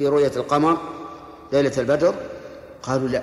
[0.00, 0.78] في رؤية القمر
[1.52, 2.14] ليلة البدر
[2.82, 3.22] قالوا لا.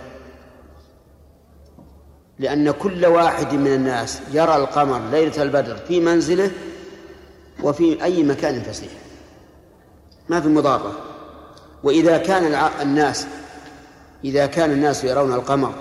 [2.39, 6.51] لأن كل واحد من الناس يرى القمر ليلة البدر في منزله
[7.63, 8.91] وفي أي مكان فسيح.
[10.29, 10.91] ما في مضارة
[11.84, 13.28] وإذا كان الناس
[14.23, 15.73] إذا كان الناس يرون القمر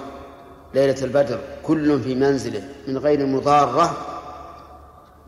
[0.75, 3.97] ليلة البدر كل في منزله من غير مضارة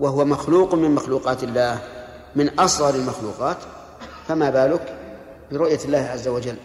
[0.00, 1.78] وهو مخلوق من مخلوقات الله
[2.36, 3.58] من أصغر المخلوقات
[4.28, 4.97] فما بالك؟
[5.52, 6.56] برؤية الله عز وجل.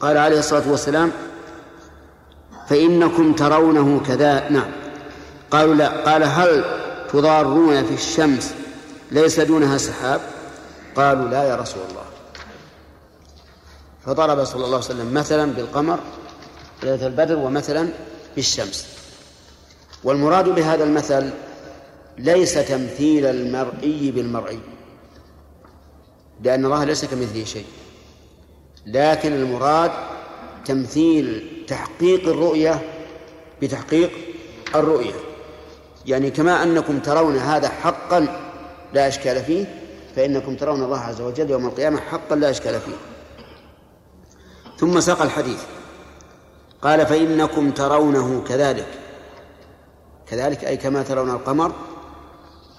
[0.00, 1.12] قال عليه الصلاة والسلام
[2.68, 4.70] فإنكم ترونه كذا نعم.
[5.50, 5.88] قالوا لا.
[5.88, 6.64] قال هل
[7.12, 8.54] تضارون في الشمس
[9.10, 10.20] ليس دونها سحاب؟
[10.96, 12.04] قالوا لا يا رسول الله.
[14.06, 15.98] فضرب صلى الله عليه وسلم مثلا بالقمر
[16.82, 17.88] ليلة البدر ومثلا
[18.36, 18.86] بالشمس.
[20.04, 21.30] والمراد بهذا المثل
[22.18, 24.60] ليس تمثيل المرئي بالمرئي.
[26.42, 27.66] لأن الله ليس كمثله شيء.
[28.86, 29.90] لكن المراد
[30.64, 32.82] تمثيل تحقيق الرؤية
[33.62, 34.10] بتحقيق
[34.74, 35.14] الرؤية.
[36.06, 38.50] يعني كما أنكم ترون هذا حقا
[38.92, 39.66] لا إشكال فيه
[40.16, 42.96] فإنكم ترون الله عز وجل يوم القيامة حقا لا إشكال فيه.
[44.78, 45.62] ثم ساق الحديث.
[46.82, 48.88] قال فإنكم ترونه كذلك.
[50.26, 51.72] كذلك أي كما ترون القمر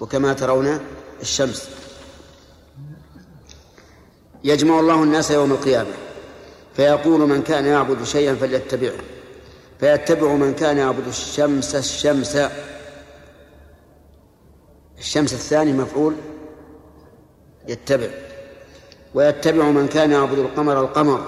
[0.00, 0.80] وكما ترون
[1.20, 1.81] الشمس.
[4.44, 5.90] يجمع الله الناس يوم القيامة.
[6.76, 8.98] فيقول من كان يعبد شيئا فليتبعه.
[9.80, 12.38] فيتبع من كان يعبد الشمس الشمس.
[14.98, 16.14] الشمس الثاني مفعول؟
[17.68, 18.08] يتبع.
[19.14, 21.20] ويتبع من كان يعبد القمر القمر.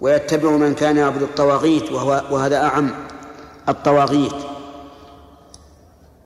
[0.00, 2.90] ويتبع من كان يعبد الطواغيت وهو وهذا أعم.
[3.68, 4.34] الطواغيت.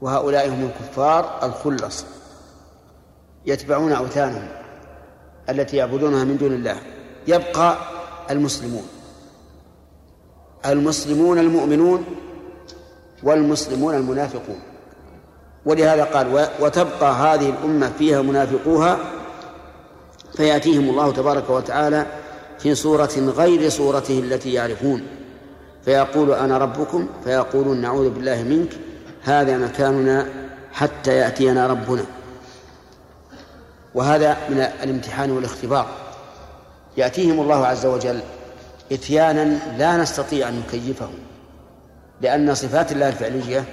[0.01, 2.05] وهؤلاء هم الكفار الخلص.
[3.47, 4.49] يتبعون أوثانهم
[5.51, 6.77] التي يعبدونها من دون الله.
[7.27, 7.79] يبقى
[8.31, 8.83] المسلمون.
[10.67, 12.05] المسلمون المؤمنون
[13.23, 14.61] والمسلمون المنافقون.
[15.65, 18.99] ولهذا قال وتبقى هذه الأمة فيها منافقوها
[20.37, 22.07] فيأتيهم الله تبارك وتعالى
[22.59, 25.03] في صورة غير صورته التي يعرفون.
[25.85, 28.71] فيقول أنا ربكم فيقولون نعوذ بالله منك.
[29.23, 30.27] هذا مكاننا
[30.73, 32.05] حتى يأتينا ربنا.
[33.95, 35.87] وهذا من الامتحان والاختبار.
[36.97, 38.21] يأتيهم الله عز وجل
[38.93, 41.09] إتيانا لا نستطيع أن نكيفه
[42.21, 43.65] لأن صفات الله الفعلية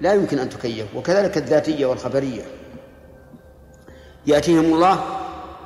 [0.00, 2.42] لا يمكن أن تكيف وكذلك الذاتية والخبرية.
[4.26, 5.04] يأتيهم الله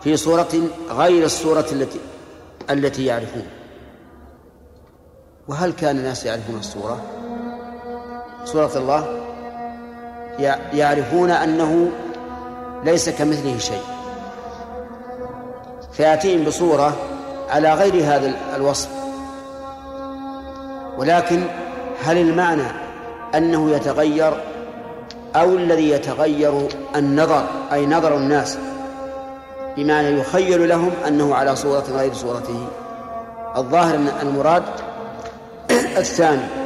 [0.02, 0.52] في صورة
[0.90, 2.00] غير الصورة التي
[2.70, 3.46] التي يعرفون.
[5.48, 7.02] وهل كان الناس يعرفون الصورة؟
[8.44, 9.20] صورة الله
[10.72, 11.90] يعرفون أنه
[12.84, 13.82] ليس كمثله شيء.
[15.92, 16.96] فيأتيهم بصورة
[17.50, 18.88] على غير هذا الوصف.
[20.98, 21.44] ولكن
[22.04, 22.66] هل المعنى
[23.34, 24.32] أنه يتغير
[25.36, 28.58] أو الذي يتغير النظر أي نظر الناس
[29.76, 32.66] بمعنى يخيل لهم أنه على صورة غير صورته؟
[33.56, 34.62] الظاهر من المراد
[35.96, 36.60] الثاني.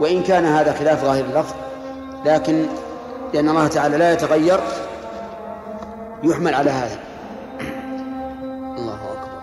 [0.00, 1.54] وإن كان هذا خلاف ظاهر اللفظ
[2.24, 2.66] لكن
[3.34, 4.60] لأن الله تعالى لا يتغير
[6.30, 7.00] يحمل على هذا.
[8.78, 9.36] الله أكبر.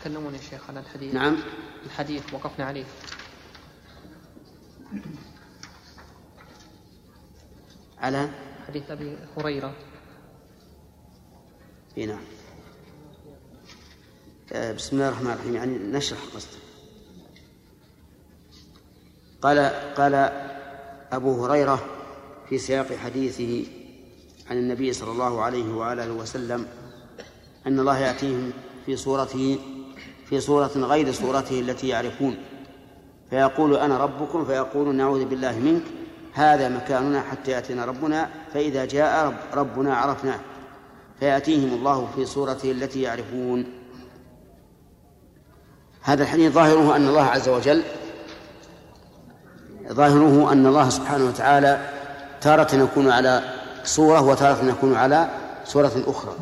[0.00, 1.14] تكلمون يا شيخ على الحديث.
[1.14, 1.36] نعم.
[1.86, 2.84] الحديث وقفنا عليه.
[7.98, 8.30] على؟
[8.66, 9.74] حديث أبي هريرة.
[11.98, 12.24] إي نعم.
[14.52, 15.54] آه، بسم الله الرحمن الرحيم.
[15.54, 16.58] يعني نشرح قصده
[19.42, 19.58] قال
[19.94, 20.14] قال
[21.16, 21.78] أبو هريرة
[22.48, 23.64] في سياق حديثه
[24.50, 26.66] عن النبي صلى الله عليه وآله وسلم
[27.66, 28.50] أن الله يأتيهم
[28.86, 29.58] في صورته
[30.28, 32.36] في صورة غير صورته التي يعرفون.
[33.30, 35.82] فيقول أنا ربكم فيقول نعوذ بالله منك
[36.32, 40.40] هذا مكاننا حتى يأتينا ربنا فإذا جاء رب ربنا عرفناه.
[41.20, 43.66] فيأتيهم الله في صورته التي يعرفون.
[46.02, 47.82] هذا الحديث ظاهره أن الله عز وجل
[49.92, 51.90] ظاهره أن الله سبحانه وتعالى
[52.40, 53.42] تارة يكون على
[53.84, 55.28] صورة وتارة يكون على
[55.64, 56.32] صورة أخرى.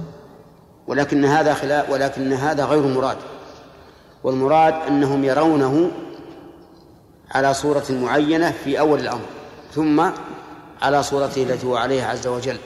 [0.87, 3.17] ولكن هذا خلاف ولكن هذا غير مراد.
[4.25, 5.91] والمراد أنهم يرونه
[7.31, 9.27] على صورة معينة في أول الأمر
[9.75, 10.11] ثم
[10.83, 12.57] على صورته التي هو عليها عز وجل.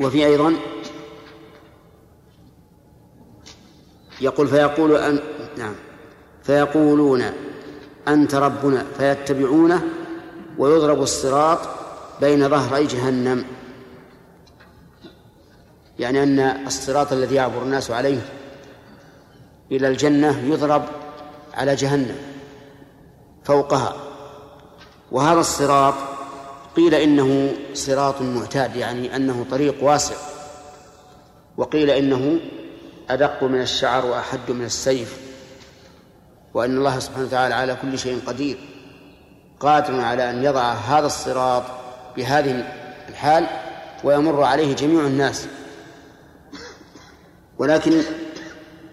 [0.00, 0.54] وفي أيضا
[4.20, 5.18] يقول فيقول أن
[5.58, 5.74] نعم
[6.42, 7.24] فيقولون
[8.08, 9.82] أنت ربنا فيتبعونه
[10.58, 11.58] ويضرب الصراط
[12.20, 13.44] بين ظهري جهنم.
[15.98, 18.20] يعني أن الصراط الذي يعبر الناس عليه
[19.72, 20.84] إلى الجنة يضرب
[21.54, 22.16] على جهنم
[23.44, 23.96] فوقها.
[25.12, 25.94] وهذا الصراط
[26.76, 30.14] قيل إنه صراط معتاد يعني أنه طريق واسع.
[31.56, 32.40] وقيل إنه
[33.10, 35.27] أدق من الشعر وأحد من السيف.
[36.58, 38.58] وأن الله سبحانه وتعالى على كل شيء قدير
[39.60, 41.62] قادر على أن يضع هذا الصراط
[42.16, 42.64] بهذه
[43.08, 43.46] الحال
[44.04, 45.46] ويمر عليه جميع الناس.
[47.58, 48.02] ولكن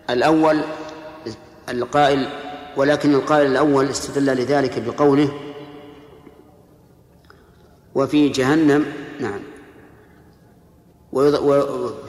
[0.09, 0.61] الأول
[1.69, 2.27] القائل
[2.77, 5.29] ولكن القائل الأول استدل لذلك بقوله
[7.95, 8.85] وفي جهنم
[9.19, 9.39] نعم.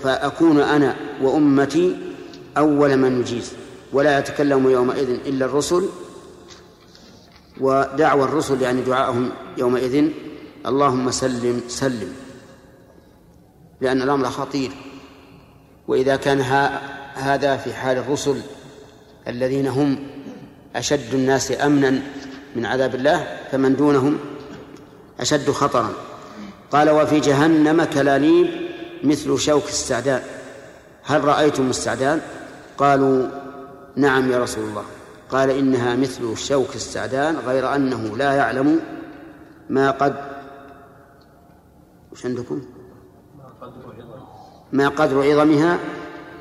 [0.03, 1.97] فأكون أنا وأمتي
[2.57, 5.89] أول من يجيز ولا يتكلم يومئذ إلا الرسل
[7.61, 10.11] ودعوى الرسل يعني دعاءهم يومئذ.
[10.67, 12.13] اللهم سلم سلم
[13.81, 14.71] لأن الأمر خطير.
[15.89, 16.41] وإذا كان
[17.15, 18.41] هذا في حال الرسل
[19.29, 19.99] الذين هم
[20.77, 22.03] أشد الناس أمنا
[22.57, 24.19] من عذاب الله فمن دونهم
[25.21, 25.93] أشد خطرا.
[26.71, 28.47] قال وفي جهنم كلاليب
[29.05, 30.23] مثل شوك السعدان
[31.03, 32.21] هل رأيتم السعدان
[32.79, 33.29] قالوا
[33.97, 34.85] نعم يا رسول الله.
[35.29, 38.81] قال إنها مثل شوك السعدان غير أنه لا يعلم
[39.71, 40.17] ما قد
[42.13, 42.63] وش عندكم؟
[44.73, 45.79] ما قدر عظمها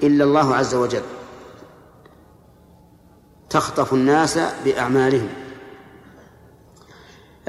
[0.04, 1.02] إلا الله عز وجل.
[3.50, 5.30] تخطف الناس بأعمالهم.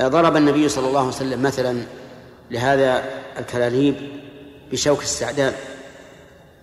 [0.00, 1.82] ضرب النبي صلى الله عليه وسلم مثلا
[2.50, 3.04] لهذا
[3.38, 3.96] الكلاليب
[4.72, 5.52] بشوك السعدان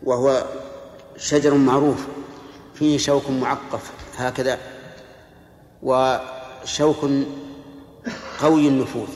[0.03, 0.45] وهو
[1.17, 2.07] شجر معروف.
[2.75, 4.57] فيه شوك معقف هكذا.
[5.83, 7.05] وشوك
[8.41, 9.07] قوي النفوذ.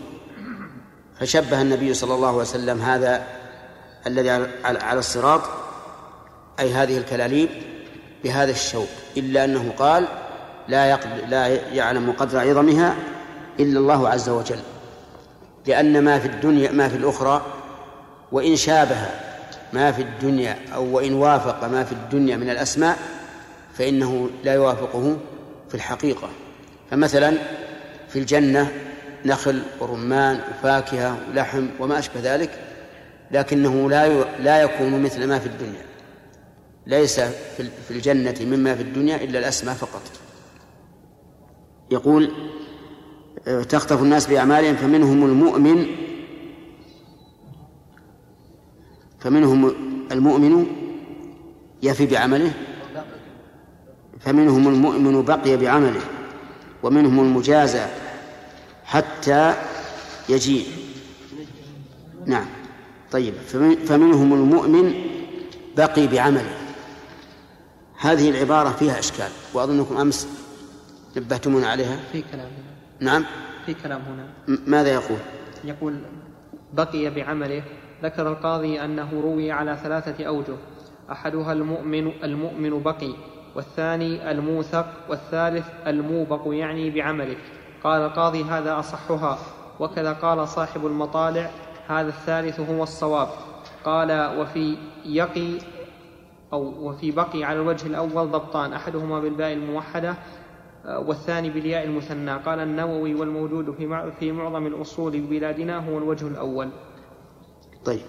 [1.19, 3.23] فشبه النبي صلى الله عليه وسلم هذا
[4.07, 4.29] الذي
[4.63, 5.41] على الصراط
[6.59, 7.49] أي هذه الكلاليب
[8.23, 8.89] بهذا الشوك.
[9.17, 10.07] إلا أنه قال
[10.67, 10.95] لا
[11.25, 12.95] لا يعلم قدر عظمها
[13.59, 14.59] إلا الله عز وجل.
[15.65, 17.41] لأن ما في الدنيا ما في الأخرى
[18.31, 19.09] وإن شابه
[19.73, 22.97] ما في الدنيا أو وإن وافق ما في الدنيا من الأسماء
[23.77, 25.17] فإنه لا يوافقه
[25.69, 26.29] في الحقيقة.
[26.91, 27.37] فمثلا
[28.09, 28.71] في الجنة
[29.25, 32.49] نخل ورمان وفاكهة ولحم وما أشبه ذلك
[33.31, 35.85] لكنه لا لا يكون مثل ما في الدنيا.
[36.87, 37.19] ليس
[37.59, 40.01] في الجنة مما في الدنيا إلا الأسماء فقط.
[41.91, 42.31] يقول
[43.69, 45.85] تخطف الناس بأعمالهم فمنهم المؤمن
[49.19, 49.73] فمنهم
[50.11, 50.65] المؤمن
[51.83, 52.53] يفي بعمله
[54.19, 56.01] فمنهم المؤمن بقي بعمله
[56.83, 57.85] ومنهم المجازى
[58.85, 59.53] حتى
[60.29, 60.65] يجيء.
[62.25, 62.45] نعم.
[63.11, 63.33] طيب
[63.87, 64.93] فمنهم المؤمن
[65.77, 66.57] بقي بعمله.
[67.99, 70.27] هذه العبارة فيها إشكال وأظنكم أمس
[71.17, 71.99] نبهتمونا عليها.
[72.11, 72.47] في كلام
[72.99, 73.25] نعم.
[73.65, 74.57] في كلام هنا.
[74.67, 75.17] ماذا يقول؟
[75.63, 75.99] يقول
[76.73, 77.63] بقي بعمله.
[78.03, 80.55] ذكر القاضي أنه روي على ثلاثة أوجه.
[81.11, 83.13] أحدها المؤمن المؤمن بقي.
[83.57, 87.37] والثاني الموثق والثالث الموبق يعني بعمله.
[87.83, 89.37] قال القاضي هذا أصحها.
[89.79, 91.49] وكذا قال صاحب المطالع
[91.87, 93.27] هذا الثالث هو الصواب.
[93.85, 95.57] قال وفي يقي
[96.53, 100.15] أو وفي بقي على الوجه الأول ضبطان أحدهما بالباء الموحدة
[100.85, 102.31] والثاني بالياء المثنى.
[102.31, 106.69] قال النووي والموجود في في معظم الأصول ببلادنا هو الوجه الأول.
[107.85, 108.01] طيب.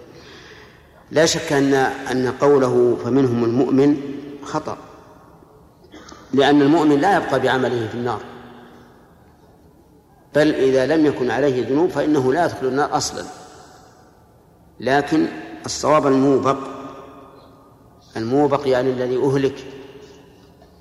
[1.10, 1.74] لا شك أن
[2.12, 3.96] أن قوله فمنهم المؤمن
[4.42, 4.87] خطأ.
[6.32, 8.20] لأن المؤمن لا يبقى بعمله في النار.
[10.34, 13.24] بل إذا لم يكن عليه ذنوب فإنه لا يدخل النار أصلا.
[14.80, 15.26] لكن
[15.66, 16.56] الصواب الموبق
[18.16, 19.64] الموبق يعني الذي أهلك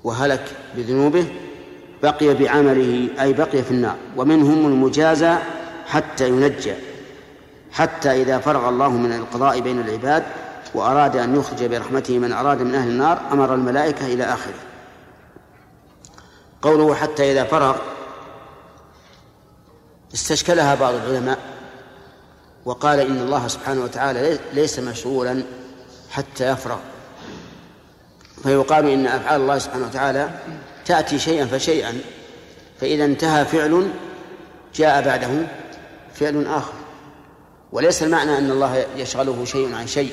[0.04, 0.44] وهلك
[0.76, 1.26] بذنوبه
[2.02, 3.96] بقي بعمله أي بقي في النار.
[4.16, 5.36] ومنهم المجازى
[5.86, 6.74] حتى ينجى
[7.72, 10.22] حتى إذا فرغ الله من القضاء بين العباد
[10.74, 14.67] وأراد أن يخرج برحمته من أراد من أهل النار أمر الملائكة إلى آخره.
[16.62, 17.76] قوله حتى إذا فرغ
[20.14, 21.38] استشكلها بعض العلماء
[22.64, 25.42] وقال إن الله سبحانه وتعالى ليس مشغولا
[26.10, 26.78] حتى يفرغ.
[28.42, 30.30] فيقال إن أفعال الله سبحانه وتعالى
[30.86, 32.00] تأتي شيئا فشيئا
[32.80, 33.90] فإذا انتهى فعل
[34.74, 35.46] جاء بعده
[36.14, 36.72] فعل آخر.
[37.72, 40.12] وليس المعنى أن الله يشغله شيء عن شيء.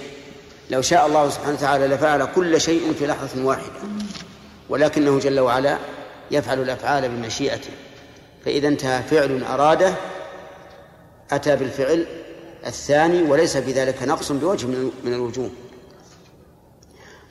[0.69, 3.73] لو شاء الله سبحانه وتعالى لفعل كل شيء في لحظة واحدة
[4.69, 5.77] ولكنه جل وعلا
[6.31, 7.71] يفعل الأفعال بمشيئته
[8.45, 9.95] فإذا انتهى فعل أراده
[11.31, 12.05] أتى بالفعل
[12.65, 14.67] الثاني وليس في ذلك نقص بوجه
[15.03, 15.49] من الوجوه.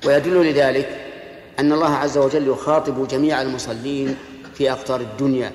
[0.06, 0.88] ويدل لذلك
[1.58, 4.16] أن الله عز وجل يخاطب جميع المصلين
[4.54, 5.52] في أقطار الدنيا.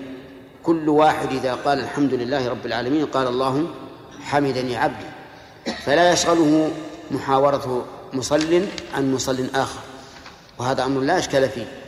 [0.63, 3.67] كل واحد إذا قال الحمد لله رب العالمين قال الله
[4.21, 5.05] حمدني عبدي.
[5.85, 6.71] فلا يشغله
[7.11, 9.79] محاورة مصل عن مصل آخر.
[10.57, 11.78] وهذا أمر لا إشكال فيه.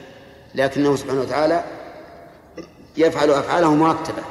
[0.55, 1.63] لكنه سبحانه وتعالى
[2.97, 4.23] يفعل أفعاله مرتبة.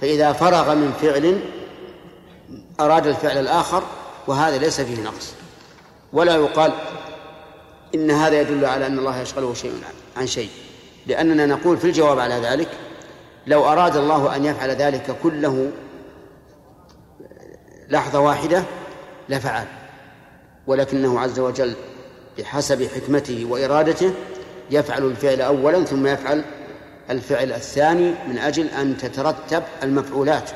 [0.00, 1.40] فإذا فرغ من فعل
[2.80, 3.82] أراد الفعل الآخر
[4.26, 5.32] وهذا ليس فيه نقص.
[6.12, 6.72] ولا يقال
[7.94, 9.72] إن هذا يدل على أن الله يشغله شيء
[10.16, 10.50] عن شيء.
[11.06, 12.68] لأننا نقول في الجواب على ذلك
[13.46, 15.70] لو أراد الله أن يفعل ذلك كله
[17.88, 18.62] لحظة واحدة
[19.28, 19.66] لفعل.
[20.66, 21.74] ولكنه عز وجل
[22.38, 24.12] بحسب حكمته وإرادته
[24.70, 26.44] يفعل الفعل أولا ثم يفعل
[27.10, 30.50] الفعل الثاني من أجل أن تترتب المفعولات.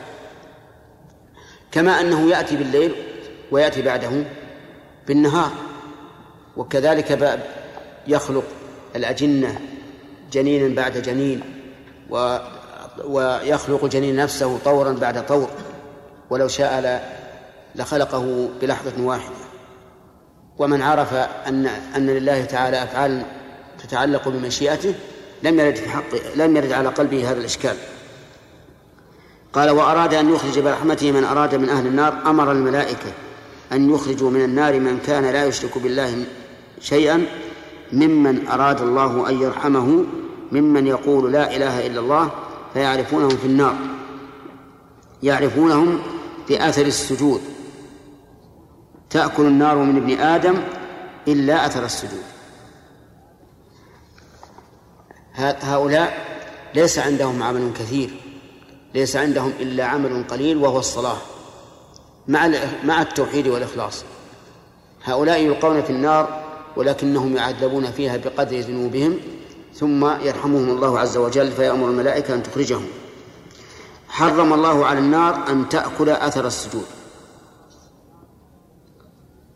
[1.72, 2.94] كما أنه يأتي بالليل
[3.50, 4.10] ويأتي بعده
[5.08, 5.52] بالنهار
[6.56, 7.38] وكذلك
[8.06, 8.44] يخلق
[8.96, 9.60] الأجنة
[10.32, 11.40] جنينا بعد جنين
[12.10, 12.38] و
[13.04, 15.50] ويخلق جنين نفسه طورا بعد طور
[16.30, 17.02] ولو شاء
[17.74, 19.34] لخلقه بلحظة واحدة.
[20.58, 21.14] ومن عرف
[21.46, 23.22] أن أن لله تعالى أفعال
[23.82, 24.94] تتعلق بمشيئته
[25.42, 27.76] لم يرد في حق لم يرد على قلبه هذا الإشكال.
[29.52, 33.12] قال وأراد أن يخرج برحمته من أراد من أهل النار أمر الملائكة
[33.72, 36.24] أن يخرجوا من النار من كان لا يشرك بالله
[36.80, 37.26] شيئا
[37.92, 40.04] ممن أراد الله أن يرحمه
[40.52, 42.30] ممن يقول لا إله إلا الله
[42.74, 43.76] فيعرفونهم في النار.
[45.22, 45.98] يعرفونهم
[46.48, 47.40] بأثر السجود.
[49.10, 50.54] تأكل النار من ابن آدم
[51.28, 52.22] إلا أثر السجود.
[55.40, 56.30] هؤلاء
[56.74, 58.10] ليس عندهم عمل كثير
[58.94, 61.16] ليس عندهم إلا عمل قليل وهو الصلاة
[62.28, 62.50] مع
[62.84, 64.04] مع التوحيد والإخلاص.
[65.04, 66.42] هؤلاء يلقون في النار
[66.76, 69.18] ولكنهم يعذبون فيها بقدر ذنوبهم
[69.74, 72.86] ثم يرحمهم الله عز وجل فيأمر الملائكة أن تخرجهم.
[74.08, 76.86] حرم الله على النار أن تأكل أثر السجود.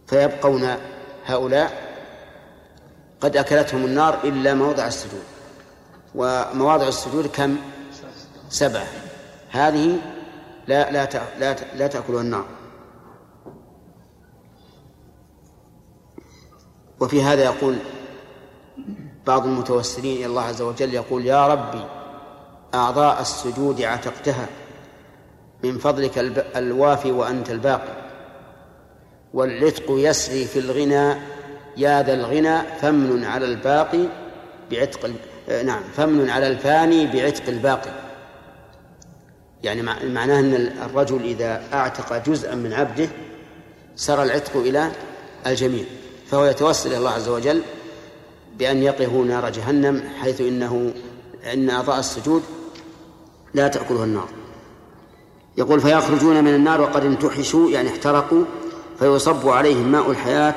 [0.06, 0.76] فيبقون
[1.26, 1.94] هؤلاء
[3.20, 5.33] قد أكلتهم النار إلا موضع السجود.
[6.14, 7.56] ومواضع السجود كم؟
[8.48, 8.86] سبعة.
[9.50, 9.98] هذه
[10.68, 12.44] لا لا لا لا تأكلها النار.
[17.00, 17.76] وفي هذا يقول
[19.26, 21.84] بعض المتوسلين إلى الله عز وجل يقول يا ربي
[22.74, 24.46] أعضاء السجود عتقتها
[25.64, 26.18] من فضلك
[26.56, 28.04] الوافي وأنت الباقي.
[29.34, 31.20] والعتق يسري في الغنى
[31.76, 34.06] يا ذا الغنى فمن على الباقي
[34.70, 35.10] بعتق
[35.48, 35.82] نعم.
[35.96, 37.90] فمن على الفاني بعتق الباقي.
[39.62, 43.08] يعني معناه أن الرجل إذا أعتق جزءا من عبده
[43.96, 44.90] سر العتق إلى
[45.46, 45.84] الجميع.
[46.30, 47.62] فهو يتوسل إلى الله عز وجل
[48.58, 50.92] بأن يقه نار جهنم حيث إنه
[51.52, 52.42] إن أعضاء السجود
[53.54, 54.28] لا تأكلها النار.
[55.58, 58.44] يقول فيخرجون من النار وقد انتحشوا يعني احترقوا
[58.98, 60.54] فيصب عليهم ماء الحياة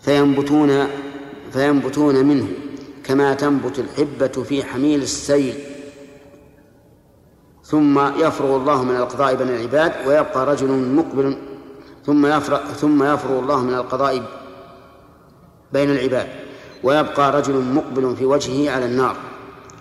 [0.00, 0.86] فينبتون
[1.52, 2.48] فينبتون منه.
[3.04, 5.54] كما تنبت الحبة في حميل السيل.
[7.64, 11.36] ثم يفرغ الله من القضاء بين العباد ويبقى رجل مقبل
[12.06, 14.22] ثم يفرغ ثم يفرغ الله من القضاء
[15.72, 16.28] بين العباد
[16.82, 19.16] ويبقى رجل مقبل في وجهه على النار.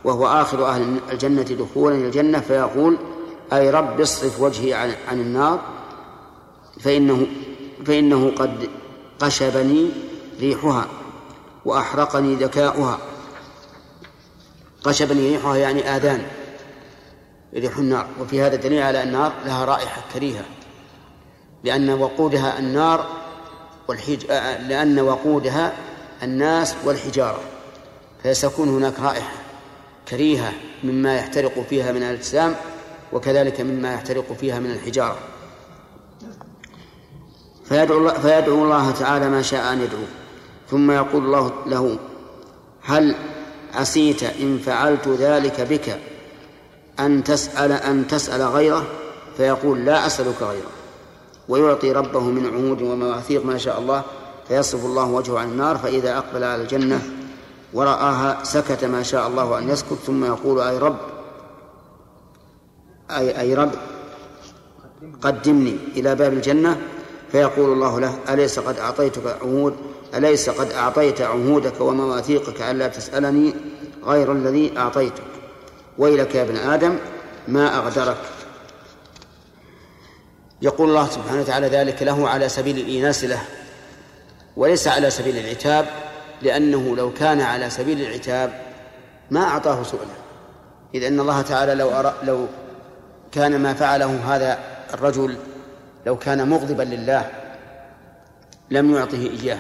[0.04, 2.98] وهو آخر أهل الجنة دخولا إلى الجنة فيقول
[3.54, 5.60] أي رب اصرف وجهي عن, عن النار
[6.80, 7.28] فإنه
[7.86, 8.70] فإنه قد
[9.20, 9.90] قشبني
[10.40, 10.86] ريحها.
[11.70, 12.98] وأحرقني ذكاؤها.
[14.84, 16.22] قشبني ريحها يعني آذان.
[17.54, 18.08] ريح النار.
[18.22, 20.46] وفي هذا دليل على النار لها رائحة كريهة.
[21.64, 23.08] لأن وقودها النار
[23.88, 24.26] والحج...
[24.68, 25.74] لأن وقودها
[26.24, 27.40] الناس والحجارة.
[28.24, 29.34] فستكون هناك رائحة
[30.08, 32.56] كريهة مما يحترق فيها من الأجسام
[33.14, 35.18] وكذلك مما يحترق فيها من الحجارة.
[37.66, 40.04] فيدعو الله, فيدعو الله تعالى ما شاء أن يدعو
[40.72, 41.98] ثم يقول الله له
[42.82, 43.16] هل
[43.74, 46.00] عسيت إن فعلت ذلك بك
[47.00, 48.86] أن تسأل أن تسأل غيره؟
[49.38, 50.72] فيقول لا أسألك غيره.
[51.50, 54.04] ويعطي ربه من عهود ومواثيق ما شاء الله
[54.48, 57.02] فيصرف الله وجهه عن النار فإذا أقبل على الجنة
[57.74, 60.98] ورآها سكت ما شاء الله أن يسكت ثم يقول أي رب
[63.12, 63.72] أي أي رب
[65.22, 66.82] قدمني إلى باب الجنة.
[67.32, 69.76] فيقول الله له أليس قد أعطيتك عهود
[70.16, 73.54] أليس قد أعطيت عهودك ومواثيقك ألا تسألني؟
[74.04, 75.24] غير الذي أعطيتك.
[75.98, 76.98] ويلك يا ابن آدم
[77.48, 78.18] ما أغدرك.
[80.62, 83.42] يقول الله سبحانه وتعالى ذلك له على سبيل الإيناس له
[84.58, 85.86] وليس على سبيل العتاب
[86.42, 88.62] لأنه لو كان على سبيل العتاب
[89.32, 90.16] ما أعطاه سؤله
[90.96, 92.48] إذ أن الله تعالى لو أرى لو
[93.32, 94.60] كان ما فعله هذا
[94.94, 95.38] الرجل
[96.06, 97.30] لو كان مغضبا لله
[98.72, 99.60] لم يعطه إياه.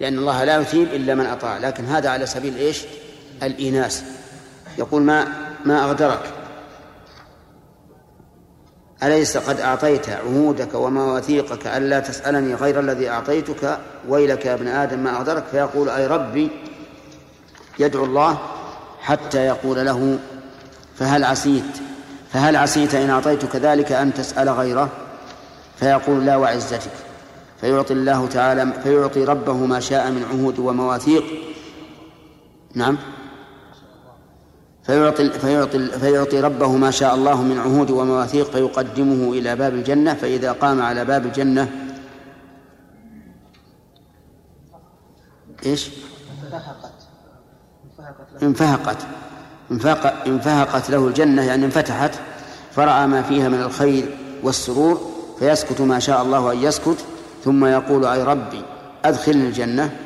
[0.00, 2.82] لأن الله لا يثيب إلا من أطاع لكن هذا على سبيل إيش؟
[3.42, 4.02] الإيناس.
[4.78, 5.26] يقول ما
[5.64, 6.22] ما أغدرك.
[9.02, 15.16] أليس قد أعطيت عهودك ومواثيقك ألا تسألني غير الذي أعطيتك؟ ويلك يا ابن آدم ما
[15.16, 15.44] أغدرك.
[15.50, 16.50] فيقول أي ربي
[17.78, 18.38] يدعو الله
[19.00, 20.18] حتى يقول له
[20.98, 21.78] فهل عسيت؟
[22.32, 24.88] فهل عسيت إن أعطيتك ذلك أن تسأل غيره؟
[25.80, 27.05] فيقول لا وعزتك.
[27.60, 31.24] فيعطي الله تعالى فيعطي ربه ما شاء من عهود ومواثيق.
[32.74, 32.98] نعم.
[34.82, 40.14] فيعطي فيعطي فيعطي ربه ما شاء الله من عهود ومواثيق فيقدمه إلى باب الجنة.
[40.14, 41.70] فإذا قام على باب الجنة
[45.66, 45.90] إيش؟
[48.42, 49.06] انفهقت.
[49.70, 52.14] انفهقت انفهقت له الجنة يعني انفتحت.
[52.72, 55.00] فرأى ما فيها من الخير والسرور
[55.38, 57.04] فيسكت ما شاء الله أن يسكت.
[57.46, 58.62] ثم يقول أي ربي
[59.04, 59.96] أدخلني الجنة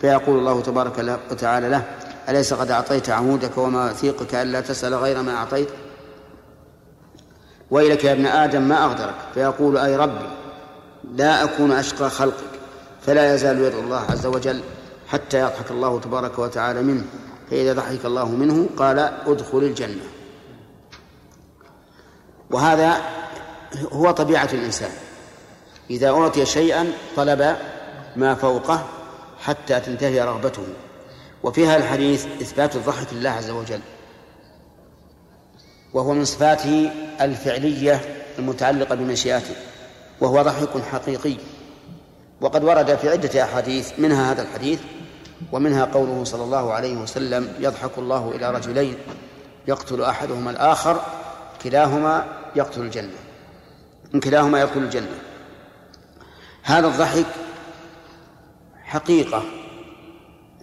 [0.00, 1.84] فيقول الله تبارك وتعالى له
[2.28, 5.68] أليس قد أعطيت عمودك ومواثيقك ألا تسأل غير ما أعطيت؟
[7.70, 10.28] ويلك يا ابن آدم ما أغدرك؟ فيقول أي ربي
[11.14, 12.58] لا أكون أشقى خلقك
[13.06, 14.60] فلا يزال يدعو الله عز وجل
[15.08, 17.04] حتى يضحك الله تبارك وتعالى منه
[17.50, 20.04] فإذا ضحك الله منه قال ادخل الجنة.
[22.50, 23.00] وهذا
[23.92, 24.90] هو طبيعة الإنسان.
[25.90, 27.56] إذا أعطي شيئا طلب
[28.16, 28.86] ما فوقه
[29.40, 30.62] حتى تنتهي رغبته.
[31.42, 33.80] وفي هذا الحديث إثبات الضحك لله عز وجل.
[35.94, 36.90] وهو من صفاته
[37.20, 38.00] الفعلية
[38.38, 39.54] المتعلقة بمشيئته.
[40.20, 41.36] وهو ضحك حقيقي.
[42.40, 44.80] وقد ورد في عدة أحاديث منها هذا الحديث
[45.52, 48.96] ومنها قوله صلى الله عليه وسلم يضحك الله إلى رجلين
[49.68, 51.00] يقتل أحدهما الآخر
[51.62, 53.18] كلاهما يقتل الجنة.
[54.14, 55.18] إن كلاهما يقتل الجنة.
[56.68, 57.26] هذا الضحك
[58.84, 59.42] حقيقة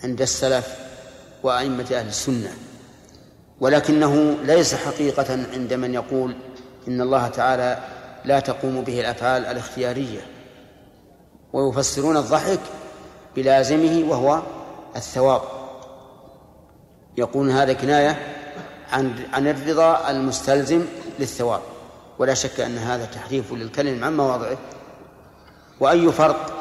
[0.03, 0.75] عند السلف
[1.43, 2.51] وأئمة أهل السنة
[3.59, 6.35] ولكنه ليس حقيقة عند من يقول
[6.87, 7.79] إن الله تعالى
[8.25, 10.21] لا تقوم به الأفعال الاختيارية.
[11.53, 12.59] ويفسرون الضحك
[13.35, 14.41] بلازمه وهو
[14.95, 15.41] الثواب.
[17.17, 18.35] يقول هذا كناية
[18.91, 20.85] عن عن الرضا المستلزم
[21.19, 21.61] للثواب
[22.19, 24.57] ولا شك أن هذا تحريف للكلم عن مواضعه.
[25.79, 26.51] وأي فرق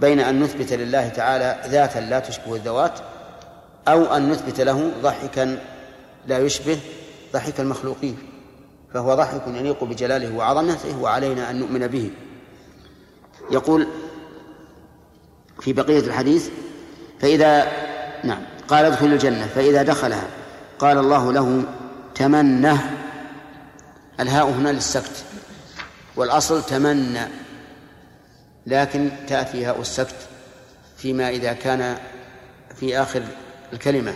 [0.00, 2.98] بين أن نثبت لله تعالى ذاتا لا تشبه الذوات
[3.88, 5.58] أو أن نثبت له ضحكا
[6.26, 6.78] لا يشبه
[7.32, 8.18] ضحك المخلوقين؟
[8.94, 12.10] فهو ضحك يليق بجلاله وعظمته وعلينا أن نؤمن به.
[13.50, 13.86] يقول
[15.60, 16.48] في بقية الحديث
[17.20, 17.66] فإذا
[18.24, 20.26] نعم قال ادخل الجنة فإذا دخلها
[20.78, 21.64] قال الله له
[22.14, 22.90] تمنه.
[24.20, 25.24] الهاء هنا للسكت
[26.16, 27.41] والأصل تمنى.
[28.66, 30.16] لكن تأتي هاء السكت
[30.96, 31.96] فيما إذا كان
[32.74, 33.22] في آخر
[33.72, 34.14] الكلمة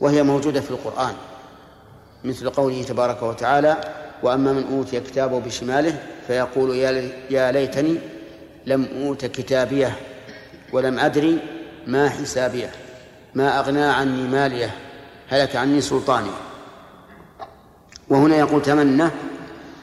[0.00, 1.14] وهي موجودة في القرآن
[2.24, 3.76] مثل قوله تبارك وتعالى
[4.22, 6.76] وأما من أوتي كتابه بشماله فيقول
[7.30, 7.98] يا ليتني
[8.66, 9.96] لم أوت كتابيه
[10.72, 11.38] ولم أدري
[11.86, 12.70] ما حسابيه
[13.34, 14.70] ما أغنى عني ماليه
[15.28, 16.30] هلك عني سلطاني.
[18.08, 19.08] وهنا يقول تمنى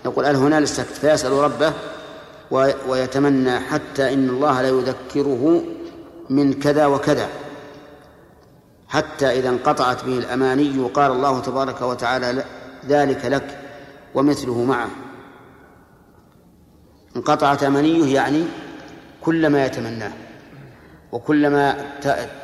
[0.06, 1.74] يقول أل هنا للسكت؟ فيسأل ربه
[2.88, 5.64] ويتمنى حتى إن الله لا يذكره
[6.30, 7.30] من كذا وكذا.
[8.88, 12.44] حتى إذا انقطعت به الأماني قال الله تبارك وتعالى
[12.88, 13.60] ذلك لك
[14.16, 14.90] ومثله معه.
[17.16, 18.44] انقطعت أمانيه يعني
[19.22, 20.12] كل ما يتمناه
[21.12, 21.76] وكل ما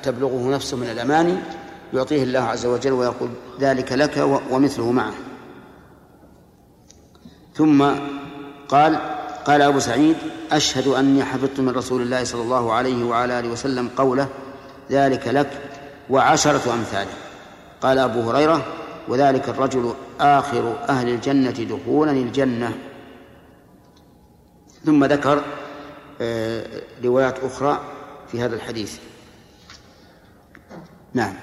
[0.04, 1.38] تبلغه نفسه من الأماني
[1.94, 5.14] يعطيه الله عز وجل ويقول ذلك لك ومثله معه.
[7.56, 7.86] ثم
[8.70, 9.00] قال
[9.46, 10.18] قال أبو سعيد
[10.52, 14.30] أشهد أني حفظت من رسول الله صلى الله عليه وعلى آله وسلم قوله
[14.92, 15.50] ذلك لك
[16.10, 17.14] وعشرة أمثاله
[17.82, 18.66] قال أبو هريرة
[19.08, 22.78] وذلك الرجل آخر أهل الجنة دخولا الجنة
[24.86, 25.44] ثم ذكر
[26.22, 26.66] آه،
[27.04, 27.82] روايات أخرى
[28.32, 28.98] في هذا الحديث.
[31.14, 31.34] نعم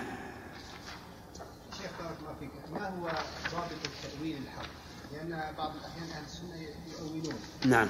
[1.78, 3.06] شيخ بارك الله فيك ما هو
[3.52, 4.68] ضابط التأويل الحق؟
[5.12, 6.54] لأن بعض الأحيان أهل السنة
[6.98, 7.34] يؤولون
[7.68, 7.88] نعم.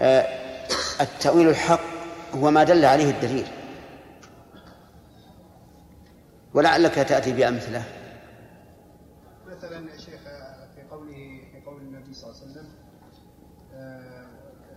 [0.00, 0.26] آه
[1.00, 1.80] التأويل الحق
[2.34, 3.46] هو ما دل عليه الدليل.
[6.54, 7.84] ولعلك تأتي بأمثلة.
[9.46, 10.20] مثلا يا شيخ
[10.74, 12.68] في قوله في قول النبي صلى الله عليه وسلم
[13.74, 14.26] آه،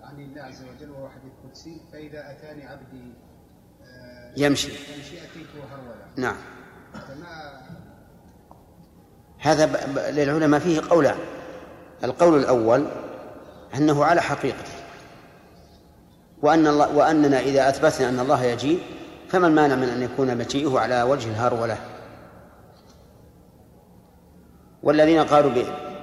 [0.03, 3.13] عن الله عز وجل وهو حديث قدسي فإذا أتاني عبدي
[3.83, 4.67] آه، يمشي.
[4.67, 5.95] يمشي اتيته هرولا.
[6.15, 6.37] نعم.
[9.39, 9.65] هذا
[10.11, 11.17] للعلماء فيه قولان.
[12.03, 12.85] القول الأول
[13.75, 14.71] أنه على حقيقته
[16.41, 18.79] وأن الله وأننا إذا أثبتنا أن الله يجيء
[19.29, 21.77] فما المانع من أن يكون مجيئه على وجه الهرولة
[24.83, 25.51] والذين قالوا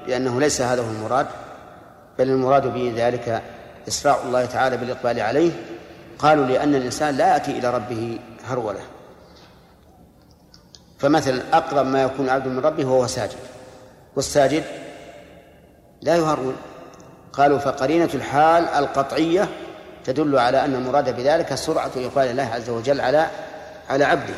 [0.06, 1.26] بأنه ليس هذا هو المراد
[2.18, 3.42] بل المراد به ذلك
[3.88, 5.52] إسراع الله تعالى بالإقبال عليه
[6.18, 8.80] قالوا لأن الإنسان لا يأتي إلى ربه هرولة
[10.98, 13.38] فمثلا أقرب ما يكون العبد من ربه وهو ساجد
[14.16, 14.64] والساجد
[16.02, 16.54] لا يهرول.
[17.32, 19.48] قالوا فقرينة الحال القطعية
[20.04, 23.30] تدل على أن المراد بذلك سرعة إقبال الله عز وجل على
[23.88, 24.34] على عبده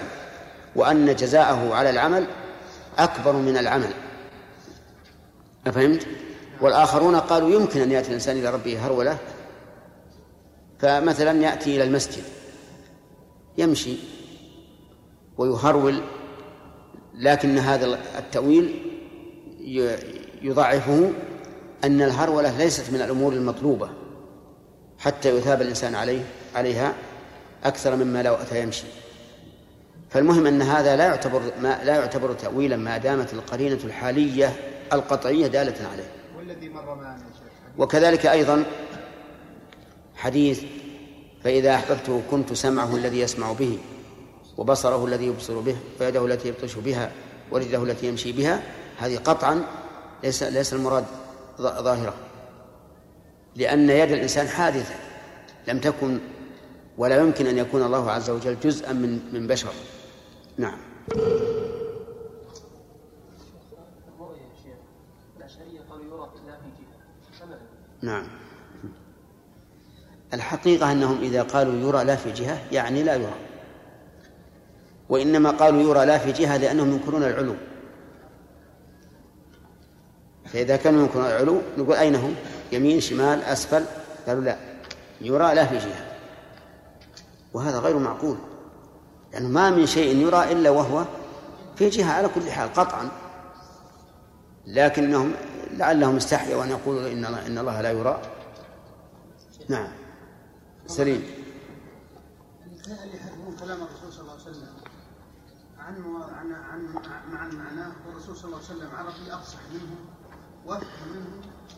[0.76, 2.26] وأن جزاءه على العمل
[2.98, 3.90] أكبر من العمل.
[5.66, 6.06] أفهمت؟
[6.60, 9.18] والآخرون قالوا يمكن أن يأتي الإنسان إلى ربه هرولة.
[10.78, 12.22] فمثلا يأتي إلى المسجد
[13.58, 13.96] يمشي
[15.38, 16.02] ويهرول
[17.14, 18.74] لكن هذا التأويل
[20.42, 21.10] يضعفه
[21.84, 23.90] أن الهرولة ليست من الأمور المطلوبة
[24.98, 26.22] حتى يثاب الإنسان عليه
[26.54, 26.94] عليها
[27.64, 28.86] أكثر مما لو أتى يمشي.
[30.10, 34.52] فالمهم أن هذا لا يعتبر ما لا يعتبر تأويلا ما دامت القرينة الحالية
[34.92, 36.10] القطعية دالة عليه.
[36.38, 37.24] والذي مر معنا
[37.78, 38.64] وكذلك أيضا
[40.14, 40.62] حديث
[41.44, 43.78] فإذا أحببته كنت سمعه الذي يسمع به
[44.56, 47.10] وبصره الذي يبصر به ويده التي يبطش بها
[47.50, 48.62] ورجله التي يمشي بها
[48.98, 49.64] هذه قطعا
[50.24, 51.04] ليس ليس المراد
[51.60, 52.14] ظاهرة.
[53.56, 54.94] لأن يد الإنسان حادثة
[55.68, 56.18] لم تكن
[56.98, 59.72] ولا يمكن أن يكون الله عز وجل جزءا من من بشر.
[60.58, 60.78] نعم.
[68.02, 68.26] نعم.
[70.34, 73.34] الحقيقة أنهم إذا قالوا يرى لا في جهة يعني لا يرى.
[75.08, 77.54] وإنما قالوا يرى لا في جهة لأنهم ينكرون العلو.
[80.52, 82.34] فإذا كانوا ينكرون العلو نقول أين هم؟
[82.72, 83.84] يمين شمال أسفل؟
[84.26, 84.56] قالوا لا.
[85.20, 86.16] يرى لا في جهة.
[87.52, 88.36] وهذا غير معقول.
[89.32, 91.04] لأنه ما من شيء يرى إلا وهو
[91.76, 93.08] في جهة على كل حال قطعا.
[94.66, 95.32] لكنهم
[95.70, 98.20] لعلهم استحيوا أن يقولوا إن الله, إن الله لا يرى.
[99.68, 99.88] نعم.
[100.86, 101.40] سليم.
[103.60, 104.68] كلام الرسول صلى الله عليه وسلم
[105.78, 105.94] عن
[106.32, 110.09] عن عن عن معناه والرسول صلى الله عليه وسلم عربي افصح منه.
[110.70, 111.26] وافهم منه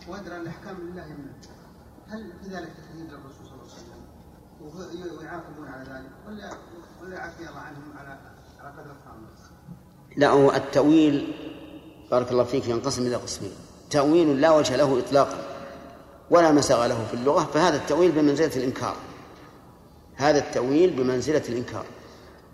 [0.09, 1.35] وادرى الأحكام لله منه.
[2.09, 6.11] هل في ذلك تكذيب للرسول صلى الله عليه وسلم؟ ويعاقبون على ذلك.
[6.27, 6.51] ولا
[7.03, 8.19] ولا يعفي الله عنهم على
[8.61, 9.27] على قدر فهمهم
[10.17, 11.35] لا هو التأويل
[12.11, 13.53] بارك الله فيك ينقسم إلى قسمين.
[13.91, 15.39] تأويل لا وجه له إطلاقا
[16.31, 18.97] ولا مساغ له في اللغة فهذا التأويل بمنزلة الإنكار.
[20.15, 21.85] هذا التأويل بمنزلة الإنكار.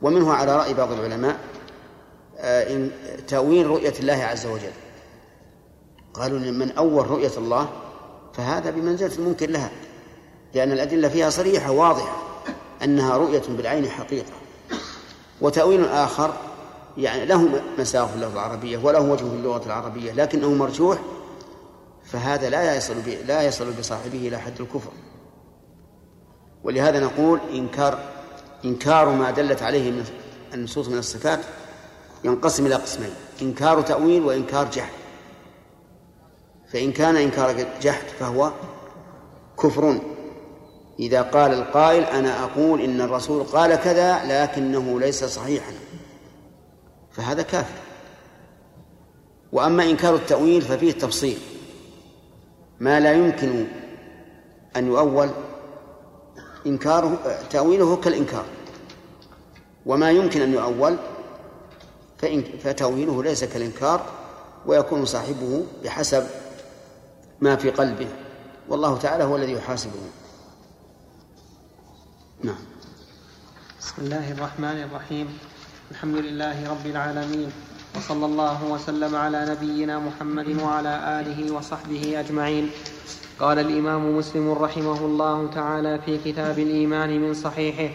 [0.02, 1.38] ومنه على رأي بعض العلماء
[2.38, 2.88] آه،
[3.28, 4.72] تأويل رؤية الله عز وجل.
[6.18, 7.68] قالوا من أول رؤية الله
[8.34, 9.70] فهذا بمنزلة المنكر لها
[10.54, 12.16] لأن الأدلة فيها صريحة واضحة
[12.84, 14.32] أنها رؤية بالعين حقيقة
[15.40, 16.32] وتأويل آخر
[16.96, 20.98] يعني له مساغ في اللغة العربية وله وجه في اللغة العربية لكنه مرجوح
[22.04, 22.94] فهذا لا يصل.
[23.26, 24.90] لا يصل بصاحبه إلى حد الكفر
[26.64, 27.98] ولهذا نقول إنكار
[28.64, 30.02] إنكار ما دلت عليه
[30.54, 31.40] النصوص من الصفات
[32.24, 33.10] ينقسم إلى قسمين
[33.42, 34.97] إنكار تأويل وإنكار جحد
[36.72, 38.52] فإن كان إنكار جحد فهو
[39.62, 40.00] كفر.
[41.00, 45.72] إذا قال القائل أنا أقول إن الرسول قال كذا لكنه ليس صحيحا
[47.10, 47.78] فهذا كافر.
[49.52, 51.38] وأما إنكار التأويل ففيه تفصيل.
[52.80, 53.66] ما لا يمكن
[54.76, 55.30] أن يؤول
[56.66, 57.18] إنكاره
[57.50, 58.44] تأويله كالإنكار.
[59.86, 60.96] وما يمكن أن يؤول
[62.62, 64.06] فتأويله ليس كالإنكار
[64.66, 66.26] ويكون صاحبه بحسب
[67.40, 68.08] ما في قلبه.
[68.68, 70.00] والله تعالى هو الذي يحاسبه.
[72.42, 72.58] نعم.
[73.80, 75.38] بسم الله الرحمن الرحيم.
[75.90, 77.52] الحمد لله رب العالمين.
[77.96, 82.70] وصلى الله وسلم على نبينا محمد وعلى آله وصحبه أجمعين.
[83.38, 87.94] قال الإمام مسلم رحمه الله تعالى في كتاب الإيمان من صحيحه.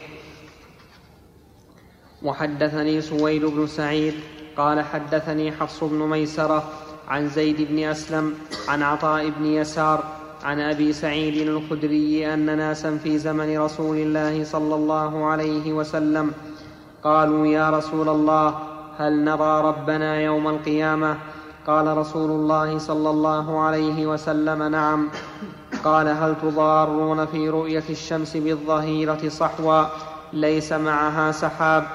[2.23, 4.13] وحدثني سويد بن سعيد.
[4.57, 6.73] قال حدثني حفص بن ميسرة.
[7.07, 8.33] عن زيد بن أسلم
[8.67, 10.03] عن عطاء بن يسار
[10.43, 16.31] عن أبي سعيد الخدري أن ناسا في زمن رسول الله صلى الله عليه وسلم
[17.03, 18.55] قالوا يا رسول الله
[18.97, 21.17] هل نرى ربنا يوم القيامة؟
[21.67, 25.09] قال رسول الله صلى الله عليه وسلم نعم.
[25.83, 29.83] قال هل تضارون في رؤية الشمس بالظهيرة صحوا
[30.33, 31.87] ليس معها سحاب.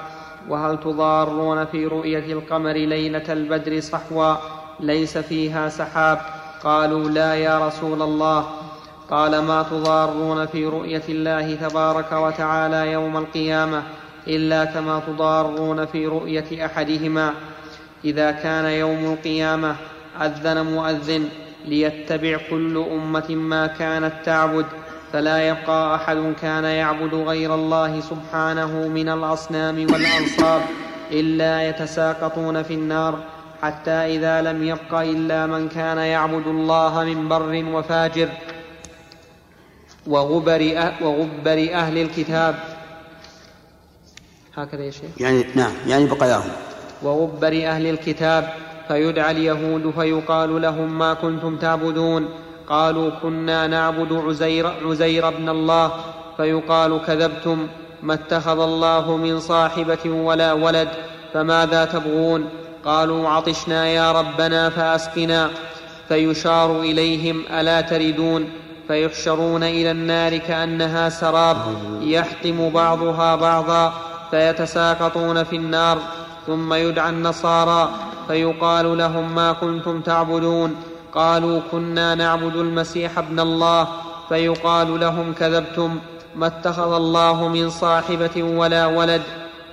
[0.49, 4.35] وهل تضارون في رؤية القمر ليلة البدر صحوا
[4.79, 6.21] ليس فيها سحاب.
[6.63, 8.45] قالوا لا يا رسول الله.
[9.09, 13.83] قال ما تضارون في رؤية الله تبارك وتعالى يوم القيامة
[14.27, 17.33] إلا كما تضارون في رؤية أحدهما.
[18.05, 19.75] إذا كان يوم القيامة
[20.21, 21.29] أذن مؤذن
[21.65, 24.65] ليتبع كل أمة ما كانت تعبد
[25.13, 30.61] فلا يبقى أحد كان يعبد غير الله سبحانه من الأصنام والأنصاب
[31.11, 33.19] إلا يتساقطون في النار.
[33.61, 38.29] حتى إذا لم يبق إلا من كان يعبد الله من بر وفاجر
[40.07, 42.55] وغبر, وغبر أهل الكتاب.
[44.57, 45.11] هكذا يا شيخ.
[45.17, 46.51] يعني نعم يعني بقاياهم
[47.01, 48.53] وغبر أهل الكتاب
[48.87, 52.29] فيدعى اليهود فيقال لهم ما كنتم تعبدون.
[52.67, 55.91] قالوا كنا نعبد عزير, عزير بن الله.
[56.37, 57.67] فيقال كذبتم
[58.03, 60.87] ما اتخذ الله من صاحبة ولا ولد
[61.33, 62.49] فماذا تبغون؟
[62.85, 65.49] قالوا عطشنا يا ربنا فأسقنا
[66.07, 68.49] فيشار إليهم ألا تردون
[68.87, 71.57] فيحشرون إلى النار كأنها سراب
[72.01, 73.93] يحطم بعضها بعضا
[74.31, 75.97] فيتساقطون في النار
[76.47, 77.89] ثم يدعى النصارى
[78.27, 80.75] فيقال لهم ما كنتم تعبدون
[81.13, 83.87] قالوا كنا نعبد المسيح ابن الله
[84.29, 85.99] فيقال لهم كذبتم
[86.35, 89.21] ما اتخذ الله من صاحبة ولا ولد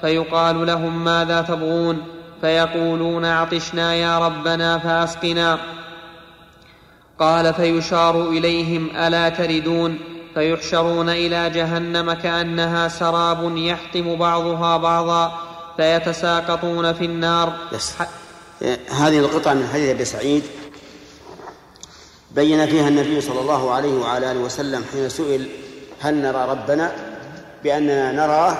[0.00, 5.58] فيقال لهم ماذا تبغون؟ فيقولون عطشنا يا ربنا فأسقنا.
[7.18, 9.98] قال فيشار إليهم ألا تردون.
[10.34, 15.38] فيحشرون إلى جهنم كأنها سراب يحطم بعضها بعضا
[15.76, 17.52] فيتساقطون في النار.
[17.72, 17.92] بس.
[18.90, 20.42] هذه القطعة من حديث أبي سعيد
[22.30, 25.48] بين فيها النبي صلى الله عليه وعلى آله وسلم حين سئل
[26.00, 26.92] هل نرى ربنا؟
[27.64, 28.56] بأننا نراه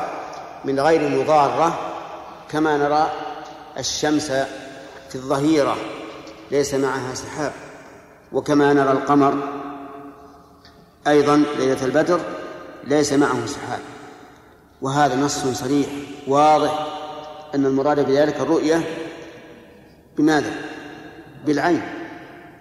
[0.64, 1.78] من غير مضارة
[2.50, 3.10] كما نرى
[3.78, 4.26] الشمس
[5.08, 5.76] في الظهيرة
[6.50, 7.52] ليس معها سحاب.
[8.32, 9.38] وكما نرى القمر
[11.06, 12.20] أيضا ليلة البدر
[12.84, 13.80] ليس معه سحاب.
[14.82, 15.86] وهذا نص صريح
[16.28, 16.86] واضح
[17.54, 18.82] أن المراد بذلك الرؤية
[20.16, 20.54] بماذا؟
[21.46, 21.82] بالعين.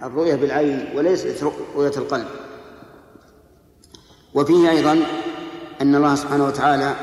[0.04, 1.44] الرؤية بالعين وليست
[1.76, 2.28] رؤية القلب.
[4.34, 5.06] وفيه أيضا
[5.82, 6.96] أن الله سبحانه وتعالى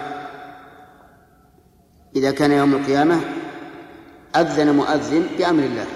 [2.16, 3.20] إذا كان يوم القيامة
[4.36, 5.86] أذن مؤذن بأمر الله.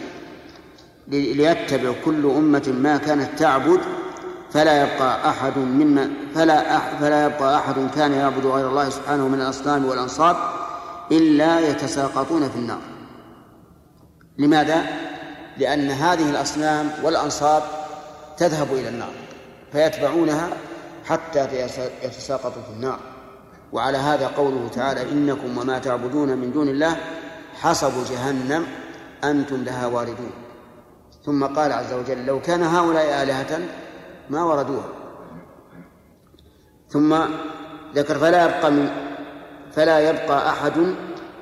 [1.09, 3.81] ليتبع كل أمة ما كانت تعبد
[4.51, 9.41] فلا يبقى أحد مما فلا أح فلا يبقى أحد كان يعبد غير الله سبحانه من
[9.41, 10.37] الأصنام والأنصاب
[11.13, 12.81] إلا يتساقطون في النار.
[14.39, 14.87] لماذا؟
[15.59, 17.63] لأن هذه الأصنام والأنصاب
[18.37, 19.13] تذهب إلى النار
[19.73, 20.49] فيتبعونها
[21.05, 21.49] حتى
[22.03, 22.99] يتساقطوا في النار.
[23.73, 26.97] وعلى هذا قوله تعالى إنكم وما تعبدون من دون الله
[27.61, 28.67] حصب جهنم
[29.25, 30.31] أنتم لها واردون.
[31.25, 33.61] ثم قال عز وجل لو كان هؤلاء آلهة
[34.31, 34.89] ما وردوها.
[36.89, 37.19] ثم
[37.95, 38.91] ذكر فلا يبقى من
[39.73, 40.95] فلا يبقى أحد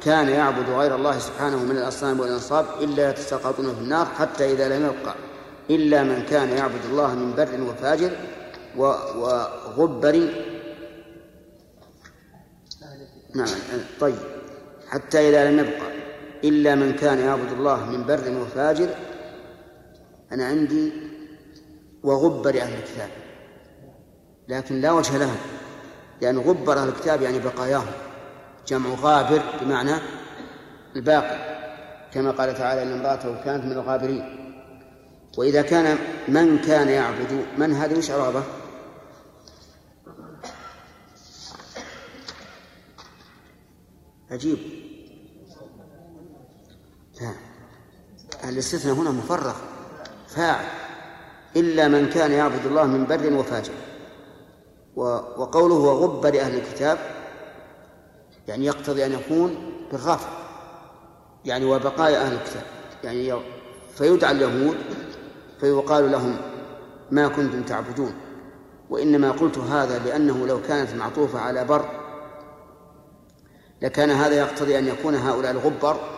[0.02, 4.84] كان يعبد غير الله سبحانه من الأصنام والأنصاب إلا يتساقطون في النار حتى إذا لم
[4.86, 5.14] يبقى
[5.70, 8.10] إلا من كان يعبد الله من بر وفاجر
[8.76, 10.28] وغبر.
[13.34, 13.48] نعم
[14.00, 14.18] طيب.
[14.88, 15.93] حتى إذا لم يبقى.
[16.44, 18.88] إلا من كان يعبد الله من بر وفاجر
[20.32, 20.92] أنا عندي
[22.02, 23.08] وغبر أهل الكتاب
[24.48, 25.36] لكن لا وجه لهم
[26.22, 27.92] لأن غبر أهل الكتاب يعني بقاياهم
[28.66, 29.94] جمع غابر بمعنى
[30.96, 31.54] الباقي
[32.12, 34.40] كما قال تعالى إن امرأته كانت من الغابرين.
[35.38, 38.42] وإذا كان من كان يعبد من هذا وش عرابة؟
[44.30, 44.83] عجيب.
[48.44, 49.54] الاستثناء هنا مفرغ
[50.28, 50.64] فاعل.
[51.56, 53.72] إلا من كان يعبد الله من بر وفاجر.
[54.96, 56.98] وقوله وغب لأهل الكتاب
[58.48, 60.28] يعني يقتضي أن يكون بالرفع.
[61.44, 62.62] يعني وبقايا أهل الكتاب.
[63.04, 63.42] يعني
[63.94, 64.76] فيدعى اليهود
[65.60, 66.36] فيقال لهم
[67.10, 68.14] ما كنتم تعبدون.
[68.90, 71.84] وإنما قلت هذا لأنه لو كانت معطوفة على بر
[73.82, 76.13] لكان هذا يقتضي أن يكون هؤلاء الغبر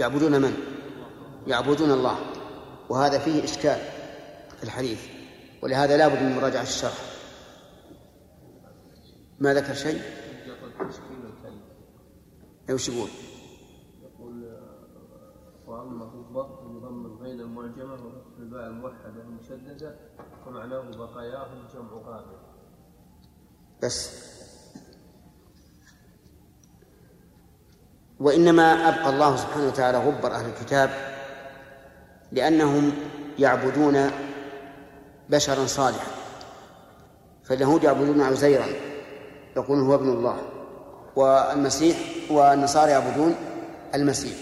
[0.00, 0.56] يعبدون من؟
[1.46, 2.16] يعبدون الله
[2.88, 3.78] وهذا فيه إشكال
[4.56, 5.06] في الحديث
[5.62, 6.98] ولهذا لا بد من مراجعة الشرح
[9.38, 10.02] ما ذكر شيء؟
[12.70, 13.08] وش يقول؟
[14.02, 14.58] يقول
[15.66, 19.96] وأما والضبط بضم بين المعجمة وفتح الباء الموحدة المشددة
[20.46, 22.36] ومعناه بقاياهم جمع قابل
[23.82, 24.30] بس
[28.20, 30.90] وإنما أبقى الله سبحانه وتعالى غبر أهل الكتاب
[32.32, 32.92] لأنهم
[33.38, 34.10] يعبدون
[35.28, 36.06] بشرا صالحا.
[37.44, 38.66] فاليهود يعبدون عزيرا
[39.56, 40.36] يقولون هو ابن الله.
[41.16, 41.96] والمسيح
[42.30, 43.34] والنصارى يعبدون
[43.94, 44.36] المسيح.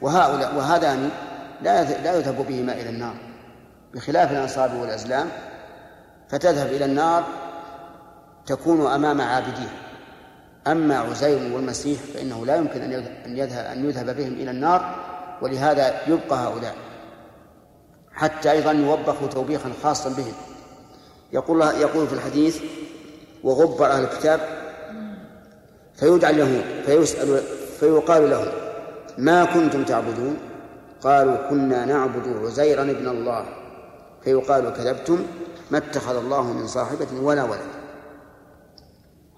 [0.00, 1.10] وهؤلاء وهذان
[1.62, 3.14] لا لا يذهب بهما إلى النار.
[3.94, 5.28] بخلاف الأنصاب والأزلام
[6.28, 7.24] فتذهب إلى النار
[8.46, 9.85] تكون أمام عابديه.
[10.66, 12.92] أما عزير والمسيح فإنه لا يمكن أن
[13.36, 14.94] يذهب أن يذهب بهم إلى النار
[15.42, 16.74] ولهذا يبقى هؤلاء
[18.12, 20.32] حتى أيضا يوبخوا توبيخا خاصا بهم.
[21.32, 22.60] يقول يقول في الحديث
[23.44, 24.40] وغبر أهل الكتاب
[25.94, 27.42] فيدعى اليهود فيسأل
[27.80, 28.46] فيقال لهم
[29.18, 30.36] ما كنتم تعبدون؟
[31.00, 33.46] قالوا كنا نعبد عزيرا ابن الله.
[34.24, 35.26] فيقال كذبتم؟
[35.70, 37.60] ما اتخذ الله من صاحبة ولا ولد.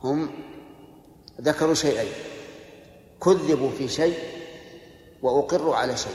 [0.03, 0.29] هم
[1.41, 2.13] ذكروا شيئين.
[3.25, 4.19] كذبوا في شيء
[5.23, 6.15] وأقروا على شيء.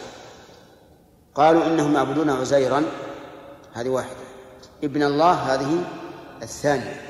[1.36, 2.84] قالوا إنهم يعبدون عزيرا.
[3.74, 4.24] هذه واحدة.
[4.84, 5.84] ابن الله هذه
[6.42, 7.02] الثانية.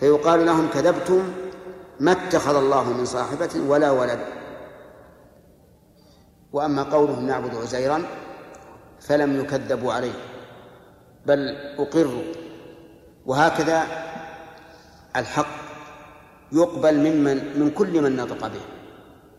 [0.00, 1.32] فيقال لهم كذبتم
[2.00, 4.20] ما اتخذ الله من صاحبة ولا ولد.
[6.52, 8.02] وأما قولهم نعبد عزيرا
[9.00, 10.14] فلم يكذبوا عليه.
[11.26, 12.22] بل أقروا.
[13.26, 13.86] وهكذا
[15.16, 15.63] الحق.
[16.54, 18.60] يقبل ممن من كل من نطق به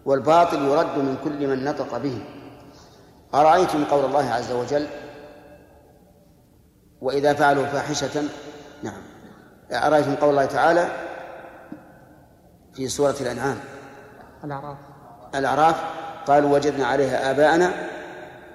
[0.05, 2.21] والباطل يرد من كل من نطق به.
[3.33, 4.87] أرأيتم قول الله عز وجل؟
[7.01, 8.23] وإذا فعلوا فاحشة
[8.83, 9.01] نعم.
[9.71, 10.87] أرأيتم قول الله تعالى
[12.73, 13.57] في سورة الأنعام؟
[14.43, 14.77] الأعراف.
[15.35, 15.75] الأعراف.
[16.27, 17.73] قالوا وجدنا عليها آباءنا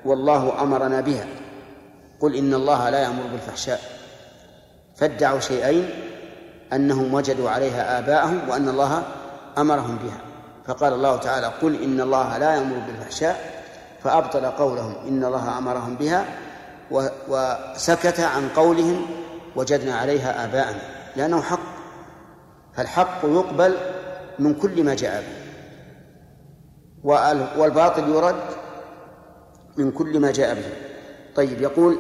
[0.05, 1.27] والله أمرنا بها.
[2.21, 3.81] قل إن الله لا يأمر بالفحشاء.
[4.97, 6.10] فادعوا شيئين
[6.73, 9.03] أنهم وجدوا عليها آباءهم وأن الله
[9.59, 10.21] أمرهم بها.
[10.67, 13.65] فقال الله تعالى قل إن الله لا يأمر بالفحشاء
[14.05, 16.25] فأبطل قولهم إن الله أمرهم بها
[17.29, 19.07] وسكت عن قولهم
[19.57, 20.81] وجدنا عليها آباءنا
[21.17, 21.61] لأنه حق.
[22.77, 23.77] فالحق يقبل
[24.39, 25.41] من كل ما جاء به.
[27.57, 28.45] والباطل يرد
[29.77, 30.73] من كل ما جاء به.
[31.37, 31.99] طيب يقول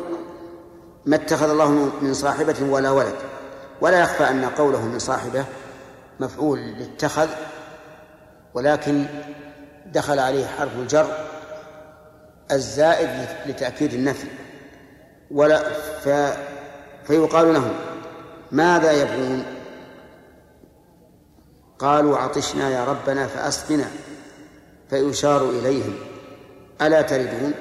[1.07, 1.69] ما اتخذ الله
[2.03, 3.15] من صاحبة ولا ولد؟
[3.81, 5.45] ولا يخفى أن قوله من صاحبه
[6.21, 7.29] مفعول لاتخذ
[8.55, 9.07] ولكن
[9.87, 11.07] دخل عليه حرف الجر
[12.53, 14.29] الزائد لتأكيد النفي.
[15.31, 15.73] ولا
[16.05, 16.09] ف
[17.05, 17.73] فيقال لهم
[18.53, 19.45] ماذا يبغون؟
[21.79, 23.91] قالوا عطشنا يا ربنا فأسقنا
[24.91, 25.95] فيشار إليهم.
[26.83, 27.53] ألا تردون؟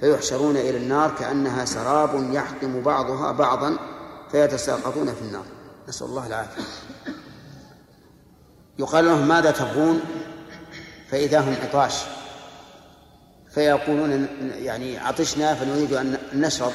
[0.00, 3.76] فيحشرون إلى النار كأنها سراب يحطم بعضها بعضا
[4.30, 5.44] فيتساقطون في النار.
[5.88, 6.62] نسأل الله العافية.
[8.78, 10.00] يقال لهم ماذا تبغون؟
[11.08, 11.94] فإذا هم عطاش.
[13.50, 16.72] فيقولون يعني عطشنا فنريد أن نشرب.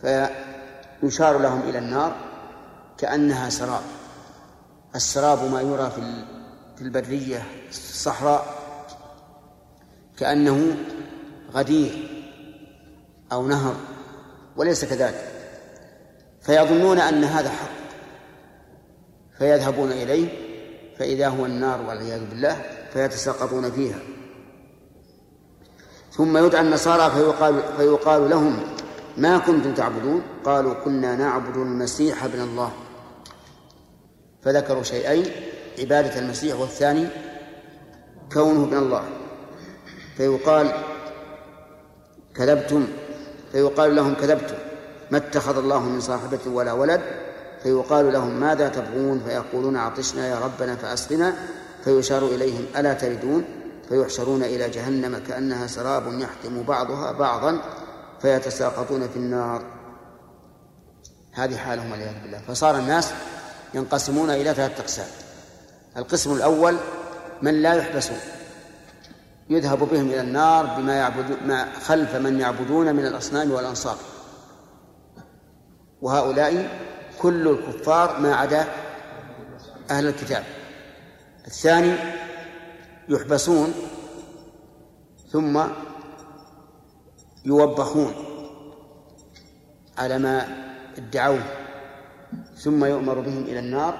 [0.00, 2.16] فيشار لهم إلى النار
[2.98, 3.82] كأنها سراب.
[4.94, 6.24] السراب ما يرى في
[6.76, 8.54] في البرية الصحراء
[10.16, 10.76] كأنه
[11.52, 12.10] غدير
[13.32, 13.76] أو نهر
[14.56, 15.39] وليس كذلك.
[16.42, 17.80] فيظنون أن هذا حق.
[19.38, 20.28] فيذهبون إليه
[20.98, 23.98] فإذا هو النار والعياذ بالله فيتساقطون فيها.
[26.12, 28.60] ثم يدعى النصارى فيقال, فيقال لهم
[29.16, 32.72] ما كنتم تعبدون؟ قالوا كنا نعبد المسيح ابن الله.
[34.42, 35.26] فذكروا شيئين
[35.78, 37.06] عبادة المسيح والثاني
[38.32, 39.04] كونه ابن الله.
[40.16, 40.72] فيقال
[42.34, 42.86] كذبتم.
[43.52, 44.69] فيقال لهم كذبتم.
[45.10, 47.00] ما اتخذ الله من صاحبة ولا ولد
[47.62, 51.34] فيقال لهم ماذا تبغون؟ فيقولون عطشنا يا ربنا فأسقنا.
[51.84, 53.44] فيشار إليهم ألا تردون؟
[53.88, 57.60] فيحشرون إلى جهنم كأنها سراب يحتم بعضها بعضا
[58.22, 59.62] فيتساقطون في النار.
[61.32, 62.40] هذه حالهم والعياذ بالله.
[62.48, 63.10] فصار الناس
[63.74, 65.06] ينقسمون إلى ثلاثة أقسام.
[65.96, 66.76] القسم الأول
[67.42, 68.18] من لا يحبسون
[69.50, 73.96] يذهب بهم إلى النار بما يعبد ما خلف من يعبدون من الأصنام والأنصار.
[76.02, 76.68] وهؤلاء
[77.18, 78.68] كل الكفار ما عدا
[79.90, 80.44] أهل الكتاب.
[81.46, 81.94] الثاني
[83.08, 83.74] يحبسون
[85.32, 85.62] ثم
[87.44, 88.14] يوبخون
[89.98, 90.46] على ما
[90.98, 91.42] ادعوه
[92.56, 93.98] ثم يؤمر بهم إلى النار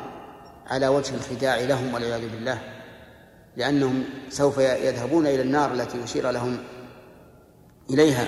[0.67, 2.59] على وجه الخداع لهم والعياذ بالله
[3.57, 6.59] لأنهم سوف يذهبون إلى النار التي يشير لهم
[7.91, 8.27] إليها.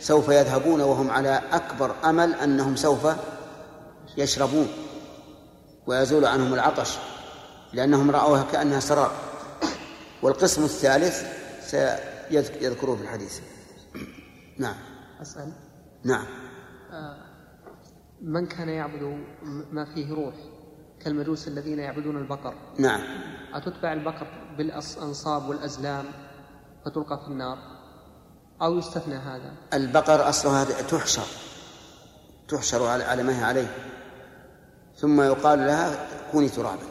[0.00, 3.06] سوف يذهبون وهم على أكبر أمل أنهم سوف
[4.16, 4.68] يشربون
[5.86, 6.98] ويزول عنهم العطش
[7.72, 9.10] لأنهم رأوها كأنها سراب.
[10.22, 11.24] والقسم الثالث
[11.70, 13.40] سيذكره في الحديث.
[14.58, 14.76] نعم.
[15.22, 15.52] أسأل.
[16.04, 16.26] نعم.
[18.22, 19.24] من كان يعبد
[19.72, 20.34] ما فيه روح
[21.04, 23.00] كالمجوس الذين يعبدون البقر؟ نعم.
[23.54, 24.26] أتتبع البقر
[24.58, 26.04] بالأنصاب والأزلام
[26.84, 27.79] فتلقى في النار؟
[28.62, 31.26] أو يستثنى هذا؟ البقر أصلها تحشر
[32.48, 33.76] تحشر على ما هي عليه.
[34.96, 36.86] ثم يقال لها كوني ترابا.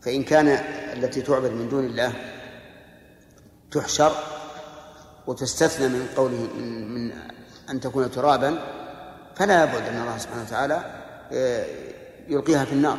[0.00, 0.48] فإن كان
[0.98, 2.12] التي تعبد من دون الله
[3.70, 4.12] تحشر
[5.26, 7.12] وتستثنى من قوله من, من
[7.70, 8.58] أن تكون ترابا
[9.36, 11.02] فلا بد أن الله سبحانه وتعالى
[11.32, 11.66] آه،
[12.28, 12.98] يلقيها في النار.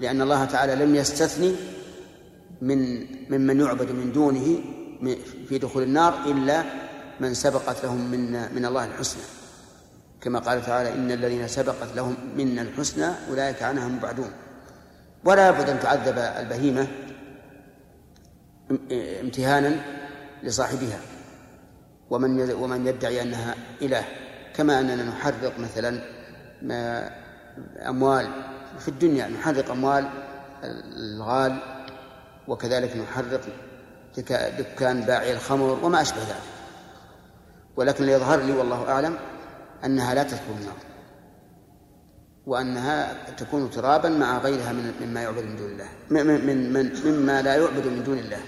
[0.00, 1.54] لأن الله تعالى لم يستثني
[2.60, 4.77] من ممن يعبد من دونه
[5.48, 6.64] في دخول النار إلا
[7.20, 9.22] من سبقت لهم من من الله الحسنى.
[10.20, 14.30] كما قال تعالى إن الذين سبقت لهم منا الحسنى أولئك عنها مبعدون
[15.24, 16.86] ولا بد أن تعذب البهيمة
[19.20, 19.76] امتهانا
[20.42, 21.00] لصاحبها.
[22.10, 24.04] ومن ومن يدعي أنها إله
[24.54, 26.00] كما أننا نحرق مثلا
[27.88, 28.28] أموال
[28.78, 30.08] في الدنيا نحرق أموال
[30.96, 31.58] الغال
[32.48, 33.40] وكذلك نحرق
[34.58, 36.42] دكان باعي الخمر وما أشبه ذلك.
[37.76, 39.18] ولكن ليظهر لي والله أعلم
[39.84, 40.76] أنها لا تدخل النار
[42.46, 45.88] وأنها تكون ترابا مع غيرها من مما يعبد من دون الله.
[46.10, 48.40] من من من مما لا يعبد من دون الله.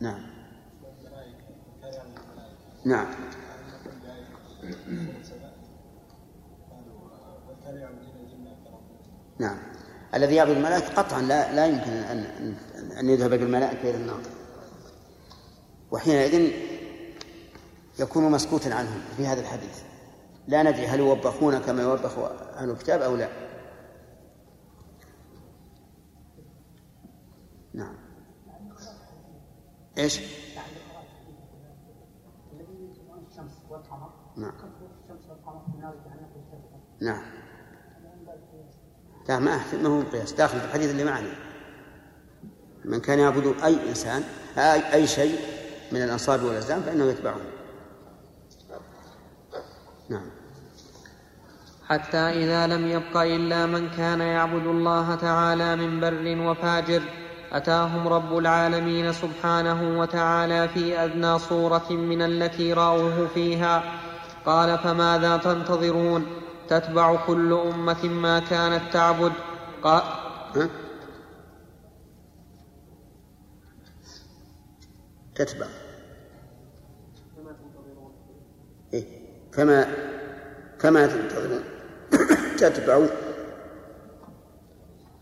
[0.00, 0.26] نعم.
[2.84, 3.06] نعم.
[9.38, 9.58] نعم.
[10.14, 12.54] الذي يعبد الملائكة قطعا لا لا يمكن أن
[13.00, 14.20] أن يذهب بالملائكة إلى النار.
[15.90, 16.52] وحينئذ
[17.98, 19.82] يكون مسكوتا عنهم في هذا الحديث.
[20.48, 23.28] لا ندري هل يوبخون كما يوبخ أهل الكتاب أو لا.
[27.74, 27.94] نعم.
[29.98, 30.20] إيش؟
[34.36, 34.52] نعم.
[37.00, 37.22] نعم.
[39.28, 41.51] لا ما ما هو قياس داخل في الحديث اللي معنا.
[42.84, 44.24] من كان يعبد أي إنسان
[44.58, 45.38] أي, أي شيء
[45.92, 47.36] من الأنصاب والأزلام فإنه يتبعه.
[50.08, 50.30] نعم.
[51.88, 57.02] حتى إذا لم يبق إلا من كان يعبد الله تعالى من بر وفاجر
[57.52, 63.82] أتاهم رب العالمين سبحانه وتعالى في أدنى صورة من التي رأوه فيها.
[64.46, 66.26] قال فماذا تنتظرون؟
[66.68, 69.32] تتبع كل أمة ما كانت تعبد.
[69.82, 70.02] قال
[75.34, 75.66] تتبع.
[78.94, 79.04] إيه؟
[79.52, 79.86] فما
[80.80, 81.64] كما تنتظرون؟
[82.58, 83.06] تتبع.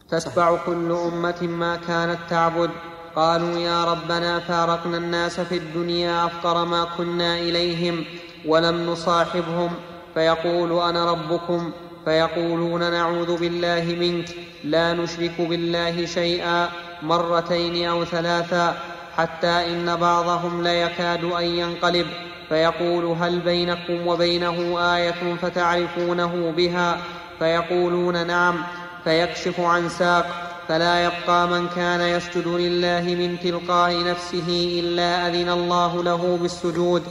[0.09, 2.71] تتبع كل أمة ما كانت تعبد.
[3.17, 8.05] قالوا يا ربنا فارقنا الناس في الدنيا أفقر ما كنا إليهم
[8.47, 9.71] ولم نصاحبهم.
[10.15, 11.73] فيقول أنا ربكم.
[12.05, 14.29] فيقولون نعوذ بالله منك.
[14.65, 16.69] لا نشرك بالله شيئا
[17.03, 18.90] مرتين أو ثلاثا.
[19.21, 22.07] حتى إن بعضهم ليكاد أن ينقلب.
[22.49, 26.99] فيقول هل بينكم وبينه آية فتعرفونه بها؟
[27.39, 28.65] فيقولون نعم.
[29.05, 30.27] فيكشف عن ساق.
[30.69, 37.03] فلا يبقى من كان يسجد لله من تلقاء نفسه إلا أذن الله له بالسجود.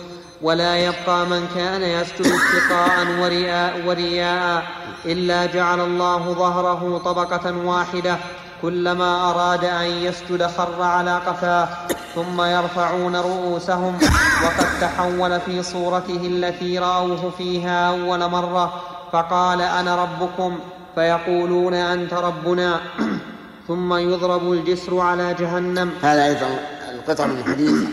[0.41, 4.63] ولا يبقى من كان يسجد اتقاء ورياء, ورياء
[5.05, 8.17] إلا جعل الله ظهره طبقة واحدة.
[8.61, 11.67] كلما أراد أن يسجد خر على قفاه
[12.15, 13.97] ثم يرفعون رؤوسهم
[14.43, 18.81] وقد تحول في صورته التي رأوه فيها أول مرة
[19.11, 20.59] فقال أنا ربكم
[20.95, 22.79] فيقولون أنت ربنا.
[23.67, 25.91] ثم يضرب الجسر على جهنم.
[26.01, 26.59] هذا أيضا
[26.91, 27.89] القطع من الحديث.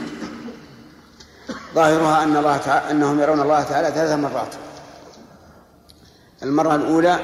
[1.74, 4.54] ظاهرها أن الله تعالى أنهم يرون الله تعالى ثلاث مرات.
[6.42, 7.18] المرة الأولى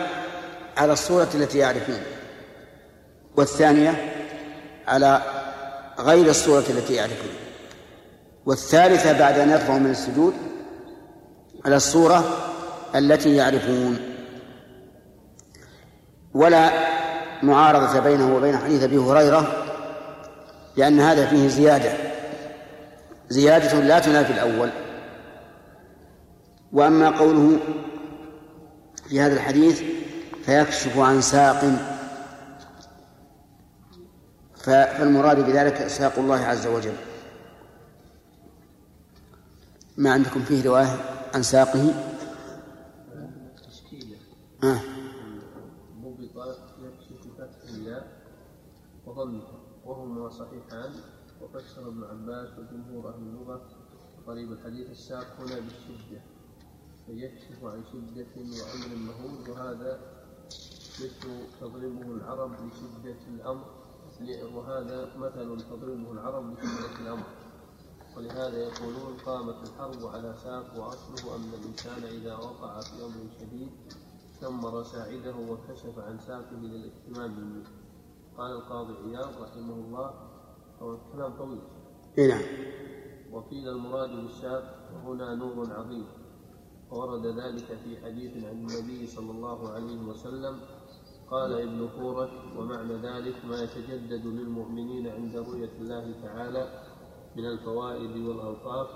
[0.77, 2.01] على الصورة التي يعرفون.
[3.37, 4.13] والثانية
[4.89, 5.23] على
[5.99, 7.31] غير الصورة التي يعرفون
[8.47, 10.35] والثالثة بعد أن يرفعوا من السجود
[11.65, 12.25] على الصورة
[12.95, 13.99] التي يعرفون.
[16.35, 16.71] ولا
[17.43, 19.65] معارضة بينه وبين حديث أبي هريرة
[20.77, 21.93] لأن هذا فيه زيادة.
[23.29, 24.71] زيادة لا تنافي الأول.
[26.73, 27.59] وأما قوله
[29.09, 29.83] في هذا الحديث
[30.47, 31.92] فيكشف عن ساق
[34.63, 36.97] فالمراد بذلك ساق الله عز وجل.
[39.97, 40.97] ما عندكم فيه رواية
[41.35, 41.95] عن ساقه؟
[44.65, 44.81] آه.
[49.85, 50.93] وهما صحيحان
[51.43, 53.63] وفسر ابن عباس وجمهور أهل اللغة
[54.27, 56.21] قريب الحديث الساق هنا بالشده
[57.07, 60.01] فيكشف عن شدة وامر مهول وهذا
[61.01, 63.82] مثل تضربه العرب لشدة الأمر.
[64.55, 67.25] وهذا مثل تضربه العرب لشده الامر
[68.17, 73.69] ولهذا يقولون قامت الحرب على ساق وأصله أن الإنسان إذا وقع في أمر شديد
[74.41, 77.69] شمر ساعده وكشف عن ساقه للاهتمام به
[78.39, 80.15] قال القاضي عياض رحمه الله
[80.83, 81.61] هو كلام طويل.
[82.19, 82.43] إيه نعم.
[83.33, 86.07] وقيل المراد بالساق هنا نور عظيم.
[86.91, 90.61] وورد ذلك في حديث عن النبي صلى الله عليه وسلم
[91.33, 96.83] قال ابن فورك ومعنى ذلك ما يتجدد للمؤمنين عند رؤية الله تعالى
[97.37, 98.89] من الفوائد والألطاف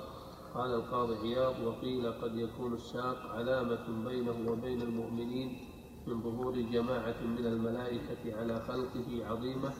[0.54, 5.58] قال القاضي عياض وقيل قد يكون الساق علامة بينه وبين المؤمنين
[6.06, 9.72] من ظهور جماعة من الملائكة على خلقه عظيمة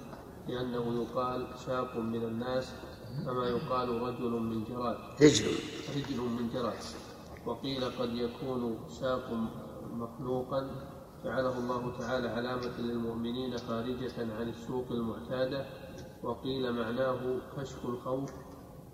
[0.48, 2.74] لأنه يقال ساق من الناس
[3.24, 4.96] كما يقال رجل من جراد.
[5.22, 5.46] رجل.
[5.96, 6.78] رجل من جراد.
[7.46, 9.30] وقيل قد يكون ساق
[9.92, 10.70] مخلوقا
[11.26, 15.66] جعله الله تعالى علامة للمؤمنين خارجة عن السوق المعتادة
[16.22, 18.30] وقيل معناه كشف الخوف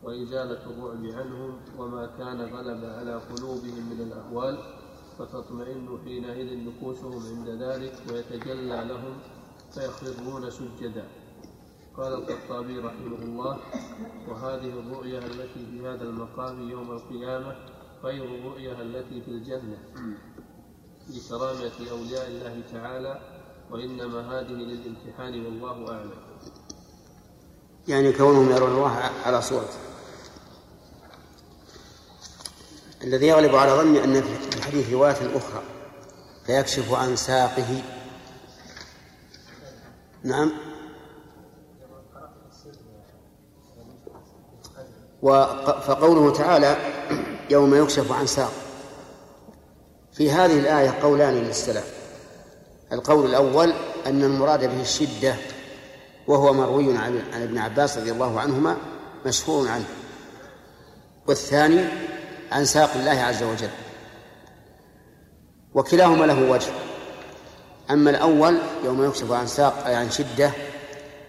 [0.03, 4.59] وإزالة الرعب عنهم وما كان غلب على قلوبهم من الأهوال
[5.19, 9.19] فتطمئن حينئذ نفوسهم عند ذلك ويتجلى لهم
[9.75, 11.05] فيخرون سجدا.
[11.97, 13.59] قال الخطابي رحمه الله
[14.29, 17.57] وهذه الرؤيا التي في هذا المقام يوم القيامة
[18.05, 19.79] غير الرؤيا التي في الجنة.
[21.13, 23.21] لكرامة أولياء الله تعالى
[23.71, 26.11] وإنما هذه للامتحان والله أعلم.
[27.89, 29.79] يعني كونهم يرون الله على صورته.
[33.05, 35.63] الذي يغلب على ظني أن في الحديث رواية أخرى
[36.47, 37.83] فيكشف عن ساقه.
[40.25, 40.53] نعم.
[45.87, 46.77] فقوله تعالى
[47.51, 48.62] يوم يكشف عن ساق
[50.13, 51.85] في هذه الآية قولان للسلف.
[52.93, 53.73] القول الأول
[54.07, 55.35] أن المراد به الشدة
[56.27, 58.77] وهو مروي عن ابن عباس رضي الله عنهما
[59.27, 59.85] مشهور عنه.
[61.27, 61.85] والثاني
[62.53, 63.71] عن ساق الله عز وجل.
[65.75, 66.73] وكلاهما له وجه.
[67.91, 70.51] أما الأول يوم يكشف عن ساق أي عن شدة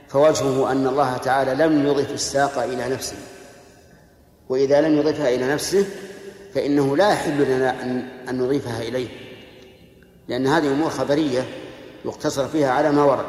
[0.09, 3.17] فوجهه أن الله تعالى لم يضف الساق إلى نفسه.
[4.49, 5.85] وإذا لم يضفها إلى نفسه
[6.53, 7.83] فإنه لا يحل لنا
[8.29, 9.07] أن نضيفها إليه
[10.27, 11.47] لأن هذه أمور خبرية
[12.05, 13.25] يقتصر فيها على ما ورد.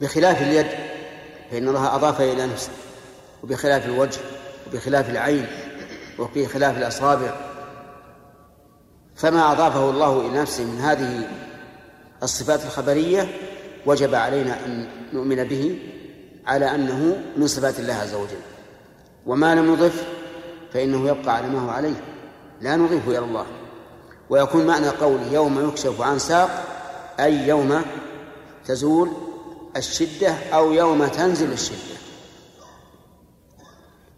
[0.00, 0.66] بخلاف اليد
[1.50, 2.70] فإن الله أضافها إلى نفسه
[3.42, 4.20] وبخلاف الوجه
[4.66, 5.46] وبخلاف العين
[6.18, 7.34] وبخلاف الأصابع.
[9.16, 11.28] فما أضافه الله إلى نفسه من هذه
[12.22, 13.28] الصفات الخبرية
[13.86, 15.78] وجب علينا أن نؤمن به
[16.46, 18.53] على أنه من صفات الله عز وجل.
[19.26, 20.04] وما لم نضف
[20.72, 22.04] فإنه يبقى على ما هو عليه.
[22.60, 23.46] لا نضيفه إلى الله.
[24.30, 26.64] ويكون معنى قوله يوم يكشف عن ساق
[27.20, 27.82] أي يوم
[28.64, 29.10] تزول
[29.76, 31.94] الشدة أو يوم تنزل الشدة.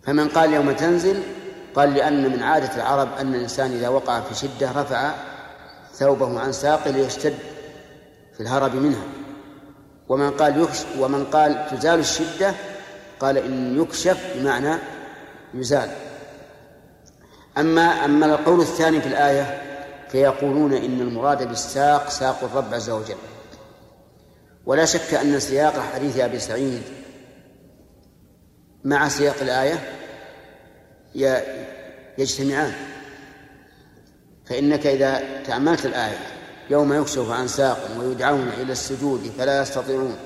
[0.02, 1.22] فمن قال يوم تنزل
[1.74, 5.14] قال لأن من عادة العرب أن الإنسان إذا وقع في شدة رفع
[5.94, 7.34] ثوبه عن ساقه ليشتد
[8.36, 9.04] في الهرب منها.
[10.08, 12.54] ومن قال يكشف ومن قال تزال الشدة
[13.20, 14.74] قال إن يكشف بمعنى
[15.54, 15.90] يزال.
[17.58, 19.62] أما أما القول الثاني في الآية
[20.08, 23.16] فيقولون إن المراد بالساق ساق الرب عز وجل.
[24.66, 26.82] ولا شك أن سياق حديث أبي سعيد
[28.84, 29.78] مع سياق الآية
[32.18, 32.72] يجتمعان.
[34.46, 36.18] فإنك إذا تأملت الآية
[36.70, 40.16] يوم يكشف عن ساق ويدعون إلى السجود فلا يستطيعون.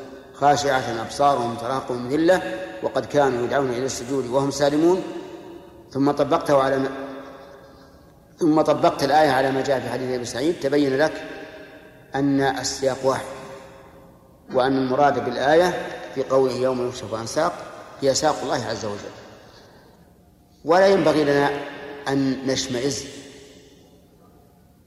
[0.41, 2.43] خاشعة أبصارهم تراقهم ذلة
[2.82, 5.03] وقد كانوا يدعون إلى السجود وهم سالمون.
[5.91, 6.88] ثم طبقته على ما
[8.38, 10.61] ثم طبقت الآية على ما جاء في حديث أبي سعيد.
[10.61, 11.22] تبين لك
[12.14, 13.24] أن السياق واحد
[14.53, 17.53] وأن المراد بالآية في قوله يوم يكشف عن ساق
[18.01, 19.14] هي ساق الله عز وجل.
[20.64, 21.51] ولا ينبغي لنا
[22.09, 23.05] أن نشمئز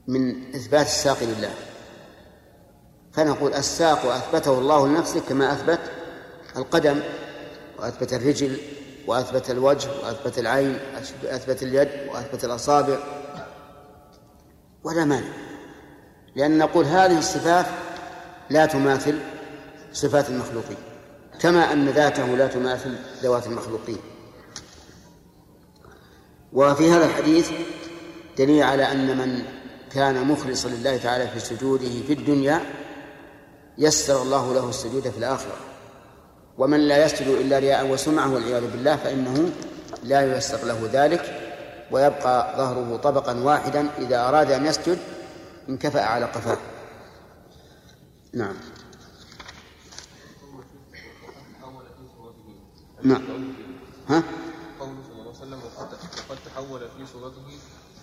[0.08, 1.50] من إثبات الساق لله.
[3.14, 5.80] فنقول الساق أثبته الله لنفسه كما أثبت
[6.56, 7.00] القدم
[7.78, 8.58] وأثبت الرجل
[9.06, 10.78] وأثبت الوجه وأثبت العين
[11.24, 12.98] أثبت اليد وأثبت الأصابع.
[14.84, 15.28] ولا مانع.
[16.36, 17.66] لأن نقول هذه الصفات
[18.50, 19.18] لا تماثل
[19.92, 20.76] صفات المخلوقين
[21.40, 23.98] كما أن ذاته لا تماثل ذوات المخلوقين.
[26.52, 27.50] وفي هذا الحديث
[28.38, 29.42] دليل على أن من
[29.90, 32.60] كان مخلصا لله تعالى في سجوده في الدنيا
[33.78, 35.56] يسر الله له السجود في الآخرة.
[36.58, 39.52] ومن لا يسجد إلا رياء وسمعة والعياذ بالله فإنه
[40.02, 41.40] لا ييسر له ذلك
[41.90, 44.98] ويبقى ظهره طبقا واحدا إذا أراد أن يسجد
[45.68, 46.58] انكفأ على قفاه.
[48.32, 48.56] نعم.
[53.02, 53.22] نعم.
[54.08, 54.22] ها؟
[54.80, 55.60] قوله صلى الله عليه وسلم
[56.28, 57.58] وقد تحول في صورته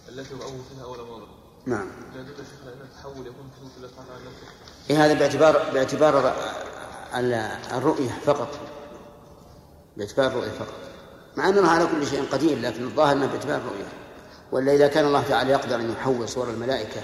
[0.10, 1.28] التي رأوه فيها أول مرة.
[1.66, 1.88] نعم.
[2.16, 4.71] لا شيخنا أن التحول يكون في صورة الله نفسه.
[4.90, 6.34] إيه هذا باعتبار باعتبار
[7.16, 8.60] ال- الرؤية فقط.
[9.98, 10.74] باعتبار الرؤية فقط.
[11.38, 13.88] مع أن الله على كل شيء قدير لكن الظاهر أنه باعتبار الرؤية.
[14.52, 17.02] ولا إذا كان الله تعالى يقدر أن يحول صور الملائكة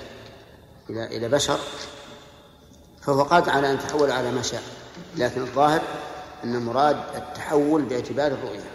[0.90, 1.58] إلى إلى بشر
[3.02, 4.64] فهو قادر على أن يتحول على ما شاء.
[5.18, 5.82] لكن الظاهر
[6.44, 8.72] أن المراد التحول باعتبار الرؤية.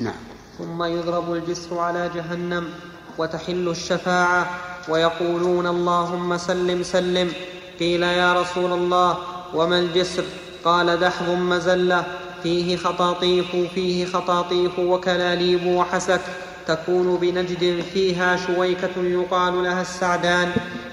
[0.00, 0.14] نعم.
[0.58, 2.74] ثم يضرب الجسر على جهنم
[3.18, 4.69] وتحل الشفاعة.
[4.88, 7.32] ويقولون اللهم سلم سلم.
[7.80, 9.18] قيل يا رسول الله
[9.54, 10.24] وما الجسر؟
[10.64, 12.04] قال دحض مزلة.
[12.42, 16.20] فيه خطاطيف فيه خطاطيف وكلاليب وحسك.
[16.66, 20.52] تكون بنجد فيها شويكة يقال لها السعدان.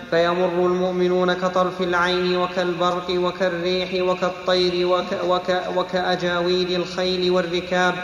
[0.09, 7.95] فيمر المؤمنون كطرف العين وكالبرق وكالريح وكالطير وك وك وكأجاويد الخيل والركاب.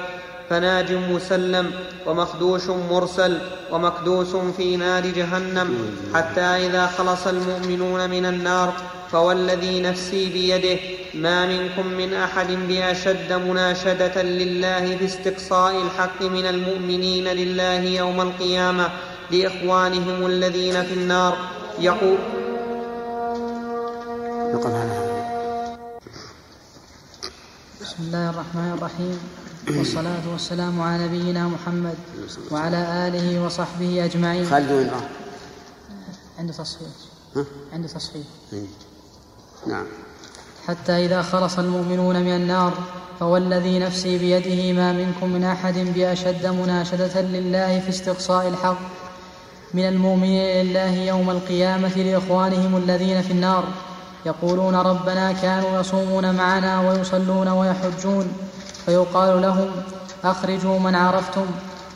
[0.49, 1.71] فناج مسلم
[2.05, 3.37] ومخدوش مرسل
[3.71, 8.73] ومكدوس في نار جهنم حتى إذا خلص المؤمنون من النار
[9.11, 10.79] فوالذي نفسي بيده
[11.13, 18.89] ما منكم من أحد بأشد مناشدة لله في استقصاء الحق من المؤمنين لله يوم القيامة
[19.31, 21.37] لإخوانهم الذين في النار.
[21.79, 22.17] يقول
[27.81, 29.42] بسم الله الرحمن الرحيم.
[29.67, 31.95] والصلاة والسلام على نبينا محمد
[32.51, 35.09] وعلى آله وصحبه أجمعين خالد وين راح؟
[36.39, 36.87] عند تصحيح
[37.35, 38.65] ها؟ عند تصحيح إيه.
[39.67, 39.85] نعم
[40.67, 42.73] حتى إذا خلص المؤمنون من النار
[43.19, 48.79] فوالذي نفسي بيده ما منكم من أحد بأشد مناشدة لله في استقصاء الحق
[49.73, 53.63] من المؤمنين لله يوم القيامة لإخوانهم الذين في النار
[54.25, 58.33] يقولون ربنا كانوا يصومون معنا ويصلون ويحجون
[58.85, 59.71] فيقال لهم
[60.23, 61.45] أخرجوا من عرفتم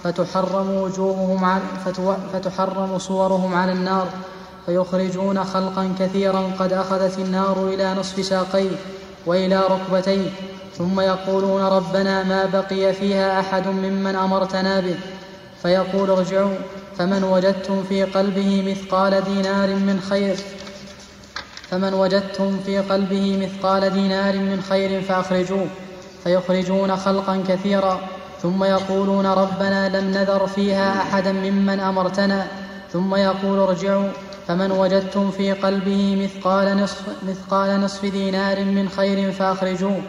[0.04, 1.62] فتحرم وجوههم عن
[2.34, 4.08] فتحرم صورهم على النار
[4.66, 8.72] فيخرجون خلقا كثيرا قد أخذت النار إلى نصف ساقيه
[9.26, 10.30] وإلى ركبتيه
[10.78, 14.96] ثم يقولون ربنا ما بقي فيها أحد ممن أمرتنا به
[15.62, 16.56] فيقول ارجعوا
[16.98, 20.36] فمن وجدتم في قلبه مثقال دينار من خير
[21.70, 25.68] فمن وجدتم في قلبه مثقال دينار من خير فأخرجوه.
[26.28, 28.00] فيخرجون خلقا كثيرا
[28.42, 32.48] ثم يقولون ربنا لم نذر فيها أحدا ممن أمرتنا
[32.94, 34.10] ثم يقول ارجعوا
[34.48, 40.02] فمن وجدتم في قلبه مثقال نصف, مثقال نصف دينار من خير فأخرجوه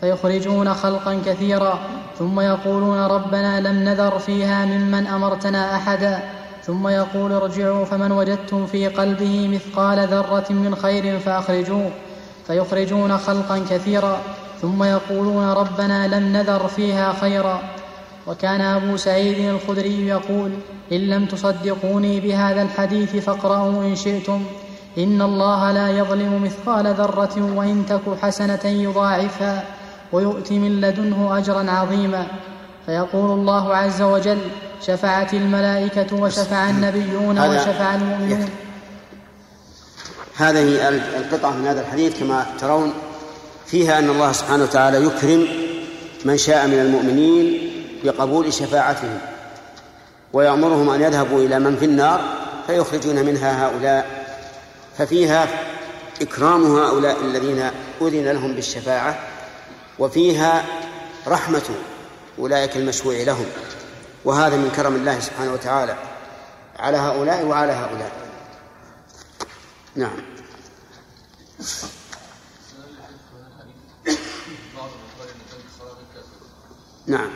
[0.00, 1.78] فيخرجون خلقا كثيرا
[2.18, 6.22] ثم يقولون ربنا لم نذر فيها ممن أمرتنا أحدا
[6.66, 11.90] ثم يقول ارجعوا فمن وجدتم في قلبه مثقال ذرة من خير فأخرجوه
[12.46, 14.20] فيخرجون خلقا كثيرا
[14.62, 17.62] ثم يقولون ربنا لم نذر فيها خيرا.
[18.26, 20.50] وكان أبو سعيد الخدري يقول
[20.92, 24.44] إن لم تصدقوني بهذا الحديث فاقرأوا إن شئتم.
[24.98, 29.64] إن الله لا يظلم مثقال ذرة وإن تك حسنة يضاعفها
[30.12, 32.26] ويؤتي من لدنه أجرا عظيما.
[32.86, 34.38] فيقول الله عز وجل
[34.86, 38.48] شفعت الملائكة وشفع النبيون وشفع المؤمنون.
[40.36, 40.88] هذه
[41.18, 42.92] القطعة من هذا الحديث كما ترون
[43.70, 45.48] فيها أن الله سبحانه وتعالى يكرم
[46.24, 47.70] من شاء من المؤمنين
[48.04, 49.18] بقبول شفاعتهم
[50.32, 52.20] ويأمرهم أن يذهبوا إلى من في النار
[52.66, 54.20] فيخرجون منها هؤلاء
[54.98, 55.48] ففيها
[56.22, 57.70] إكرام هؤلاء الذين
[58.02, 59.18] أذن لهم بالشفاعة
[59.98, 60.64] وفيها
[61.26, 61.70] رحمة
[62.38, 63.46] أولئك المشفوع لهم
[64.24, 65.96] وهذا من كرم الله سبحانه وتعالى
[66.78, 68.12] على هؤلاء وعلى هؤلاء.
[69.96, 70.16] نعم
[74.76, 76.46] بعض من قال ان كان الصلاه غير كافر
[77.06, 77.30] نعم.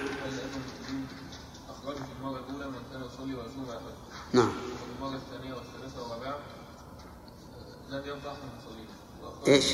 [1.69, 3.83] اخرجوا في المره الاولى من كان يصلي ويصوم ويحج
[4.33, 4.49] نعم.
[4.49, 8.87] وفي المره الثانية والثالثه والرابعه آه، لم يبقى من المصلين
[9.49, 9.73] إيش؟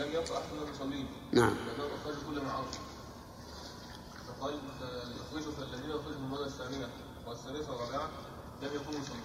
[0.00, 2.84] لم يبقى من المصلين نعم لأنهم أخرجوا كل ما عرفوا
[4.28, 4.58] فقال
[5.20, 6.88] يخرجوا فالذين يخرجوا في المرة الثانية
[7.26, 8.08] والثالثة والرابعة
[8.62, 9.20] لم يكونوا يصلون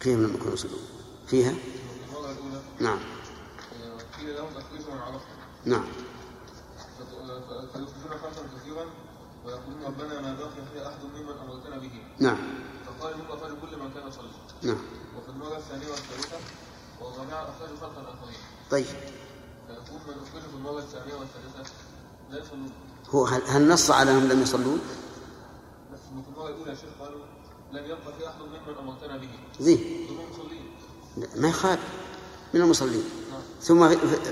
[0.00, 0.80] كيف لم يكونوا يصلون
[1.26, 2.98] فيها؟ في المرة الأولى نعم.
[4.18, 5.84] قيل لهم أخرجوا من عرفتم نعم.
[7.40, 8.84] فت- ف- فيخرجون خمسا كثيرا
[9.44, 12.38] ويقولون ربنا ما بقي في أحد ممن أمرتنا به نعم.
[12.86, 14.28] فقال هم أخرج كل من كان صلى
[14.62, 14.78] نعم.
[15.18, 16.36] وفي المرة الثانية والثالثة
[17.00, 18.84] والرابعة أخرج خلق الآخرين طيب.
[19.66, 21.72] فيكون من أخرج في المرة الثانية والثالثة
[22.30, 22.72] لا يصلون
[23.10, 24.80] هو هل, هل نص على أنهم لم يصلون؟
[25.92, 27.20] بس في المرة الأولى يا شيخ قالوا
[27.72, 29.28] لم يبقى في أحد ممن أمرتنا به
[29.60, 30.06] زين.
[30.08, 30.70] دون مصلين
[31.36, 31.80] ما يخالف.
[32.54, 33.04] من المصلين.
[33.32, 33.78] نعم ثم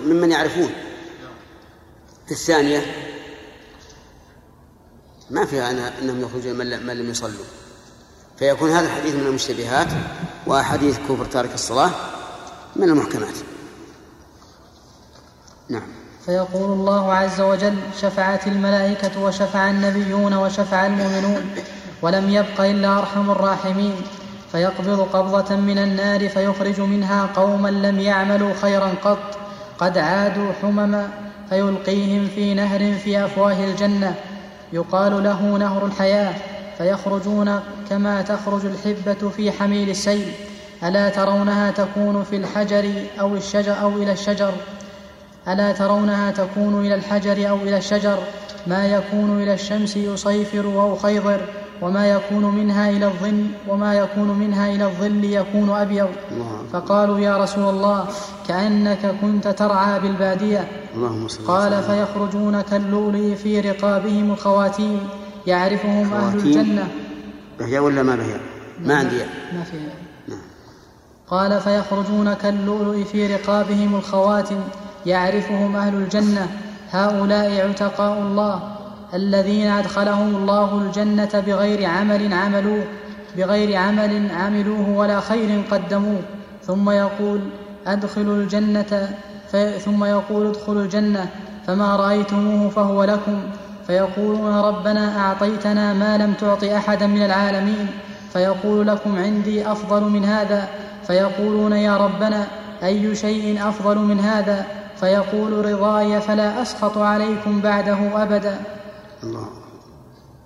[0.08, 0.70] ممن يعرفون.
[2.26, 2.80] في الثانية
[5.30, 7.44] ما فيها أن- أنهم يخرجون من لم- يصلوا.
[8.38, 9.88] فيكون هذا الحديث من المشتبهات
[10.46, 11.90] وحديث كفر تارك الصلاة
[12.76, 13.34] من المحكمات.
[15.68, 15.86] نعم.
[16.26, 21.50] فيقول الله عز وجل شفعت الملائكة وشفع النبيون وشفع المؤمنون
[22.02, 23.94] ولم يبق إلا أرحم الراحمين.
[24.52, 29.38] فيقبض قبضة من النار فيخرج منها قوما لم يعملوا خيرا قط.
[29.78, 34.14] قد عادوا حمما فيلقيهم في نهر في أفواه الجنة.
[34.72, 36.34] يقال له نهر الحياة
[36.78, 40.32] فيخرجون كما تخرج الحبة في حميل السيل.
[40.82, 42.90] ألا ترونها تكون في الحجر
[43.20, 44.52] أو الشجر أو إلى الشجر؟
[45.48, 48.18] ألا ترونها تكون إلى الحجر أو إلى الشجر؟
[48.66, 51.40] ما يكون إلى الشمس يصيفر أو خيضر.
[51.82, 56.08] وما يكون منها إلى الظل وما يكون منها إلى الظل يكون أبيض.
[56.72, 58.06] فقالوا يا رسول الله
[58.48, 60.68] كأنك كنت ترعى بالبادية
[61.46, 61.82] قال.
[61.82, 65.00] فيخرجون كاللؤلؤ في رقابهم الخواتيم
[65.46, 66.38] يعرفهم أهل.
[66.38, 66.88] الجنة
[67.58, 68.40] بهيا ولا ما بهيا؟
[68.84, 69.16] ما عندي
[69.52, 69.94] ما فيها.
[71.28, 74.60] قال فيخرجون كاللؤلؤ في رقابهم الخواتم
[75.06, 76.48] يعرفهم أهل الجنة
[76.90, 78.73] هؤلاء عتقاء الله
[79.14, 82.84] الذين أدخلهم الله الجنة بغير عمل عملوه
[83.36, 86.20] بغير عمل عملوه ولا خير قدموه.
[86.66, 87.40] ثم يقول
[87.86, 89.08] أدخلوا الجنة
[89.84, 91.26] ثم يقول ادخلوا الجنة
[91.66, 93.38] فما رأيتموه فهو لكم.
[93.86, 97.86] فيقولون ربنا أعطيتنا ما لم تعط أحدا من العالمين.
[98.32, 100.68] فيقول لكم عندي أفضل من هذا.
[101.06, 102.46] فيقولون يا ربنا
[102.82, 104.66] أي شيء أفضل من هذا؟
[105.00, 108.56] فيقول رضاي فلا أسخط عليكم بعده أبدا.
[109.26, 109.48] الله.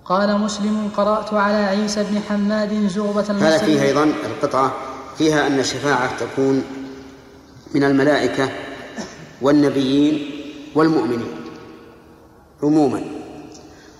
[0.05, 4.73] قال مسلم قرأت على عيسى بن حماد زغبة هذا المسلم فيه أيضا القطعة
[5.17, 6.63] فيها أن الشفاعة تكون
[7.75, 8.49] من الملائكة
[9.41, 10.31] والنبيين
[10.75, 11.35] والمؤمنين
[12.63, 13.01] عموما.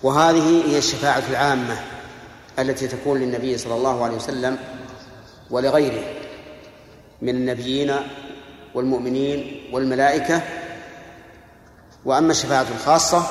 [0.04, 1.80] وهذه هي الشفاعة العامة
[2.60, 4.58] التي تكون للنبي صلى الله عليه وسلم
[5.50, 6.04] ولغيره
[7.22, 7.96] من النبيين
[8.76, 10.42] والمؤمنين والملائكة.
[12.06, 13.24] وأما الشفاعة الخاصة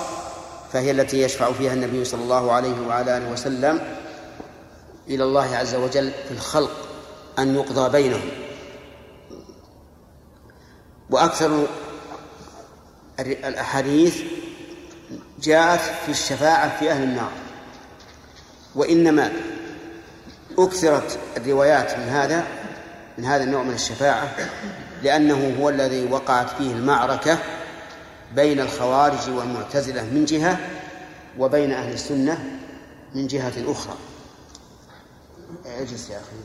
[0.72, 3.80] فهي التي يشفع فيها النبي صلى الله عليه وعلى آله وسلم
[5.08, 6.70] إلى الله عز وجل في الخلق
[7.38, 8.28] أن يقضى بينهم.
[11.10, 11.66] وأكثر
[13.20, 14.22] الأحاديث
[15.42, 17.32] جاءت في الشفاعة في أهل النار.
[18.74, 19.32] وإنما
[20.58, 22.46] أكثرت الروايات من هذا
[23.18, 24.28] من هذا النوع من الشفاعة
[25.02, 27.38] لأنه هو الذي وقعت فيه المعركة
[28.34, 30.58] بين الخوارج والمعتزلة من جهة
[31.38, 32.60] وبين أهل السنة
[33.14, 33.96] من جهة أخرى.
[35.66, 36.36] اجلس يا أخي.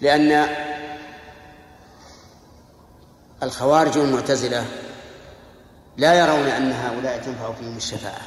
[0.00, 0.48] لأن
[3.42, 4.66] الخوارج والمعتزلة
[5.96, 8.22] لا يرون أن هؤلاء تنفع فيهم الشفاعة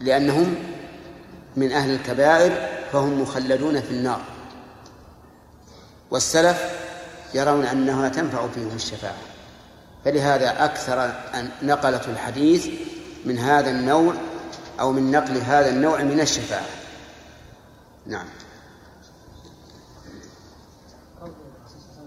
[0.00, 0.54] لأنهم
[1.56, 4.22] من أهل الكبائر فهم مخلدون في النار.
[6.10, 6.87] والسلف
[7.34, 9.16] يرون أنها تنفع فيهم الشفاعة.
[10.04, 11.04] فلهذا أكثر
[11.34, 12.68] أن نقلت الحديث
[13.24, 14.14] من هذا النوع
[14.80, 16.66] أو من نقل هذا النوع من الشفاعة.
[18.06, 18.26] نعم.
[21.20, 22.04] قول الرسول صلى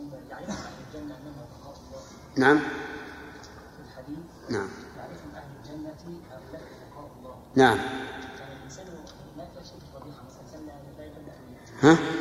[11.83, 12.20] الله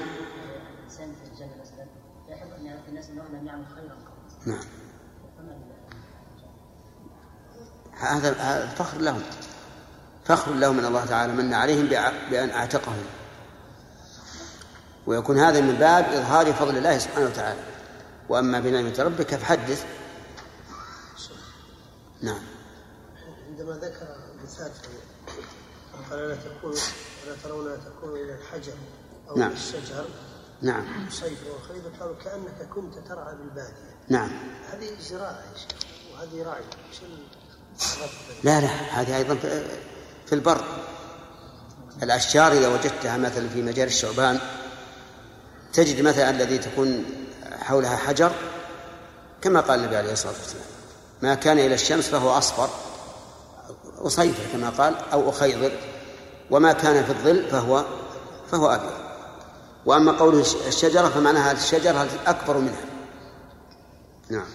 [4.46, 4.64] نعم.
[7.98, 9.22] هذا فخر لهم.
[10.24, 13.04] فخر لهم ان الله تعالى من عليهم بأ- بأن أعتقهم.
[15.06, 17.60] ويكون هذا من باب إظهار فضل الله سبحانه وتعالى.
[18.28, 19.84] وأما بنعمه ربك فحدث.
[22.22, 22.40] نعم.
[23.48, 24.06] عندما ذكر
[24.44, 24.70] مثال
[26.10, 26.72] قال لا تكون
[27.26, 28.72] لا ترون لا تكون إلى الحجر
[29.28, 29.52] أو نعم.
[29.52, 30.04] الشجر
[30.62, 30.84] نعم.
[31.10, 33.96] صيف وخريف قالوا كأنك كنت ترعى بالبادية.
[34.08, 34.30] نعم.
[34.72, 35.78] هذه زراعة يا شيخ
[36.14, 36.64] وهذه الربط؟
[38.44, 40.64] لا لا هذه أيضا في- البر.
[42.02, 44.38] الأشجار إذا وجدتها مثلا في مجال الشعبان
[45.72, 47.04] تجد مثلا الذي تكون
[47.62, 48.32] حولها حجر
[49.42, 50.64] كما قال النبي عليه الصلاة والسلام
[51.22, 52.70] ما كان إلى الشمس فهو أصفر
[53.98, 55.72] أصيفر كما قال أو أخيضر
[56.50, 57.84] وما كان في الظل فهو
[58.52, 58.99] فهو أبيض.
[59.86, 62.84] وأما قوله الشجرة فمعناها الشجرة أكبر منها.
[64.30, 64.46] نعم.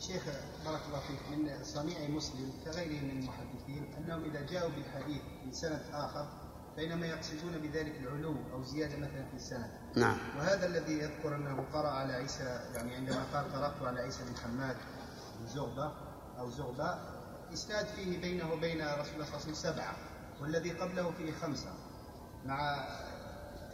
[0.00, 0.22] شيخ
[0.64, 1.38] بارك الله فيك.
[1.38, 6.28] من صنيع مسلم كغيره من المحدثين أنهم إذا جاءوا بالحديث من سند آخر
[6.76, 9.70] فانما يقصدون بذلك العلو أو زيادة مثلا في السند.
[9.96, 10.18] نعم.
[10.38, 14.76] وهذا الذي يذكر أنه قرأ على عيسى يعني عندما قال قرأت على عيسى بن حماد
[15.40, 15.92] بن زغبة
[16.38, 16.98] أو زغبة
[17.52, 19.96] إسناد فيه بينه وبين رسول الله صلى الله عليه وسلم سبعة
[20.40, 21.72] والذي قبله فيه خمسة.
[22.46, 22.84] مع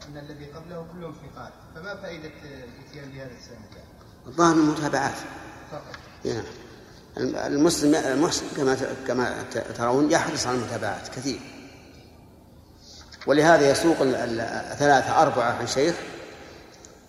[0.09, 1.53] إن الذي قبله كلهم ثقات.
[1.75, 3.83] فما فائدة الاتيان بهذا السند؟
[4.27, 5.15] الظاهر المتابعات
[5.71, 5.97] فقط.
[6.25, 6.45] نعم
[7.47, 9.43] المسلم المحسن كما كما
[9.79, 11.41] ترون يحرص على المتابعات كثير.
[13.27, 13.97] ولهذا يسوق
[14.75, 15.95] ثلاثة أربعة عن شيخ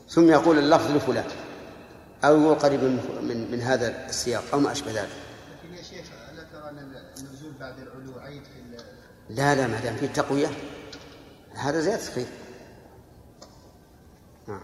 [0.10, 1.26] ثم يقول اللفظ لفلان
[2.24, 5.10] أو يقول قريب من, من, من هذا السياق أو ما أشبه ذلك.
[5.64, 6.78] لكن يا شيخ ألا ترى أن
[7.18, 10.48] النزول بعد العلو عيد في ال- لا لا ما دام في تقوية
[11.60, 12.26] هذا زيادة خير
[14.48, 14.60] نعم.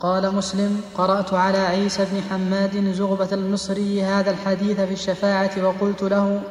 [0.00, 6.42] قال مسلم قرأت على عيسى بن حماد زغبة المصري هذا الحديث في الشفاعة وقلت له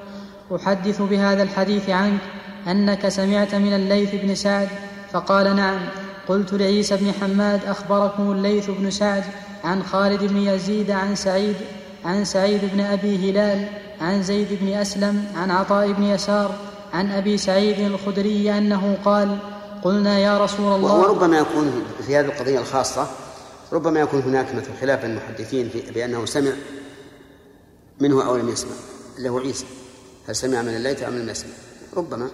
[0.55, 2.21] أحدث بهذا الحديث عنك
[2.67, 4.69] أنك سمعت من الليث بن سعد؟
[5.11, 5.79] فقال نعم.
[6.27, 9.23] قلت لعيسى بن حماد أخبركم الليث بن سعد
[9.63, 11.55] عن خالد بن يزيد عن سعيد
[12.05, 13.67] عن سعيد بن أبي هلال
[14.01, 19.37] عن زيد بن أسلم عن عطاء بن يسار عن أبي سعيد الخدري أنه قال
[19.83, 23.07] قلنا يا رسول الله وربما يكون في هذه القضية الخاصة
[23.71, 26.51] ربما يكون هناك مثل خلاف المحدثين في بأنه سمع
[27.99, 28.71] منه أو لم يسمع.
[29.17, 29.65] اللي هو عيسى.
[30.27, 31.51] هل سمع من الليث أم لم يسمع؟
[31.97, 32.29] ربما.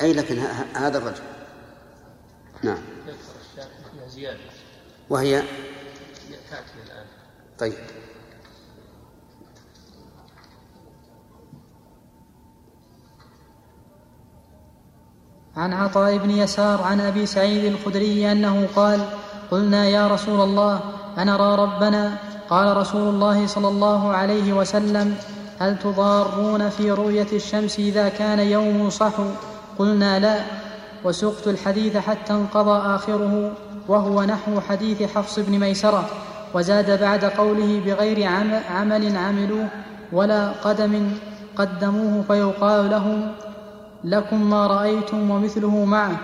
[0.00, 0.38] أي لكن
[0.74, 1.22] هذا الرجل.
[2.62, 2.78] نعم.
[5.10, 5.42] وهي؟
[6.50, 7.06] تأتي الآن.
[7.58, 7.99] طيب.
[15.60, 19.00] عن عطاء بن يسار عن أبي سعيد الخدري أنه قال
[19.50, 20.80] قلنا يا رسول الله
[21.18, 22.12] أنرى ربنا؟
[22.50, 25.14] قال رسول الله صلى الله عليه وسلم
[25.60, 29.24] هل تضارون في رؤية الشمس إذا كان يوم صحو؟
[29.78, 30.36] قلنا لا
[31.04, 33.52] وسقت الحديث حتى انقضى آخره
[33.88, 36.04] وهو نحو حديث حفص بن ميسرة
[36.54, 39.68] وزاد بعد قوله بغير عم- عمل عملوه
[40.12, 41.12] ولا قدم
[41.56, 43.32] قدموه فيقال لهم
[44.04, 46.16] لكم ما رأيتم ومثله معه.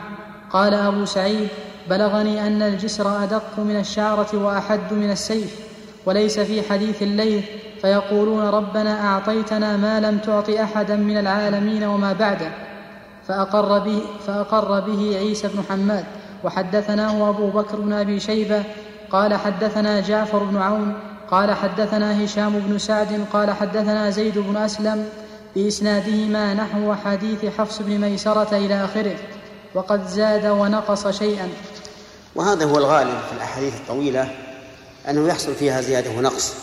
[0.51, 1.49] قال أبو سعيد
[1.91, 5.61] بلغني أن الجسر أدق من الشعرة وأحد من السيف
[6.07, 7.45] وليس في حديث الليل
[7.81, 12.51] فيقولون ربنا أعطيتنا ما لم تعط أحدا من العالمين وما بعده.
[13.29, 16.05] فأقر به, فأقر به عيسى بن حماد
[16.45, 18.63] وحدثناه أبو بكر بن أبي شيبة.
[19.11, 20.95] قال حدثنا جعفر بن عون
[21.31, 25.09] قال حدثنا هشام بن سعد قال حدثنا زيد بن أسلم
[25.57, 29.17] بإسنادهما نحو حديث حفص بن ميسرة إلى آخره
[29.75, 31.49] وقد زاد ونقص شيئا.
[32.35, 34.35] وهذا هو الغالب في الأحاديث الطويلة
[35.09, 36.55] أنه يحصل فيها زيادة ونقص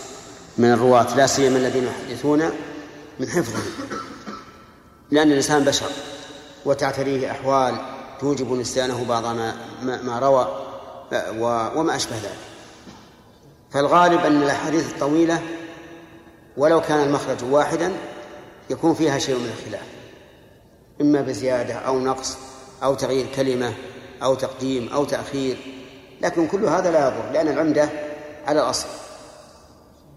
[0.58, 2.44] من الرواة لا سيما الذين يحدثون
[3.20, 3.66] من حفظهم
[5.12, 5.90] لأن الإنسان بشر
[6.66, 7.76] وتعتريه أحوال
[8.20, 10.48] توجب نسيانه بعض ما, ما, ما روى
[11.76, 12.38] وما أشبه ذلك.
[13.72, 15.42] فالغالب أن الأحاديث الطويلة
[16.58, 17.92] ولو كان المخرج واحدا
[18.70, 19.88] يكون فيها شيء من الخلاف.
[21.02, 22.38] إما بزيادة أو نقص
[22.84, 23.74] أو تغيير كلمة
[24.24, 25.58] أو تقديم أو تأخير.
[26.22, 27.90] لكن كل هذا لا يضر لأن العمدة
[28.46, 28.88] على الأصل.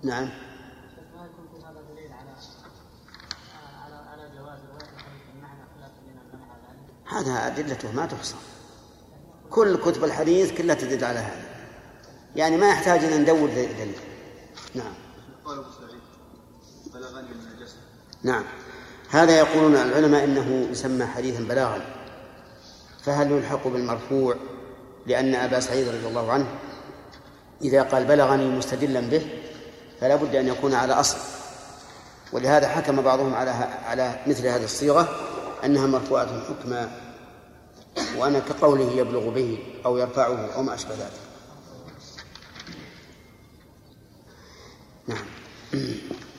[0.02, 0.30] نعم.
[7.06, 8.34] هذا أدلته ما تحصى
[9.50, 11.46] كل كتب الحديث كلها تدل على هذا.
[12.36, 13.96] يعني ما يحتاج أن ندور دليل.
[14.74, 14.94] نعم.
[18.26, 18.44] نعم.
[19.10, 21.80] هذا يقولون العلماء إنه يسمى حديثا بلاغا.
[23.02, 24.36] فهل يلحق بالمرفوع
[25.06, 26.46] لأن أبا سعيد رضي الله عنه
[27.62, 29.26] إذا قال بلغني مستدلا به
[30.00, 31.18] فلا بد أن يكون على أصل.
[32.32, 33.50] ولهذا حكم بعضهم على
[33.86, 35.08] على مثل هذه الصيغة
[35.64, 36.90] أنها مرفوعة حكما
[38.16, 41.20] وأنا كقوله يبلغ به أو يرفعه أو ما أشبه ذلك.
[45.08, 45.24] نعم.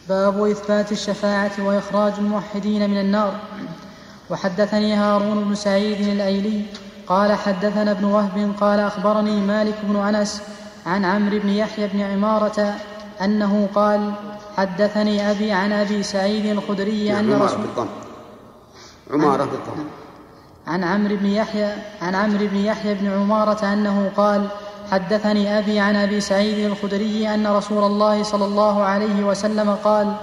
[0.10, 3.34] باب إثبات الشفاعة وإخراج الموحدين من النار.
[4.30, 6.62] وحدثني هارون بن سعيد الأيلي
[7.08, 10.42] قال حدثنا ابن وهب قال أخبرني مالك بن أنس
[10.86, 12.76] عن عمرو بن يحيى بن عمارة
[13.22, 14.12] أنه قال
[14.58, 17.88] حدثني أبي عن أبي سعيد الخدري أن رسول بالضم.
[19.12, 19.84] عمارة بالضم.
[20.68, 24.48] عن عمرو بن يحيى عن عمرو بن يحيى بن عمارة أنه قال
[24.92, 30.14] حدثني أبي عن أبي سعيد الخدري أن رسول الله صلى الله عليه وسلم قال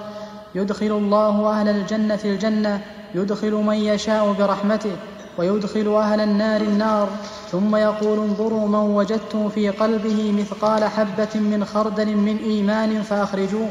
[0.55, 2.81] يدخل الله أهل الجنة الجنة
[3.15, 4.97] يدخل من يشاء برحمته
[5.39, 7.09] ويدخل أهل النار النار.
[7.53, 13.69] ثم يقول انظروا من وجدتم في قلبه مثقال حبة من خردل من إيمان فأخرجوه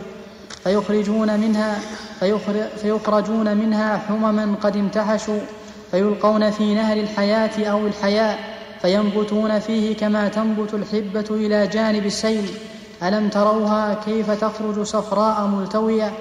[0.63, 1.79] فيخرجون منها
[2.81, 5.39] فيخرجون منها حمما قد امتحشوا
[5.91, 8.52] فيلقون في نهر الحياة أو الحياء.
[8.83, 12.49] فينبتون فيه كما تنبت الحبة إلى جانب السيل.
[13.03, 16.11] ألم تروها كيف تخرج صفراء ملتوية؟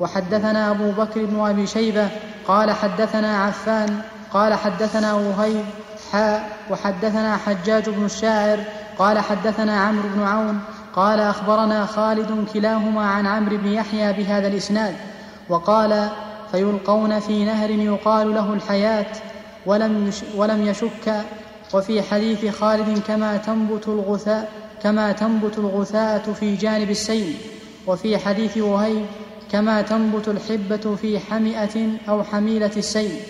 [0.00, 2.08] وحدثنا أبو بكر بن أبي شيبة
[2.48, 4.00] قال حدثنا عفان
[4.32, 5.64] قال حدثنا وهيب
[6.12, 8.58] حاء وحدثنا حجاج بن الشاعر
[8.98, 10.60] قال حدثنا عمرو بن عون
[10.96, 14.94] قال أخبرنا خالد كلاهما عن عمرو بن يحيى بهذا الإسناد
[15.48, 16.08] وقال
[16.52, 19.06] فيلقون في نهر يقال له الحياة
[19.66, 21.24] ولم, ولم يشك
[21.74, 24.52] وفي حديث خالد كما تنبت الغثاء
[24.82, 27.36] كما تنبت الغثاءة في جانب السيل.
[27.86, 29.06] وفي حديث وهيب
[29.52, 33.20] كما تنبت الحبة في حمئة أو حميلة السيل.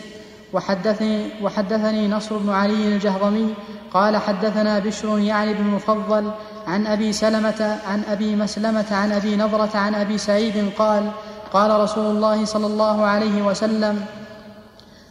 [0.53, 3.55] وحدثني, وحدثني نصر بن علي الجهضمي
[3.95, 6.31] قال حدثنا بشر يعني بن المفضل
[6.67, 11.11] عن أبي سلمة عن أبي مسلمة عن أبي نضرة عن أبي سعيد قال
[11.53, 14.05] قال رسول الله صلى الله عليه وسلم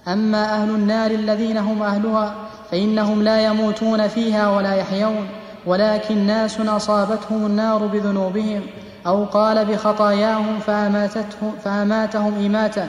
[0.08, 2.36] أما أهل النار الذين هم أهلها
[2.72, 5.28] فإنهم لا يموتون فيها ولا يحيون
[5.66, 8.62] ولكن ناس أصابتهم النار بذنوبهم
[9.08, 12.88] أو قال بخطاياهم فأماتتهم, فأماتهم إماتة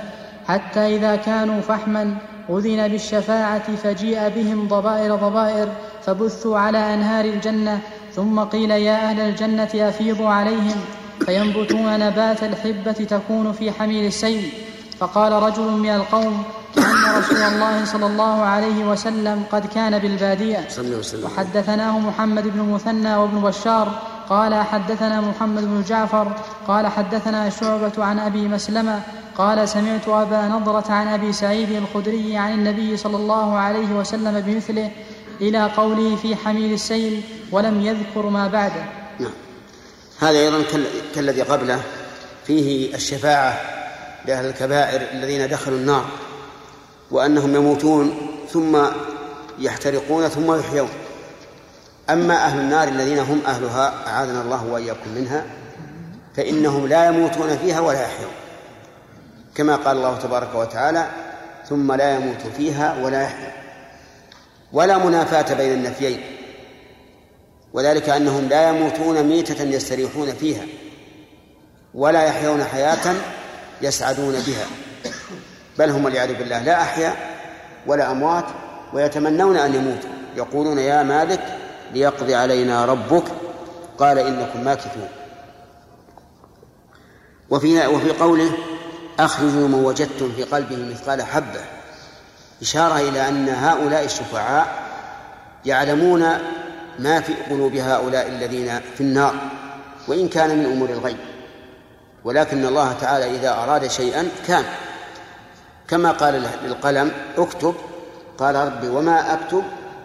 [0.48, 2.14] حتى إذا كانوا فحما
[2.50, 5.68] أذن بالشفاعة فجيء بهم ضبائر ضبائر
[6.02, 7.80] فبثوا على أنهار الجنة
[8.14, 10.76] ثم قيل يا أهل الجنة أفيضوا عليهم
[11.26, 14.52] فينبتون نبات الحبة تكون في حميل السيل
[14.98, 16.42] فقال رجل من القوم
[16.74, 20.68] كأن رسول الله صلى الله عليه وسلم قد كان بالبادية.
[21.24, 24.02] وحدثناه محمد بن مثنى وابن بشار.
[24.28, 26.32] قال حدثنا محمد بن جعفر.
[26.68, 29.00] قال حدثنا شعبة عن أبي مسلمة.
[29.38, 34.90] قال سمعت أبا نضرة عن أبي سعيد الخدري عن النبي صلى الله عليه وسلم بمثله
[35.40, 38.84] إلى قوله في حميل السيل ولم يذكر ما بعده.
[39.20, 39.32] نعم.
[40.20, 40.62] هذا أيضا
[41.14, 41.80] كالذي قبله.
[42.46, 43.60] فيه الشفاعة
[44.26, 46.04] لأهل الكبائر الذين دخلوا النار.
[47.10, 48.14] وأنهم يموتون
[48.52, 48.78] ثم
[49.58, 50.88] يحترقون ثم يحيون.
[52.10, 55.46] أما أهل النار الذين هم أهلها أعاذنا الله وإياكم منها
[56.36, 58.30] فإنهم لا يموتون فيها ولا يحيون.
[59.54, 61.08] كما قال الله تبارك وتعالى
[61.68, 63.52] ثم لا يموت فيها ولا يحيا
[64.72, 66.20] ولا منافاة بين النفيين.
[67.72, 70.62] وذلك أنهم لا يموتون ميتة يستريحون فيها
[71.94, 73.14] ولا يحيون حياة
[73.82, 74.66] يسعدون بها.
[75.78, 77.16] بل هم والعياذ بالله لا أحياء
[77.86, 78.44] ولا أموات
[78.92, 81.40] ويتمنون أن يموتوا يقولون يا مالك
[81.92, 83.24] ليقضي علينا ربك.
[83.98, 85.08] قال إنكم ماكثون.
[87.50, 88.50] وفي وفي قوله
[89.20, 91.60] أخرجوا من وجدتم في قلبه مثقال حبة.
[92.62, 94.66] إشارة إلى أن هؤلاء الشفعاء
[95.64, 96.20] يعلمون
[96.98, 99.34] ما في قلوب هؤلاء الذين في النار
[100.08, 101.18] وإن كان من أمور الغيب.
[102.24, 104.64] ولكن الله تعالى إذا أراد شيئا كان.
[105.88, 107.74] كما قال للقلم اكتب.
[108.38, 109.62] قال ربي وما أكتب؟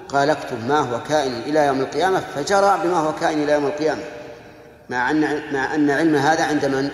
[0.09, 2.19] قال اكتب ما هو كائن إلى يوم القيامة.
[2.35, 4.01] فجرى بما هو كائن إلى يوم القيامة.
[4.89, 6.89] مع أن مع أن علم هذا عند من؟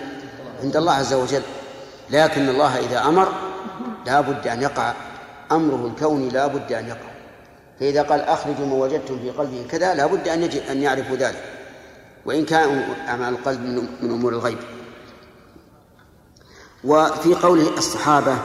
[0.62, 1.42] عند الله عز وجل.
[2.10, 3.28] لكن الله إذا أمر
[4.06, 4.92] لا بد أن يقع.
[5.52, 7.10] أمره الكوني لا بد أن يقع.
[7.80, 11.44] فإذا قال أخرجوا ما وجدتم في قلبه كذا لا بد أن يجب أن يعرفوا ذلك.
[12.26, 13.60] وإن كان أعمال القلب
[14.02, 14.58] من أمور الغيب.
[16.84, 18.36] وفي قوله الصحابة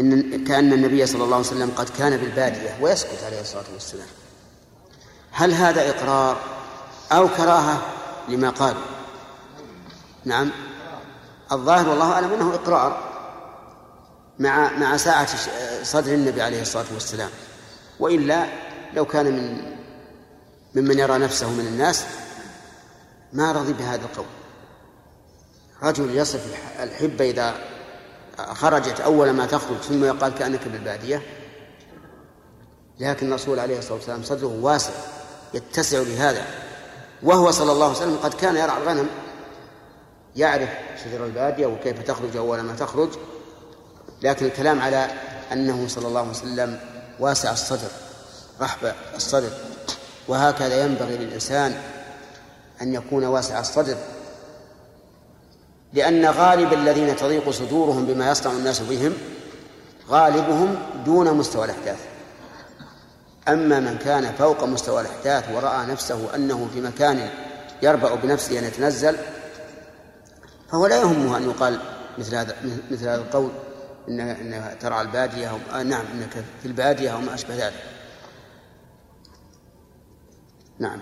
[0.00, 4.06] إن كأن النبي صلى الله عليه وسلم قد كان بالبادية ويسكت عليه الصلاة والسلام.
[5.32, 6.40] هل هذا إقرار
[7.12, 7.82] أو كراهة
[8.28, 8.74] لما قال؟
[10.24, 10.50] نعم.
[11.52, 13.10] الظاهر والله أعلم أنه إقرار
[14.38, 15.28] مع مع ساعة
[15.82, 17.30] صدر النبي عليه الصلاة والسلام.
[18.00, 18.46] وإلا
[18.94, 19.76] لو كان من
[20.74, 22.04] ممن يرى نفسه من الناس
[23.32, 24.26] ما رضي بهذا القول.
[25.82, 26.40] رجل يصف
[26.82, 27.69] الحبة إذا
[28.54, 31.22] خرجت أول ما تخرج ثم يقال كأنك بالبادية.
[33.00, 34.92] لكن الرسول عليه الصلاة والسلام صدره واسع
[35.54, 36.44] يتسع لهذا.
[37.22, 39.06] وهو صلى الله عليه وسلم قد كان يرعى الغنم
[40.36, 40.68] يعرف
[41.04, 43.08] شجر البادية وكيف تخرج أول ما تخرج.
[44.22, 45.10] لكن الكلام على
[45.52, 46.80] أنه صلى الله عليه وسلم
[47.20, 47.88] واسع الصدر
[48.60, 49.50] رحب الصدر.
[50.28, 51.74] وهكذا ينبغي للإنسان
[52.82, 53.96] أن يكون واسع الصدر.
[55.92, 59.12] لأن غالب الذين تضيق صدورهم بما يصنع الناس بهم
[60.08, 61.98] غالبهم دون مستوى الأحداث.
[63.48, 67.30] أما من كان فوق مستوى الإحداث ورأى نفسه أنه في مكان
[67.82, 69.16] يربأ بنفسه أن يتنزل
[70.70, 71.80] فهو لا يهمه أن يقال
[72.18, 72.56] مثل هذا
[72.90, 73.50] مثل هذا القول
[74.08, 77.82] إن إن ترعى البادية أو آه نعم إنك في البادية أو ما أشبه ذلك.
[80.78, 81.00] نعم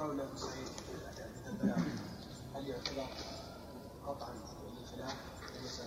[0.00, 0.68] قول ابو سعيد
[2.54, 3.06] هل يعتبر
[4.06, 4.34] قطعا
[4.78, 5.16] للخلاف
[5.62, 5.80] ليس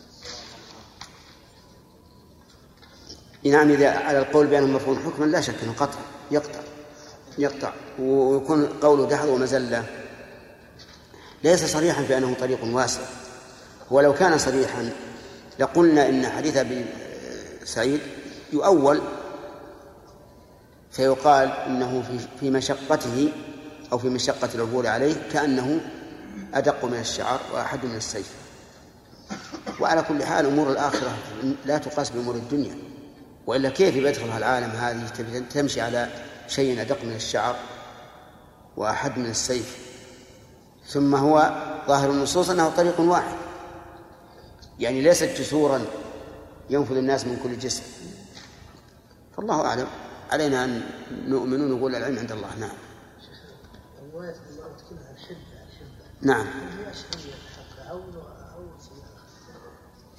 [3.52, 6.00] نعم إذا على القول بأنه مرفوع حكما لا شك أنه قطع
[6.32, 6.60] يقطع
[7.38, 9.84] يقطع ويكون قوله دحض ومزلة.
[11.43, 13.02] ليس صريحا بأنه طريق واسع.
[13.91, 14.89] ولو كان صريحا
[15.60, 16.86] لقلنا إن حديث أبي
[17.66, 18.00] سعيد
[18.54, 19.02] يؤول
[20.91, 23.32] فيقال إنه في في مشقته
[23.91, 25.80] أو في مشقة العبور عليه كأنه
[26.54, 28.32] أدق من الشعر وأحد من السيف.
[29.80, 31.18] وعلى كل حال أمور الآخرة
[31.66, 32.86] لا تقاس بأمور الدنيا.
[33.48, 35.08] وإلا كيف يدخلها العالم هذه؟
[35.50, 36.10] تمشي على
[36.48, 37.56] شيء أدق من الشعر
[38.78, 39.78] وأحد من السيف.
[40.88, 43.36] ثم هو ظاهر النصوص أنه طريق واحد.
[44.80, 45.86] يعني ليست جسورا
[46.70, 47.84] ينفذ الناس من كل جسم.
[49.38, 49.88] فالله أعلم.
[50.32, 50.82] علينا أن
[51.28, 52.50] نؤمن ونقول العلم عند الله.
[52.60, 52.70] نعم.
[54.14, 55.38] كلها الحبة الحبة
[56.22, 56.48] نعم.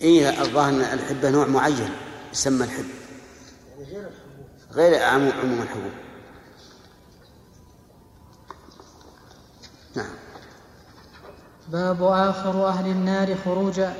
[0.01, 1.91] إيه الظاهر أن الحبة نوع معين
[2.33, 3.08] يسمى الحب.
[4.73, 5.93] غير عموم الحبوب
[9.97, 10.07] نعم.
[11.69, 13.95] باب آخر أهل النار خروجا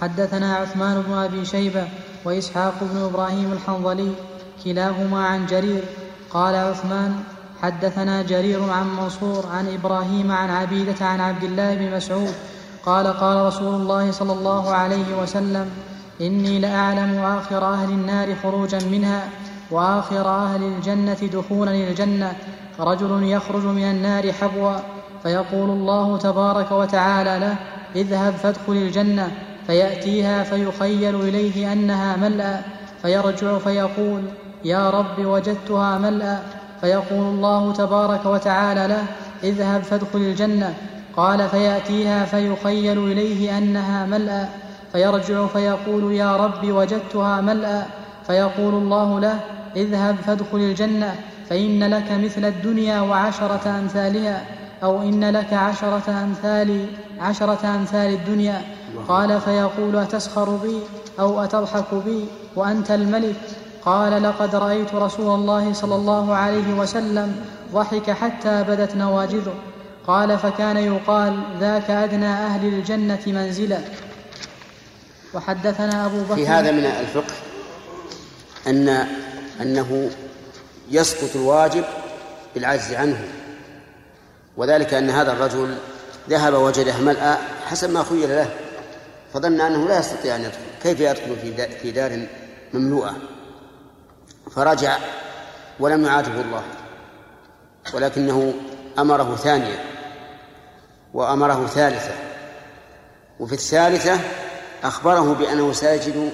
[0.00, 1.88] حدثنا عثمان بن أبي شيبة
[2.24, 4.12] وإسحاق بن إبراهيم الحنظلي
[4.64, 5.84] كلاهما عن جرير.
[6.30, 7.24] قال عثمان
[7.62, 12.34] حدثنا جرير عن منصور عن إبراهيم عن عبيدة عن عبد الله بن مسعود.
[12.84, 15.70] قال قال رسول الله صلى الله عليه وسلم
[16.20, 19.22] إني لأعلم آخر أهل النار خروجا منها
[19.70, 22.32] وآخر أهل الجنة دخولا الجنة
[22.80, 24.76] رجل يخرج من النار حبوا
[25.22, 27.56] فيقول الله تبارك وتعالى له
[27.96, 29.30] اذهب فادخل الجنة
[29.66, 32.60] فيأتيها فيخيل إليه أنها ملأى
[33.02, 34.22] فيرجع فيقول
[34.64, 36.38] يا رب وجدتها ملأى
[36.80, 39.04] فيقول الله تبارك وتعالى له
[39.44, 40.74] اذهب فادخل الجنة
[41.16, 44.48] قال فيأتيها فيخيل إليه أنها ملأى.
[44.92, 47.82] فيرجع فيقول يا رب وجدتها ملأى
[48.26, 49.40] فيقول الله له
[49.76, 51.14] اذهب فادخل الجنة
[51.50, 54.44] فإن لك مثل الدنيا وعشرة أمثالها
[54.82, 56.86] أو إن لك عشرة أمثال
[57.20, 58.62] عشرة أمثال الدنيا.
[59.08, 60.80] قال فيقول أتسخر بي
[61.20, 62.24] أو أتضحك بي
[62.56, 63.36] وأنت الملك؟
[63.84, 67.36] قال لقد رأيت رسول الله صلى الله عليه وسلم
[67.72, 69.54] ضحك حتى بدت نواجذه.
[70.06, 73.78] قال فكان يقال ذاك أدنى أهل الجنة منزلا
[75.34, 77.34] وحدثنا أبو بكر في هذا من الفقه
[78.66, 78.88] أن
[79.60, 80.10] أنه
[80.90, 81.84] يسقط الواجب
[82.54, 83.28] بالعجز عنه
[84.56, 85.78] وذلك أن هذا الرجل
[86.30, 88.50] ذهب وجده ملأ حسب ما خيل له
[89.34, 92.26] فظن أنه لا يستطيع أن يدخل كيف يدخل في في دار
[92.74, 93.16] مملوءة؟
[94.50, 94.98] فرجع
[95.80, 96.62] ولم يعاتبه الله
[97.94, 98.54] ولكنه
[98.98, 99.84] أمره ثانية
[101.14, 102.12] وأمره ثالثة
[103.40, 104.20] وفي الثالثة
[104.82, 106.30] أخبره بأنه سيجد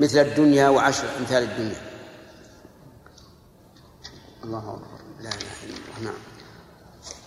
[0.00, 1.80] مثل الدنيا وعشر أمثال الدنيا.
[4.44, 4.98] الله أكبر.
[5.20, 6.04] لا إله إلا الله.
[6.04, 6.14] نعم.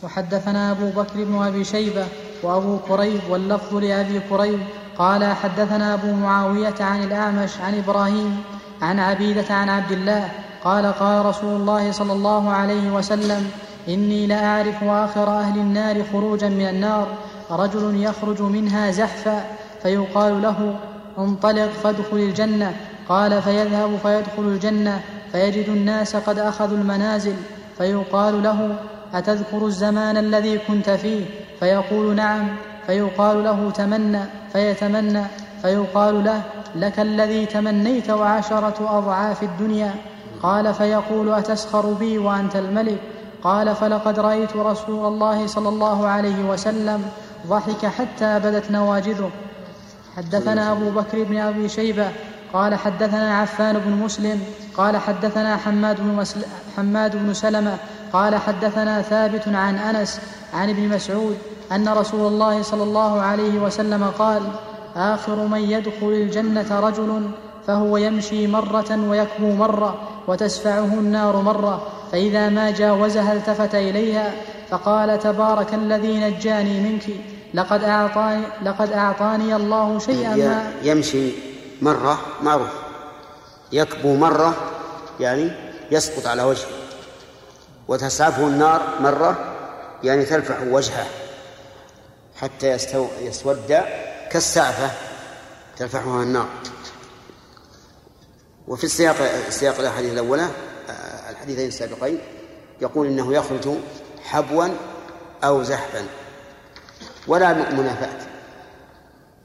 [0.03, 2.07] وحدثنا أبو بكر بن أبي شيبة
[2.43, 4.59] وأبو كريب واللفظ لأبي كريب
[4.97, 8.43] قال حدثنا أبو معاوية عن الأعمش عن إبراهيم
[8.81, 10.31] عن عبيدة عن عبد الله
[10.63, 13.51] قال قال رسول الله صلى الله عليه وسلم
[13.87, 17.07] إني لأعرف آخر أهل النار خروجا من النار
[17.51, 19.45] رجل يخرج منها زحفا
[19.83, 20.75] فيقال له
[21.17, 22.75] انطلق فادخل الجنة.
[23.09, 25.01] قال فيذهب فيدخل الجنة
[25.31, 27.35] فيجد الناس قد أخذوا المنازل.
[27.77, 28.75] فيقال له
[29.13, 31.25] أتذكر الزمان الذي كنت فيه؟
[31.59, 32.47] فيقول نعم.
[32.87, 34.23] فيقال له تمنى.
[34.53, 35.23] فيتمنى.
[35.61, 36.41] فيقال له
[36.75, 39.93] لك الذي تمنيت وعشرة أضعاف الدنيا.
[40.43, 42.97] قال فيقول أتسخر بي وأنت الملك؟
[43.43, 47.03] قال فلقد رأيت رسول الله صلى الله عليه وسلم
[47.47, 49.31] ضحك حتى بدت نواجذه.
[50.17, 52.07] حدثنا أبو بكر بن أبي شيبة
[52.53, 54.43] قال حدثنا عفان بن مسلم
[54.77, 56.41] قال حدثنا حماد بن, مسل...
[56.77, 57.77] حماد بن سلمة
[58.13, 60.21] قال حدثنا ثابت عن أنس
[60.53, 61.37] عن ابن مسعود
[61.71, 64.41] أن رسول الله صلى الله عليه وسلم قال
[64.95, 67.29] آخر من يدخل الجنة رجل
[67.67, 69.95] فهو يمشي مرة ويكبو مرة
[70.27, 74.31] وتسفعه النار مرة فإذا ما جاوزها التفت إليها
[74.69, 77.03] فقال تبارك الذي نجاني منك.
[77.53, 81.31] لقد أعطاني, لقد أعطاني الله شيئا ما يمشي
[81.81, 82.69] مرة معروف.
[83.71, 84.55] يكبو مرة
[85.19, 85.51] يعني
[85.91, 86.67] يسقط على وجهه.
[87.87, 89.55] وتسعفه النار مرة
[90.03, 91.05] يعني تلفح وجهه
[92.35, 93.83] حتى يستو يسود
[94.31, 94.91] كالسعفة
[95.77, 96.47] تلفحها النار.
[98.67, 99.15] وفي السياق
[99.49, 100.47] سياق الأحاديث الأولى
[101.29, 102.19] الحديثين السابقين
[102.81, 103.69] يقول إنه يخرج
[104.23, 104.67] حبوا
[105.43, 106.05] أو زحفا.
[107.31, 108.27] ولا منافاه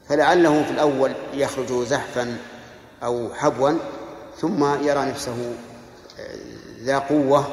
[0.09, 2.37] فلعله في الأول يخرج زحفا
[3.03, 3.71] أو حبوا
[4.37, 5.53] ثم يرى نفسه
[6.81, 7.47] ذا قوة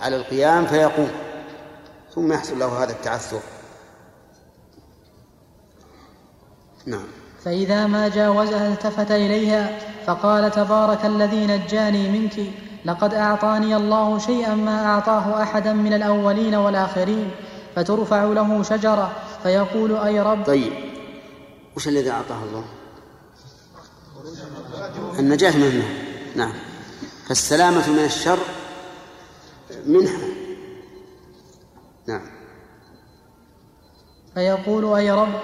[0.00, 1.10] على القيام فيقوم
[2.14, 3.40] ثم يحصل له هذا التعثر.
[6.86, 7.06] نعم.
[7.44, 12.50] فإذا ما جاوزها التفت إليها فقال تبارك الذي نجاني منك
[12.84, 17.30] لقد أعطاني الله شيئا ما أعطاه أحدا من الأولين والآخرين.
[17.76, 20.72] فترفع له شجرة فيقول أي رب طيب
[21.76, 22.64] وش الذي أعطاه الله؟
[25.18, 25.88] النجاة من النار
[26.36, 26.52] نعم.
[27.28, 28.38] فالسلامة من الشر
[29.86, 30.18] منها.
[32.06, 32.22] نعم.
[34.34, 35.34] فيقول أي رب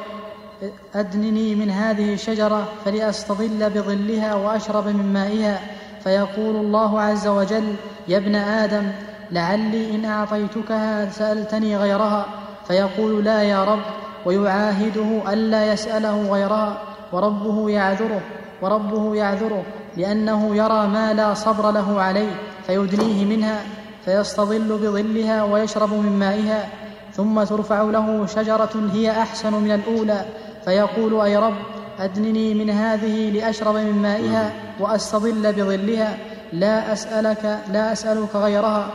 [0.95, 5.77] أدنني من هذه الشجرة فلأستظل بظلها وأشرب من مائها.
[6.05, 7.77] فيقول الله عز وجل
[8.09, 8.93] يا ابن آدم
[9.33, 12.27] لعلي إن أعطيتكها سألتني غيرها
[12.69, 13.83] فيقول لا يا رب
[14.27, 16.79] ويعاهده ألا يسأله غيرها
[17.13, 18.21] وربه يعذره
[18.63, 19.63] وربه يعذره
[19.97, 22.33] لأنه يرى ما لا صبر له عليه
[22.67, 23.63] فيدنيه منها
[24.05, 26.69] فيستظل بظلها ويشرب من مائها
[27.13, 30.25] ثم ترفع له شجرة هي أحسن من الأولى
[30.65, 31.57] فيقول أي رب
[32.01, 36.19] أدنني من هذه لأشرب من مائها وأستظل بظلها
[36.53, 38.91] لا أسألك لا أسألك غيرها.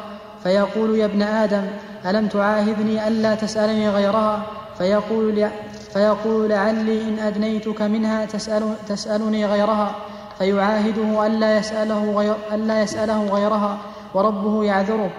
[0.45, 1.65] فيقول يا ابن آدم
[2.05, 4.43] ألم تعاهدني ألا تسألني غيرها؟
[4.77, 5.49] فيقول
[5.93, 9.95] فيقول لعلي إن أدنيتك منها تسأل تسألني غيرها.
[10.37, 13.77] فيعاهده ألا يسأله, غير ألا يسأله غيرها
[14.13, 15.09] وربه يعذره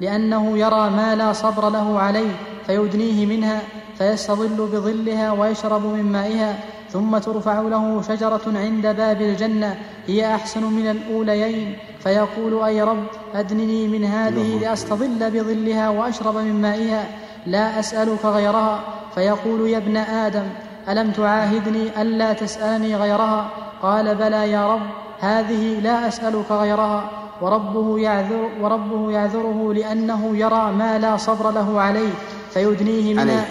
[0.00, 2.32] لأنه يرى ما لا صبر له عليه
[2.66, 3.60] فيدنيه منها
[3.98, 6.58] فيستظل بظلها ويشرب من مائها
[6.92, 11.76] ثم ترفع له شجرة عند باب الجنة هي أحسن من الأوليين.
[12.02, 13.04] فيقول أي رب
[13.34, 17.04] أدنني من هذه لأستظل بظلها وأشرب من مائها
[17.46, 18.80] لا أسألك غيرها.
[19.14, 20.46] فيقول يا ابن آدم
[20.88, 23.48] ألم تعاهدني ألا تسألني غيرها؟
[23.82, 24.86] قال بلى يا رب
[25.20, 27.10] هذه لا أسألك غيرها.
[27.40, 32.12] وربه يعذر وربه يعذره لأنه يرى ما لا صبر له عليه
[32.50, 33.48] فيدنيه منها عليه.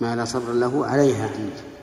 [0.00, 1.28] ما لا صبر له عليها.
[1.38, 1.73] نعم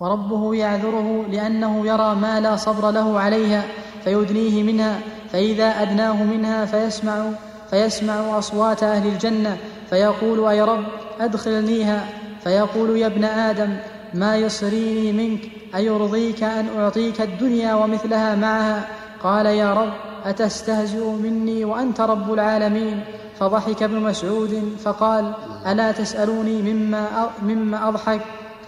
[0.00, 3.62] وربه يعذره لأنه يرى ما لا صبر له عليها
[4.04, 5.00] فيدنيه منها
[5.32, 7.24] فإذا أدناه منها فيسمع
[7.70, 9.56] فيسمع أصوات أهل الجنة
[9.90, 10.84] فيقول أي رب
[11.20, 12.06] أدخلنيها؟
[12.44, 13.76] فيقول يا ابن آدم
[14.14, 15.40] ما يصريني منك
[15.74, 18.88] أيرضيك أن أعطيك الدنيا ومثلها معها؟
[19.22, 19.92] قال يا رب
[20.24, 23.00] أتستهزئ مني وأنت رب العالمين؟
[23.38, 25.32] فضحك ابن مسعود فقال
[25.66, 28.20] ألا تسألوني مما مما أضحك؟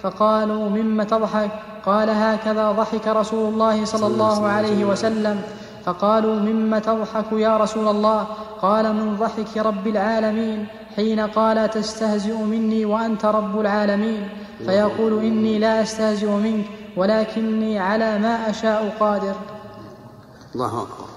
[0.03, 1.51] فقالوا مما تضحك؟
[1.87, 5.43] قال هكذا ضحك رسول الله صلى الله عليه وسلم.
[5.85, 8.27] فقالوا مما تضحك يا رسول الله؟
[8.63, 10.67] قال من ضحك رب العالمين.
[10.97, 14.29] حين قال تستهزئ مني وأنت رب العالمين.
[14.67, 16.67] فيقول إني لا أستهزئ منك
[16.97, 19.35] ولكني على ما أشاء قادر.
[20.55, 21.09] الله أكبر.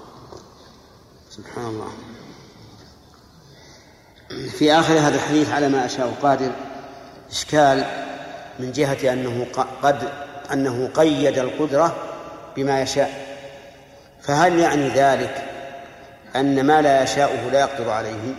[1.30, 1.88] سبحان الله.
[4.50, 6.50] في آخر هذا الحديث على ما أشاء قادر
[7.30, 7.84] إشكال
[8.58, 9.46] من جهة أنه
[9.82, 10.08] قد
[10.52, 11.96] أنه قيد القدرة
[12.56, 13.32] بما يشاء.
[14.22, 15.44] فهل يعني ذلك
[16.36, 18.34] أن ما لا يشاءه لا يقدر عليه؟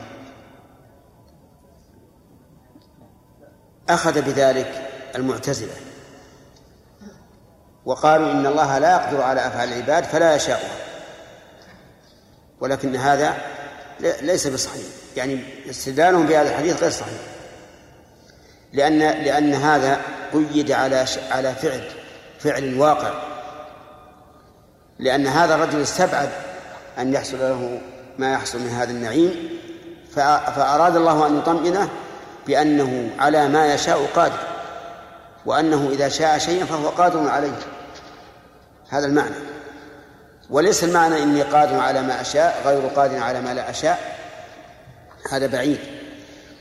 [3.89, 5.73] أخذ بذلك المعتزلة
[7.85, 10.75] وقالوا إن الله لا يقدر على أفعال العباد فلا يشاءها
[12.59, 13.37] ولكن هذا
[13.99, 14.85] ليس بصحيح.
[15.17, 17.32] يعني استدلالهم بهذا الحديث غير صحيح.
[18.73, 20.01] لأن لأن هذا
[20.33, 21.83] قيد على على فعل
[22.39, 23.13] فعل واقع.
[24.99, 26.29] لأن هذا الرجل استبعد
[26.99, 27.81] أن يحصل له
[28.17, 29.49] ما يحصل من هذا النعيم
[30.55, 31.89] فأراد الله أن يطمئنه
[32.47, 34.39] بأنه على ما يشاء قادر
[35.45, 37.59] وأنه إذا شاء شيئا فهو قادر عليه.
[38.89, 39.35] هذا المعنى.
[40.49, 44.17] وليس المعنى إني قادر على ما أشاء غير قادر على ما لا أشاء.
[45.31, 45.79] هذا بعيد.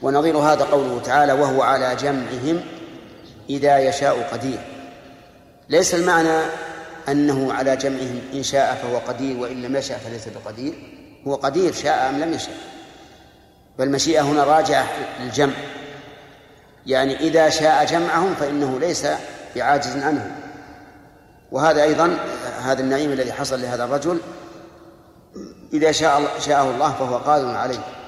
[0.02, 2.60] ونظير هذا قوله تعالى وهو على جمعهم
[3.50, 4.58] إذا يشاء قدير.
[5.68, 6.40] ليس المعنى
[7.08, 10.74] أنه على جمعهم إن شاء فهو قدير وإن لم يشاء فليس بقدير.
[11.26, 12.54] هو قدير شاء أم لم يشاء
[13.78, 14.86] فالمشيئة هنا راجعة
[15.20, 15.54] للجمع.
[16.86, 19.06] يعني إذا شاء جمعهم فإنه ليس
[19.56, 20.32] بعاجز عنهم
[21.52, 22.18] وهذا أيضا
[22.62, 24.18] هذا النعيم الذي حصل لهذا الرجل.
[25.72, 28.01] إذا شاء شاءه الله فهو قادر عليه.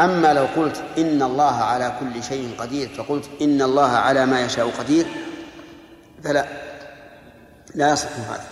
[0.00, 4.70] أما لو قلت إن الله على كل شيء قدير فقلت إن الله على ما يشاء
[4.78, 5.06] قدير
[6.24, 6.46] فلا
[7.74, 8.44] لا يصح هذا.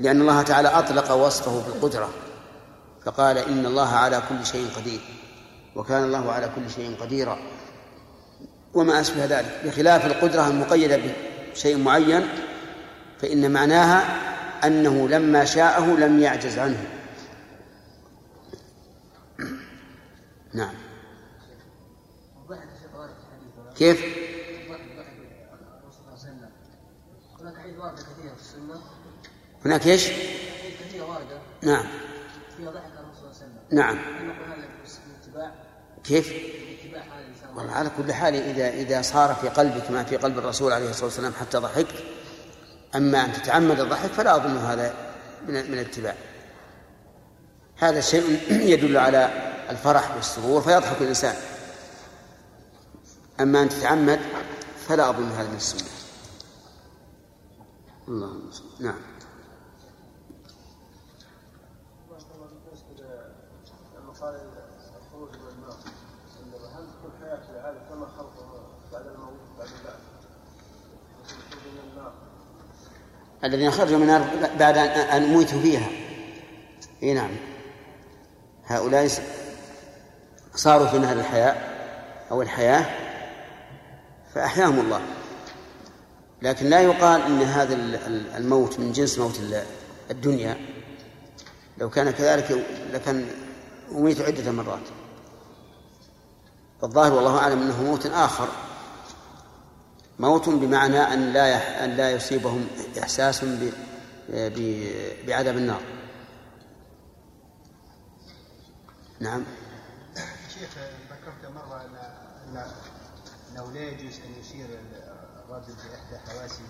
[0.00, 2.08] لأن الله تعالى أطلق وصفه بالقدرة
[3.04, 5.00] فقال إن الله على كل شيء قدير
[5.76, 7.38] وكان الله على كل شيء قديرا.
[8.74, 11.00] وما أشبه ذلك بخلاف القدرة المقيدة
[11.54, 12.28] بشيء معين
[13.22, 14.04] فإن معناها
[14.64, 16.84] أنه لما شاءه لم يعجز عنه.
[20.54, 20.74] نعم
[23.76, 24.04] كيف؟
[27.40, 28.80] هناك حديث واردة كثيرة في السنة
[29.64, 30.08] هناك إيش؟
[30.80, 31.86] كثيرة واردة نعم
[32.56, 33.98] فيها ضحك الرسول صلى الله عليه وسلم نعم
[36.04, 36.32] كيف؟
[37.56, 41.04] والله على كل حال إذا إذا صار في قلبك ما في قلب الرسول عليه الصلاة
[41.04, 41.94] والسلام حتى ضحكت
[42.94, 44.94] أما أن تتعمد الضحك فلا أظن هذا
[45.46, 46.14] من من الاتباع
[47.78, 48.40] هذا شيء
[48.72, 49.30] يدل على
[49.70, 51.34] الفرح والسرور فيضحك الإنسان.
[53.40, 54.20] أما أن تتعمد
[54.88, 55.88] فلا أظن هذا من السنة.
[58.08, 58.94] اللهم نعم.
[73.44, 75.88] الذين خرجوا من النار بعد أن موتوا فيها.
[77.02, 77.30] إي نعم.
[78.64, 79.08] هؤلاء
[80.54, 81.56] صاروا في نهر الحياة
[82.30, 82.86] أو الحياة
[84.34, 85.00] فأحياهم الله.
[86.42, 87.74] لكن لا يقال أن هذا
[88.36, 89.40] الموت من جنس موت
[90.10, 90.56] الدنيا.
[91.78, 93.26] لو كان كذلك لكان
[93.92, 94.88] أميت عدة مرات.
[96.82, 98.48] فالظاهر والله أعلم أنه موت آخر.
[100.18, 102.66] موت بمعنى أن لا أن لا يصيبهم
[103.02, 103.44] إحساس
[105.26, 105.80] بعذاب النار.
[109.20, 109.44] نعم.
[110.60, 110.70] شيخ
[111.10, 112.64] ذكرت مرة أن
[113.50, 114.66] أنه لا يجوز أن يشير
[115.48, 116.64] الرجل بإحدى حواسه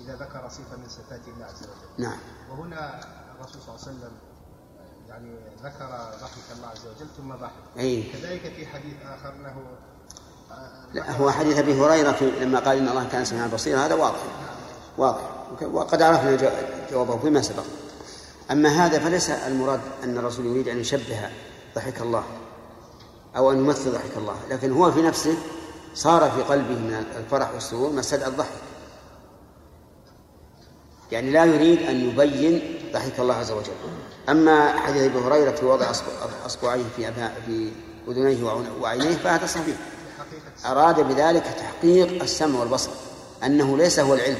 [0.00, 2.04] إذا ذكر صفة من صفات الله عز وجل.
[2.04, 2.18] نعم.
[2.50, 3.00] وهنا
[3.34, 4.12] الرسول صلى الله عليه وسلم
[5.08, 5.88] يعني ذكر
[6.20, 7.78] ضحك الله عز وجل ثم ضحك.
[7.78, 8.02] أي.
[8.02, 9.62] كذلك في حديث آخر أنه
[10.92, 14.22] لا هو حديث أبي هريرة لما قال إن الله كان سميعا بصيرا هذا واضح.
[14.98, 15.22] واضح.
[15.62, 16.52] وقد عرفنا
[16.90, 17.64] جوابه فيما سبق.
[18.50, 21.30] أما هذا فليس المراد أن الرسول يريد أن يشبه
[21.74, 22.24] ضحك الله.
[23.36, 24.36] أو أن يمثل ضحك الله.
[24.50, 25.34] لكن هو في نفسه
[25.94, 28.58] صار في قلبه من الفرح والسرور ما استدعى الضحك.
[31.12, 33.72] يعني لا يريد أن يبين ضحك الله عز وجل.
[34.28, 35.90] أما حديث أبي هريرة في وضع
[36.46, 37.12] أصبعيه في
[37.46, 37.70] في
[38.08, 38.44] أذنيه
[38.80, 39.76] وعينيه فهذا صحيح.
[40.66, 42.90] أراد بذلك تحقيق السمع والبصر
[43.44, 44.38] أنه ليس هو العلم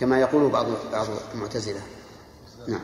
[0.00, 1.80] كما يقول بعض بعض المعتزلة.
[2.68, 2.80] نعم.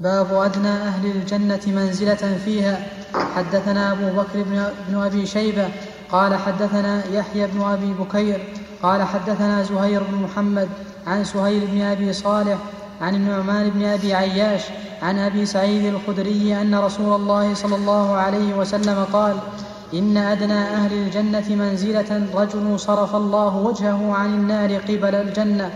[0.00, 2.99] باب أدنى أهل الجنة منزلة فيها
[3.36, 4.44] حدثنا أبو بكر
[4.88, 5.68] بن أبي شيبة
[6.12, 8.40] قال حدثنا يحيى بن أبي بكير
[8.82, 10.68] قال حدثنا زهير بن محمد
[11.06, 12.58] عن سهيل بن أبي صالح
[13.00, 14.62] عن النعمان بن أبي عياش
[15.02, 19.36] عن أبي سعيد الخدري أن رسول الله صلى الله عليه وسلم قال
[19.94, 25.70] إن أدنى أهل الجنة منزلة رجل صرف الله وجهه عن النار قبل الجنة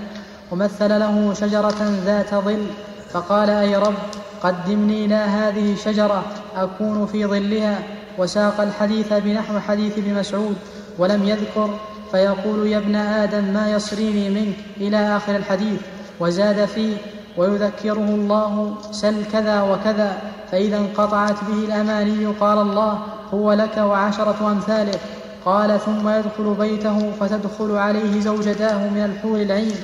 [0.53, 2.67] ومثل له شجرة ذات ظل
[3.13, 4.24] فقال أي رب!
[4.45, 6.25] قدمني إلى هذه الشجرة
[6.57, 7.79] أكون في ظلها
[8.19, 10.57] وساق الحديث بنحو حديث ابن مسعود
[10.99, 11.71] ولم يذكر
[12.11, 15.81] فيقول يا ابن آدم ما يصريني منك إلى آخر الحديث
[16.21, 16.97] وزاد فيه
[17.37, 20.19] ويذكره الله سل كذا وكذا
[20.53, 22.99] فإذا انقطعت به الأماني قال الله
[23.35, 24.99] هو لك وعشرة أمثاله
[25.45, 29.75] قال ثم يدخل بيته فتدخل عليه زوجتاه من الحور العين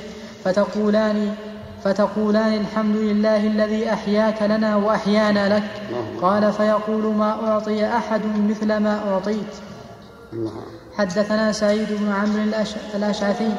[0.44, 1.34] فتقولان
[1.84, 5.82] فتقولان الحمد لله الذي أحياك لنا وأحيانا لك.
[6.22, 9.54] قال فيقول ما أعطي أحد مثل ما أعطيت.
[10.96, 12.42] حدثنا سعيد بن عمرو
[12.94, 13.52] الأشعثي.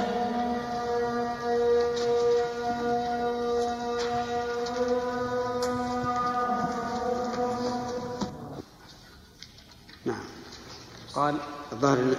[11.14, 11.36] قال
[11.72, 12.16] الظاهر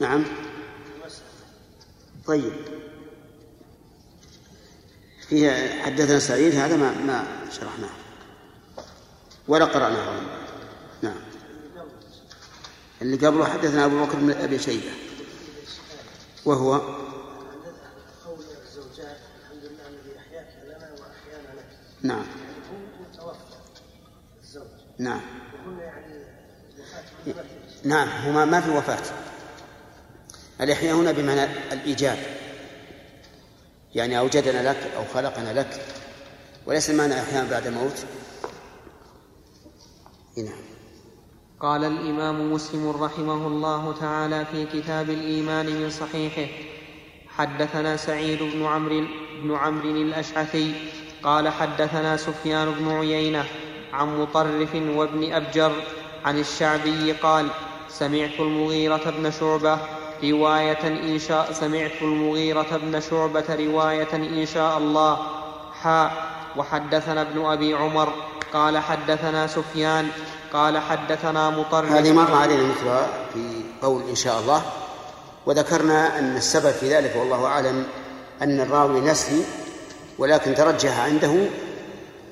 [0.00, 0.24] نعم.
[2.26, 2.52] طيب.
[5.28, 7.90] فيها حدثنا سعيد هذا ما ما شرحناه.
[9.48, 10.20] ولا قرأناه.
[11.02, 11.16] نعم.
[13.02, 14.90] اللي قبله حدثنا أبو بكر بن أبي شيبة.
[16.44, 16.80] وهو؟
[22.02, 22.26] نعم.
[24.98, 25.20] نعم.
[27.84, 29.02] نعم هما ما في وفاة.
[30.60, 32.18] الإحياء هنا بمعنى الإيجاد
[33.94, 35.80] يعني أوجدنا لك أو خلقنا لك.
[36.66, 38.04] وليس المعنى أحيانا بعد موت
[40.36, 40.60] نعم.
[41.60, 46.52] قال الإمام مسلم رحمه الله تعالى في كتاب الإيمان من صحيحه
[47.28, 49.04] حدثنا سعيد بن عمرو
[49.42, 50.74] بن عمرو الأشعثي
[51.22, 53.44] قال حدثنا سفيان بن عيينة
[53.92, 55.72] عن مطرف وابن أبجر
[56.24, 57.48] عن الشعبي قال
[57.88, 59.78] سمعت المغيرة بن شعبة
[60.24, 65.18] رواية إن شاء سمعت المغيرة بن شعبة رواية إن شاء الله.
[65.82, 66.12] حاء
[66.56, 68.12] وحدثنا ابن أبي عمر.
[68.52, 70.08] قال حدثنا سفيان.
[70.52, 74.62] قال حدثنا مطرف هذه مر علينا مثلها في قول إن شاء الله.
[75.46, 77.86] وذكرنا أن السبب في ذلك والله أعلم
[78.42, 79.44] أن الراوي نسي
[80.18, 81.34] ولكن ترجح عنده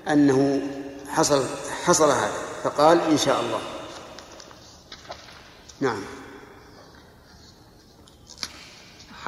[0.08, 0.60] أنه
[1.08, 1.44] حصل
[1.84, 2.32] حصل هذا.
[2.64, 3.60] فقال إن شاء الله.
[5.80, 6.15] نعم.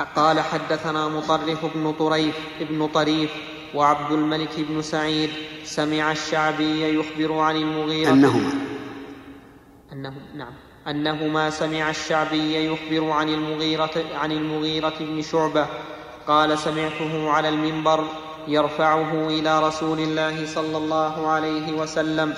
[0.00, 3.30] قال حدثنا مطرف بن طريف ابن طريف
[3.74, 5.30] وعبد الملك بن سعيد
[5.64, 8.10] سمع الشعبي يخبر عن المغيرة.
[8.10, 8.52] أنهما.
[9.92, 10.52] أنه نعم.
[10.88, 15.66] أنهما سمع الشعبي يخبر عن المغيرة عن المغيرة بن شعبة.
[16.26, 18.04] قال سمعته على المنبر
[18.48, 22.34] يرفعه إلى رسول الله صلى الله عليه وسلم.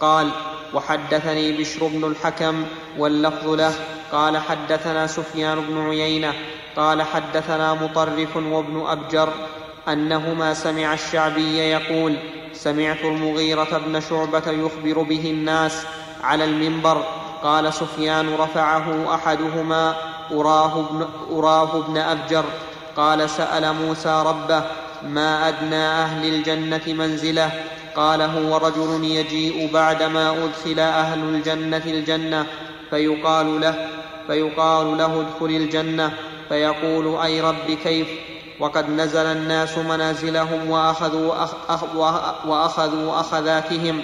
[0.00, 0.30] قال
[0.74, 2.64] وحدثني بشر بن الحكم
[2.98, 3.74] واللفظ له
[4.14, 6.32] قال حدثنا سفيان بن عيينة
[6.76, 9.28] قال حدثنا مطرف وابن أبجر
[9.88, 12.16] أنهما سمع الشعبي يقول
[12.52, 15.86] سمعت المغيرة بن شعبة يخبر به الناس
[16.22, 17.02] على المنبر
[17.42, 19.94] قال سفيان رفعه أحدهما
[20.32, 22.44] أراه ابن, أراه ابن أبجر
[22.96, 24.62] قال سأل موسى ربه
[25.02, 27.50] ما أدنى أهل الجنة منزله
[27.96, 32.46] قال هو رجل يجيء بعدما أدخل أهل الجنة الجنة
[32.90, 36.12] فيقال له فيقال له ادخل الجنة
[36.48, 38.08] فيقول أي رب كيف؟
[38.60, 41.84] وقد نزل الناس منازلهم وأخذوا, أخ
[42.46, 44.00] وأخذوا أخذاتهم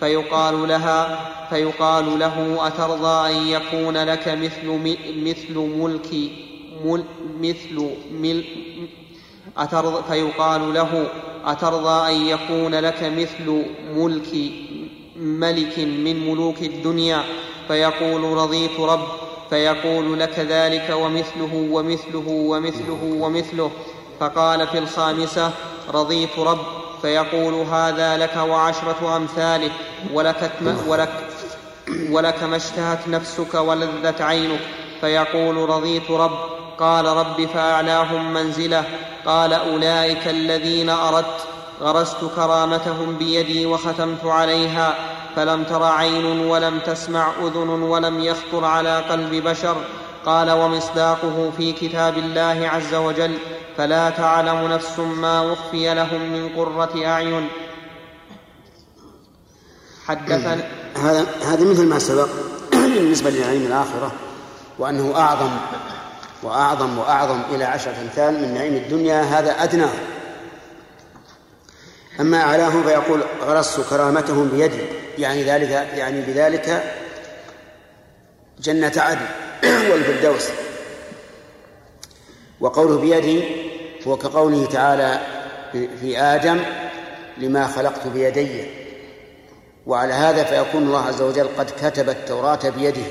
[0.00, 1.18] فيقال لها
[1.50, 6.14] فيقال له أترضى أن يكون لك مثل مثل ملك
[6.84, 7.04] مل
[7.40, 8.44] مثل مل
[9.58, 11.06] أترضى فيقال له
[11.44, 14.52] أترضى أن يكون لك مثل ملك
[15.16, 17.22] ملك من ملوك الدنيا؟
[17.68, 19.21] فيقول رضيت رب
[19.52, 23.70] فيقول لك ذلك ومثله ومثله ومثله ومثله.
[24.20, 25.50] فقال في الخامسة
[25.94, 26.58] رضيت رب.
[27.02, 29.70] فيقول هذا لك وعشرة أمثاله.
[30.12, 30.50] ولك,
[30.86, 31.12] ولك,
[32.10, 34.60] ولك ما اشتهت نفسك ولذت عينك.
[35.00, 36.38] فيقول رضيت رب.
[36.78, 38.84] قال رب فأعلاهم منزله.
[39.26, 41.46] قال أولئك الذين أردت
[41.80, 44.94] غرست كرامتهم بيدي وختمت عليها.
[45.36, 49.76] فلم تر عين ولم تسمع أذن ولم يخطر على قلب بشر.
[50.26, 53.38] قال ومصداقه في كتاب الله عز وجل
[53.76, 57.48] فلا تعلم نفس ما أخفي لهم من قرة أعين.
[60.06, 60.64] حدثنا
[61.04, 62.28] هذا هذا مثل ما سبق
[62.72, 64.12] بالنسبة لنعيم الآخرة
[64.78, 65.50] وأنه اعظم
[66.42, 69.90] واعظم وأعظم إلى عشرة أمثال من نعيم الدنيا هذا ادناه
[72.20, 74.82] أما أعلاه فيقول غرست كرامتهم بيدي.
[75.18, 76.94] يعني ذلك يعني بذلك
[78.60, 79.26] جنة عدن
[79.90, 80.48] والفردوس.
[82.60, 83.44] وقوله بيدي
[84.06, 85.20] هو كقوله تعالى
[85.72, 86.60] في آدم
[87.38, 88.64] لما خلقت بيدي.
[89.86, 93.06] وعلى هذا فيكون الله عز وجل قد كتب التوراة بيده.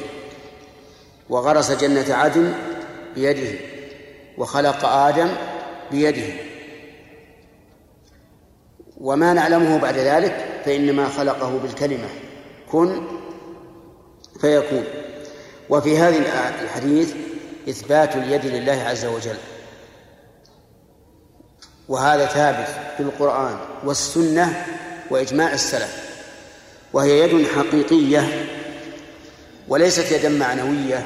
[1.30, 2.54] وغرس جنة عدن
[3.16, 3.60] بيده.
[4.38, 5.30] وخلق آدم
[5.92, 6.51] بيده.
[9.02, 12.08] وما نعلمه بعد ذلك فإنما خلقه بالكلمة.
[12.72, 13.08] كن
[14.42, 14.84] فيكون.
[15.70, 16.18] وفي هذه
[16.64, 17.14] الحديث
[17.70, 19.38] إثبات اليد لله عز وجل.
[21.90, 22.68] وهذا ثابت
[22.98, 24.66] في القرآن والسنة
[25.10, 26.12] وإجماع السلف.
[26.94, 28.48] وهي يد حقيقية
[29.68, 31.06] وليست يدا معنوية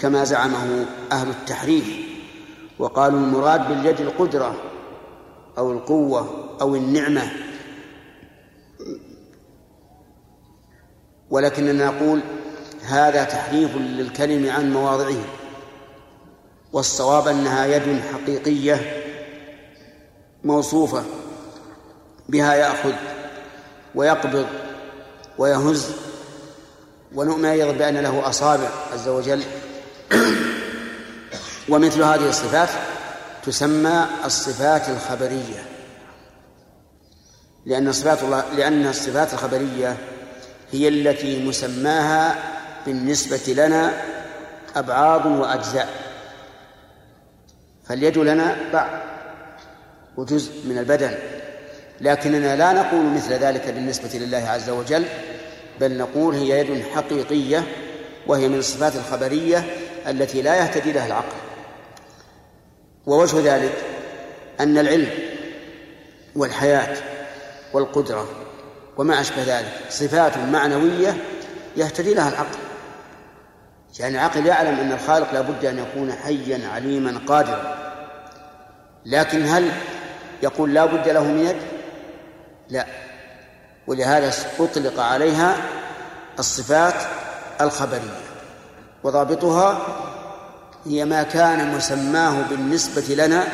[0.00, 1.84] كما زعمه أهل التحريف.
[2.78, 4.73] وقالوا المراد باليد القدرة
[5.58, 7.32] أو القوة أو النعمة.
[11.30, 12.20] ولكننا نقول
[12.82, 15.24] هذا تحريف للكلم عن مواضعه.
[16.72, 19.04] والصواب أنها يد حقيقية
[20.44, 21.04] موصوفة
[22.28, 22.92] بها يأخذ
[23.94, 24.46] ويقبض
[25.38, 25.90] ويهز.
[27.14, 29.42] ونؤمن أيضا بأن له أصابع عز وجل.
[31.68, 32.68] ومثل هذه الصفات
[33.46, 35.62] تسمى الصفات الخبرية.
[37.66, 39.96] لأن صفات الله لأن الصفات الخبرية
[40.72, 42.36] هي التي مسماها
[42.86, 43.92] بالنسبة لنا
[44.76, 45.88] أبعاض وأجزاء.
[47.88, 48.90] فاليد لنا بعض
[50.16, 51.14] وجزء من البدن.
[52.00, 55.04] لكننا لا نقول مثل ذلك بالنسبة لله عز وجل
[55.80, 57.62] بل نقول هي يد حقيقية
[58.26, 59.64] وهي من الصفات الخبرية
[60.06, 61.43] التي لا يهتدي لها العقل.
[63.06, 63.74] ووجه ذلك
[64.60, 65.10] أن العلم
[66.36, 66.96] والحياة
[67.72, 68.28] والقدرة
[68.96, 71.16] وما أشبه ذلك صفات معنوية
[71.76, 72.58] يهتدي لها العقل.
[73.98, 77.76] يعني العقل يعلم أن الخالق لا بد أن يكون حيا عليما قادرا.
[79.06, 79.70] لكن هل
[80.42, 81.56] يقول لا بد له من يد؟
[82.68, 82.86] لا.
[83.86, 85.56] ولهذا أطلق عليها
[86.38, 86.94] الصفات
[87.60, 88.20] الخبرية
[89.04, 89.86] وضابطها
[90.86, 93.48] هي ما كان مسماه بالنسبة لنا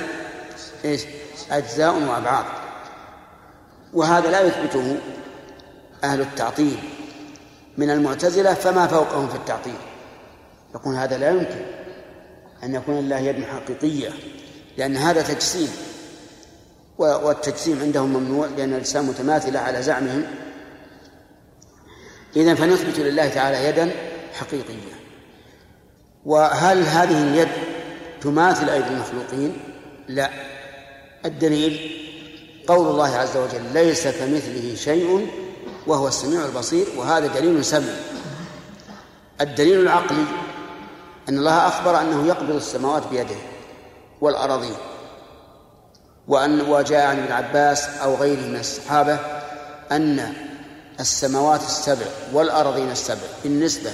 [0.84, 1.02] إيش؟
[1.50, 2.44] أجزاء وأبعاد.
[3.92, 4.96] وهذا لا يثبته
[6.04, 6.78] أهل التعطيل.
[7.78, 9.78] من المعتزلة فما فوقهم في التعطيل.
[10.74, 11.64] يقول هذا لا يمكن
[12.62, 14.10] أن يكون لله يد حقيقية
[14.78, 15.70] لأن هذا تجسيم.
[16.98, 20.24] والتجسيم عندهم ممنوع لأن الأجسام متماثلة على زعمهم.
[22.36, 23.90] إذا فنثبت لله تعالى يدا
[24.34, 25.00] حقيقية.
[26.24, 27.48] وهل هذه اليد
[28.20, 29.56] تماثل أيدي المخلوقين؟
[30.08, 30.30] لا
[31.24, 31.90] الدليل
[32.66, 35.28] قول الله عز وجل ليس كمثله شيء
[35.86, 37.92] وهو السميع البصير وهذا دليل سمع
[39.40, 40.24] الدليل العقلي
[41.28, 43.36] أن الله أخبر أنه يقبض السماوات بيده
[44.20, 44.74] والأراضين
[46.28, 49.18] وأن وجاء عن ابن عباس أو غيره من الصحابة
[49.92, 50.32] أن
[51.00, 53.90] السماوات السبع والأراضين السبع بالنسبة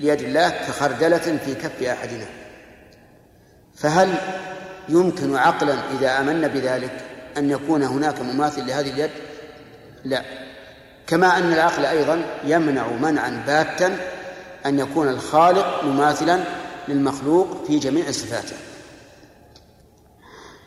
[0.00, 2.26] ليد الله كخردلة في كف أحدنا.
[3.76, 4.14] فهل
[4.88, 7.04] يمكن عقلا إذا آمنا بذلك
[7.36, 9.10] أن يكون هناك مماثل لهذه اليد؟
[10.04, 10.22] لا.
[11.06, 13.96] كما أن العقل أيضا يمنع منعا باتا
[14.66, 16.44] أن يكون الخالق مماثلا
[16.88, 18.56] للمخلوق في جميع صفاته.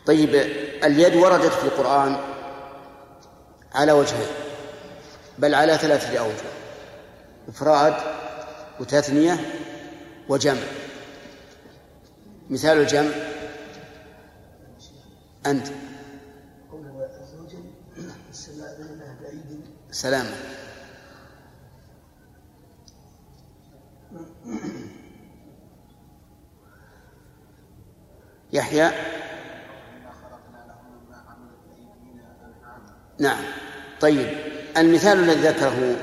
[0.06, 0.34] طيب
[0.84, 2.16] اليد وردت في القرآن
[3.74, 4.28] على وجهين
[5.38, 6.48] بل على ثلاثة أوجه.
[7.48, 7.94] إفراد
[8.80, 9.36] وتثنية
[10.28, 10.62] وجمع.
[12.50, 13.10] مثال الجمع
[15.46, 15.66] أنت.
[19.90, 20.36] سلامة.
[28.52, 28.90] يحيى.
[33.18, 33.44] نعم.
[34.00, 34.28] طيب.
[34.76, 35.96] المثال الذي ذكره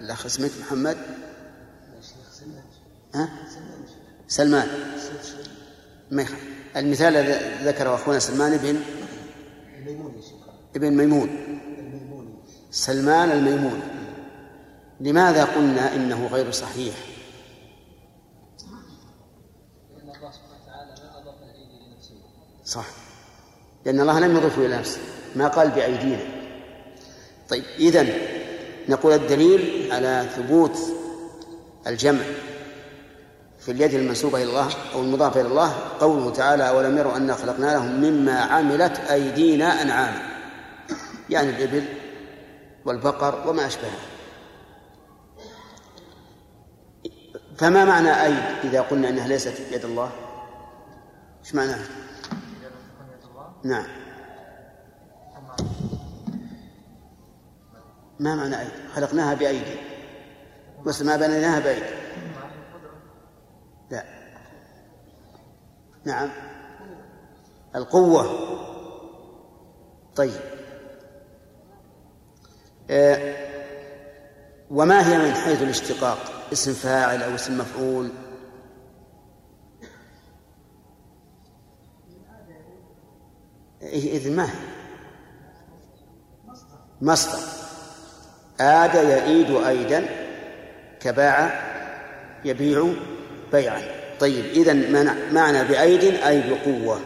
[0.00, 1.23] الأخ اسمك محمد.
[3.14, 3.28] ها؟
[4.28, 4.68] سلمان.
[6.10, 6.26] ما
[6.76, 8.80] المثال الذي ذكره أخونا سلمان بن
[10.76, 11.30] ابن ميمون.
[12.70, 13.80] سلمان الميمون.
[15.00, 16.94] لماذا قلنا إنه غير صحيح؟
[22.64, 22.86] صح.
[23.86, 25.00] لأن الله لم يضفه إلى نفسه.
[25.36, 26.22] ما قال بأيدينا.
[27.48, 28.12] طيب إذن
[28.88, 30.78] نقول الدليل على ثبوت
[31.86, 32.24] الجمع.
[33.64, 37.66] في اليد المنسوبة إلى الله أو المضافة إلى الله قوله تعالى أولم يروا أنا خلقنا
[37.66, 40.22] لهم مما عملت أيدينا أنعاما.
[41.30, 41.84] يعني الإبل
[42.84, 43.98] والبقر وما أشبهها.
[47.56, 50.10] فما معنى أيد إذا قلنا أنها ليست يد الله؟
[51.44, 51.86] إيش معناها؟
[53.64, 53.86] نعم.
[58.20, 59.76] ما معنى أيد؟ خلقناها بأيدي.
[60.86, 62.04] بس ما بنيناها بأيدي
[63.90, 64.04] لا
[66.04, 66.30] نعم.
[67.76, 68.50] القوة.
[70.16, 70.40] طيب.
[72.90, 73.34] آه
[74.70, 76.18] وما هي من حيث الاشتقاق؟
[76.52, 78.10] اسم فاعل أو اسم مفعول.
[83.82, 84.54] إذن ما هي؟
[87.00, 87.38] مصدر.
[88.60, 90.06] آد يئيد أيدا
[91.00, 91.60] كباع
[92.44, 92.94] يبيع
[93.52, 93.93] بيعا.
[94.20, 94.72] طيب إذا
[95.32, 97.00] معنى بأيد أي بقوة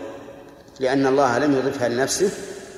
[0.80, 2.30] لأن الله لم يضفها لنفسه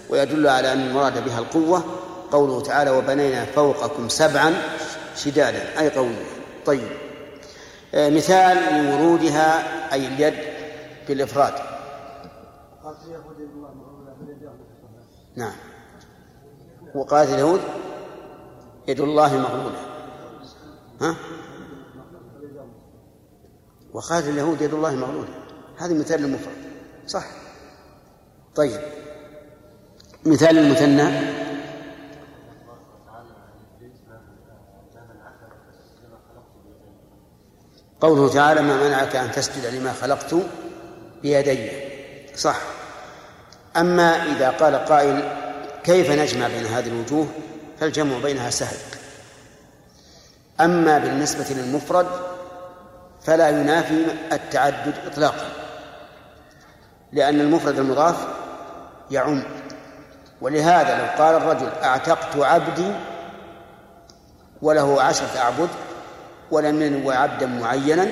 [0.09, 1.85] ويدل على أن المراد بها القوة.
[2.32, 4.55] قوله تعالى وبنينا فوقكم سبعا
[5.16, 6.24] شدادا أي قوية.
[6.66, 6.89] طيب.
[7.94, 9.62] آه مثال لورودها
[9.93, 10.35] أي اليد
[11.09, 11.52] بالإفراد
[15.36, 15.52] نعم.
[16.94, 17.61] وقالت اليهود
[18.89, 19.78] يد الله مغلولة
[21.01, 21.16] ها؟
[23.92, 25.28] وقالت اليهود يد الله مغلولة.
[25.78, 26.56] هذا مثال للمفرد
[27.06, 27.24] صح.
[28.54, 28.80] طيب.
[30.24, 31.40] مثال المثنى.
[38.00, 40.34] قوله تعالى ما منعك أن تسجد لما خلقت
[41.22, 41.70] بيدي
[42.36, 42.60] صح.
[43.76, 45.22] أما إذا قال قائل
[45.84, 47.26] كيف نجمع بين هذه الوجوه؟
[47.80, 48.76] فالجمع بينها سهل
[50.60, 52.30] أما بالنسبة للمفرد
[53.22, 55.48] فلا ينافي التعدد إطلاقا
[57.12, 58.26] لأن المفرد المضاف
[59.10, 59.42] يعم.
[60.40, 62.92] ولهذا لو قال الرجل أعتقت عبدي
[64.62, 65.68] وله عشرة أعبد
[66.51, 68.09] ولم ينو عبدا معينا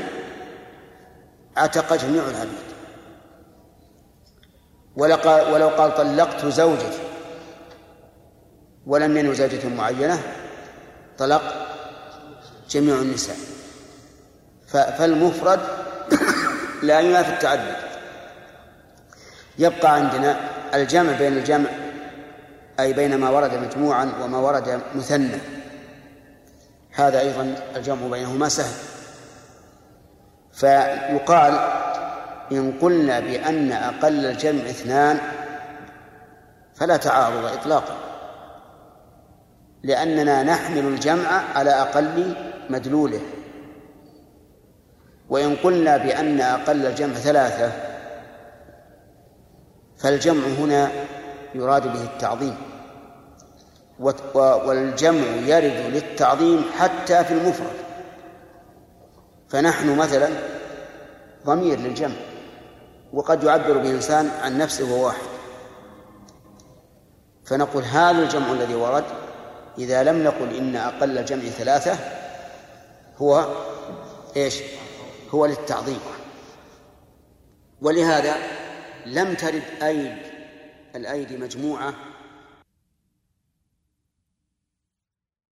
[1.59, 2.69] اعتق جميع العبيد
[5.53, 6.99] ولو قال طلقت زوجتي
[8.87, 10.23] ولم ينو زوجة معينة
[11.19, 11.43] طلق
[12.71, 13.37] جميع النساء.
[14.69, 15.61] فالمفرد
[16.83, 17.77] لا ينافي التعدد.
[19.59, 20.37] يبقى عندنا
[20.75, 21.69] الجمع بين الجمع
[22.81, 25.39] أي بين ما ورد مجموعا وما ورد مثنى.
[26.93, 28.75] هذا أيضا الجمع بينهما سهل.
[30.53, 31.59] فيقال
[32.53, 35.19] إن قلنا بأن أقل الجمع اثنان
[36.75, 37.97] فلا تعارض إطلاقا
[39.83, 42.35] لأننا نحمل الجمع على أقل
[42.71, 43.21] مدلوله.
[45.29, 47.73] وإن قلنا بأن أقل الجمع ثلاثة
[49.99, 50.91] فالجمع هنا
[51.55, 52.57] يراد به التعظيم.
[54.45, 57.77] والجمع يرد للتعظيم حتى في المفرد.
[59.49, 60.29] فنحن مثلا
[61.47, 62.17] ضمير للجمع
[63.13, 63.91] وقد يعبر به
[64.43, 65.29] عن نفسه وهو واحد.
[67.45, 69.05] فنقول هذا الجمع الذي ورد
[69.79, 71.99] إذا لم نقل إن أقل الجمع ثلاثة
[73.19, 73.47] هو
[74.37, 74.63] إيش؟
[75.31, 76.01] هو للتعظيم.
[77.83, 78.37] ولهذا
[79.07, 80.17] لم ترد أيد
[80.95, 81.95] الأيدي مجموعة